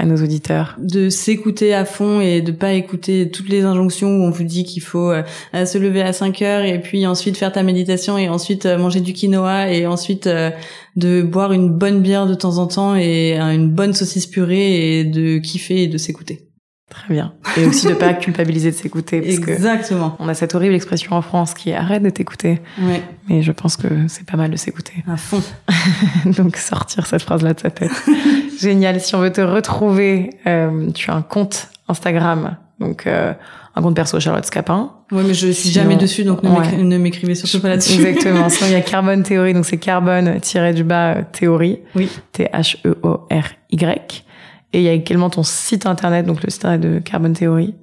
à 0.00 0.06
nos 0.06 0.16
auditeurs 0.16 0.76
De 0.78 1.10
s'écouter 1.10 1.74
à 1.74 1.84
fond 1.84 2.20
et 2.20 2.40
de 2.40 2.52
pas 2.52 2.72
écouter 2.72 3.30
toutes 3.30 3.48
les 3.50 3.62
injonctions 3.64 4.08
où 4.08 4.22
on 4.24 4.30
vous 4.30 4.44
dit 4.44 4.64
qu'il 4.64 4.82
faut 4.82 5.10
euh, 5.10 5.22
se 5.52 5.76
lever 5.78 6.00
à 6.02 6.12
5 6.12 6.40
heures 6.42 6.64
et 6.64 6.80
puis 6.80 7.06
ensuite 7.06 7.36
faire 7.36 7.52
ta 7.52 7.62
méditation 7.62 8.16
et 8.16 8.28
ensuite 8.28 8.64
euh, 8.66 8.78
manger 8.78 9.00
du 9.00 9.12
quinoa 9.12 9.70
et 9.70 9.86
ensuite 9.86 10.26
euh, 10.26 10.50
de 10.96 11.22
boire 11.22 11.52
une 11.52 11.68
bonne 11.68 12.00
bière 12.00 12.26
de 12.26 12.34
temps 12.34 12.56
en 12.58 12.66
temps 12.66 12.96
et 12.96 13.38
une 13.38 13.68
bonne 13.68 13.92
saucisse 13.92 14.26
purée 14.26 15.00
et 15.00 15.04
de 15.04 15.38
kiffer 15.38 15.82
et 15.82 15.86
de 15.86 15.98
s'écouter. 15.98 16.46
Très 16.90 17.14
bien. 17.14 17.34
Et 17.56 17.64
aussi 17.66 17.86
de 17.86 17.94
pas 17.94 18.12
culpabiliser 18.14 18.72
de 18.72 18.76
s'écouter 18.76 19.20
parce 19.20 19.38
que 19.38 19.52
Exactement. 19.52 20.16
on 20.18 20.28
a 20.28 20.34
cette 20.34 20.56
horrible 20.56 20.74
expression 20.74 21.12
en 21.12 21.22
France 21.22 21.54
qui 21.54 21.70
est 21.70 21.74
arrête 21.74 22.02
de 22.02 22.10
t'écouter. 22.10 22.58
Ouais, 22.82 23.00
Mais 23.28 23.42
je 23.42 23.52
pense 23.52 23.76
que 23.76 23.86
c'est 24.08 24.26
pas 24.26 24.36
mal 24.36 24.50
de 24.50 24.56
s'écouter. 24.56 24.94
à 25.06 25.16
fond. 25.16 25.40
Donc 26.36 26.56
sortir 26.56 27.06
cette 27.06 27.22
phrase-là 27.22 27.54
de 27.54 27.60
sa 27.60 27.70
tête. 27.70 27.92
Génial. 28.60 29.00
Si 29.00 29.14
on 29.14 29.20
veut 29.20 29.32
te 29.32 29.40
retrouver, 29.40 30.30
euh, 30.46 30.90
tu 30.92 31.10
as 31.10 31.14
un 31.14 31.22
compte 31.22 31.68
Instagram, 31.88 32.56
donc 32.78 33.06
euh, 33.06 33.32
un 33.74 33.82
compte 33.82 33.96
perso 33.96 34.18
Charlotte 34.20 34.44
Scapin. 34.44 34.92
Ouais, 35.12 35.22
mais 35.26 35.34
je 35.34 35.46
suis 35.50 35.70
Sinon- 35.70 35.74
jamais 35.84 35.96
dessus, 35.96 36.22
donc 36.24 36.42
ne 36.42 36.50
Ouais. 36.50 36.58
m'écri- 36.60 36.82
ne 36.84 36.98
m'écrivez 36.98 37.34
surtout 37.34 37.60
pas 37.60 37.68
là-dessus. 37.68 38.00
Exactement. 38.06 38.48
Sinon 38.48 38.70
il 38.70 38.72
y 38.72 38.76
a 38.76 38.80
Carbone 38.80 39.22
Théorie, 39.22 39.54
donc 39.54 39.64
c'est 39.64 39.78
carbone 39.78 40.38
du 40.74 40.84
bas 40.84 41.14
euh, 41.16 41.22
théorie. 41.32 41.80
Oui. 41.94 42.08
T-H-E-O-R-Y. 42.32 44.24
Et 44.72 44.78
il 44.78 44.84
y 44.84 44.88
a 44.88 44.92
également 44.92 45.30
ton 45.30 45.42
site 45.42 45.86
internet, 45.86 46.26
donc 46.26 46.42
le 46.42 46.50
site 46.50 46.64
internet 46.64 46.80
de 46.94 46.98
Carbone 47.00 47.32
Théorie. 47.32 47.74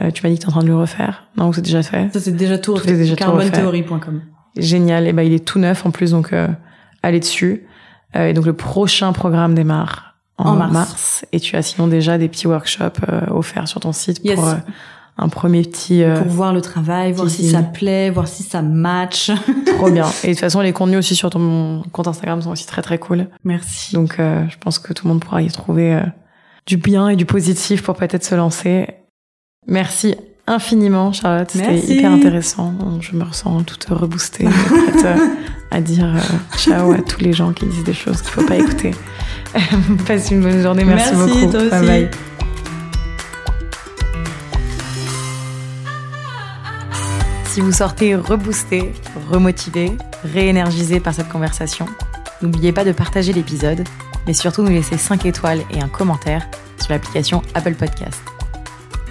Euh, 0.00 0.10
tu 0.10 0.22
m'as 0.24 0.30
dit 0.30 0.36
que 0.36 0.40
tu 0.42 0.46
es 0.46 0.48
en 0.48 0.52
train 0.52 0.62
de 0.62 0.66
le 0.68 0.76
refaire. 0.76 1.28
Non, 1.36 1.48
ou 1.48 1.52
c'est 1.52 1.62
déjà 1.62 1.82
fait. 1.84 2.12
Ça, 2.12 2.18
c'est 2.18 2.32
déjà 2.32 2.58
tout 2.58 2.74
Tout 2.74 2.78
refait. 2.80 3.14
Carbontheory.com. 3.14 4.22
Génial. 4.56 5.06
Et 5.06 5.12
ben, 5.12 5.22
il 5.22 5.32
est 5.32 5.44
tout 5.44 5.60
neuf 5.60 5.86
en 5.86 5.90
plus, 5.92 6.10
donc 6.10 6.32
euh, 6.32 6.48
allez 7.04 7.20
dessus. 7.20 7.66
Euh, 8.16 8.26
et 8.28 8.32
donc 8.32 8.46
le 8.46 8.52
prochain 8.54 9.12
programme 9.12 9.54
démarre 9.54 10.13
en, 10.38 10.50
En 10.50 10.54
mars. 10.56 10.72
mars. 10.72 11.24
Et 11.32 11.40
tu 11.40 11.56
as 11.56 11.62
sinon 11.62 11.86
déjà 11.86 12.18
des 12.18 12.28
petits 12.28 12.46
workshops 12.46 13.00
euh, 13.08 13.20
offerts 13.30 13.68
sur 13.68 13.80
ton 13.80 13.92
site 13.92 14.20
Yes. 14.24 14.34
pour 14.36 14.48
euh, 14.48 14.54
un 15.16 15.28
premier 15.28 15.62
petit. 15.62 16.02
euh, 16.02 16.18
Pour 16.22 16.28
voir 16.32 16.52
le 16.52 16.60
travail, 16.60 17.12
voir 17.12 17.30
si 17.30 17.44
si. 17.44 17.50
ça 17.50 17.62
plaît, 17.62 18.10
voir 18.10 18.26
si 18.26 18.42
ça 18.42 18.62
match. 18.62 19.30
trop 19.78 19.90
bien. 19.90 20.06
Et 20.24 20.28
de 20.28 20.32
toute 20.32 20.40
façon, 20.40 20.60
les 20.60 20.72
contenus 20.72 20.98
aussi 20.98 21.14
sur 21.14 21.30
ton 21.30 21.82
compte 21.92 22.08
Instagram 22.08 22.42
sont 22.42 22.50
aussi 22.50 22.66
très 22.66 22.82
très 22.82 22.98
cool. 22.98 23.28
Merci. 23.44 23.94
Donc 23.94 24.18
euh, 24.18 24.44
je 24.48 24.56
pense 24.58 24.78
que 24.80 24.92
tout 24.92 25.06
le 25.06 25.12
monde 25.12 25.20
pourra 25.22 25.40
y 25.42 25.48
trouver 25.50 25.94
euh, 25.94 26.00
du 26.66 26.76
bien 26.78 27.08
et 27.08 27.16
du 27.16 27.26
positif 27.26 27.82
pour 27.82 27.94
peut-être 27.94 28.24
se 28.24 28.34
lancer. 28.34 28.88
Merci 29.68 30.16
infiniment, 30.46 31.12
Charlotte. 31.12 31.50
C'était 31.50 31.78
hyper 31.78 32.10
intéressant. 32.12 32.74
Je 33.00 33.16
me 33.16 33.22
ressens 33.24 33.62
toute 33.62 33.84
reboostée, 33.84 34.44
prête 34.44 35.04
euh, 35.04 35.16
à 35.74 35.80
dire 35.80 36.04
euh, 36.04 36.56
ciao 36.56 36.92
à 36.92 36.98
tous 36.98 37.20
les 37.20 37.32
gens 37.32 37.52
qui 37.52 37.66
disent 37.66 37.84
des 37.84 37.94
choses 37.94 38.22
qu'il 38.22 38.30
faut 38.30 38.44
pas 38.44 38.56
écouter. 38.56 38.92
Passe 40.06 40.30
une 40.30 40.40
bonne 40.40 40.62
journée. 40.62 40.84
Merci, 40.84 41.14
beaucoup. 41.14 41.50
Toi 41.50 41.60
aussi. 41.60 41.70
Bye 41.70 41.86
bye. 41.86 42.10
Si 47.46 47.60
vous 47.60 47.72
sortez 47.72 48.14
reboosté, 48.14 48.92
remotivé, 49.30 49.92
réénergisé 50.24 51.00
par 51.00 51.14
cette 51.14 51.28
conversation, 51.28 51.86
n'oubliez 52.42 52.72
pas 52.72 52.84
de 52.84 52.92
partager 52.92 53.32
l'épisode, 53.32 53.84
mais 54.26 54.32
surtout 54.32 54.62
nous 54.62 54.70
laisser 54.70 54.96
5 54.96 55.26
étoiles 55.26 55.60
et 55.70 55.80
un 55.80 55.88
commentaire 55.88 56.48
sur 56.80 56.92
l'application 56.92 57.42
Apple 57.54 57.74
Podcast. 57.74 58.22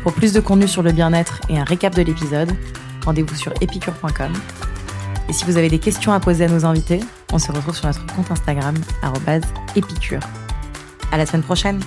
Pour 0.02 0.14
plus 0.14 0.34
de 0.34 0.42
contenu 0.42 0.68
sur 0.68 0.84
le 0.84 0.92
bien-être 0.92 1.40
et 1.50 1.58
un 1.58 1.64
récap 1.64 1.96
de 1.96 2.02
l'épisode, 2.02 2.52
rendez-vous 3.06 3.36
sur 3.36 3.54
epicure.com. 3.62 4.34
Et 5.30 5.34
si 5.34 5.46
vous 5.46 5.58
avez 5.58 5.70
des 5.70 5.80
questions 5.80 6.12
à 6.12 6.20
poser 6.20 6.46
à 6.46 6.48
nos 6.48 6.66
invités, 6.66 7.00
on 7.32 7.40
se 7.40 7.52
retrouve 7.52 7.76
sur 7.76 7.88
notre 7.88 8.06
compte 8.16 8.30
Instagram, 8.32 8.76
épicure. 9.76 10.22
À 11.12 11.18
la 11.18 11.26
semaine 11.26 11.44
prochaine! 11.44 11.80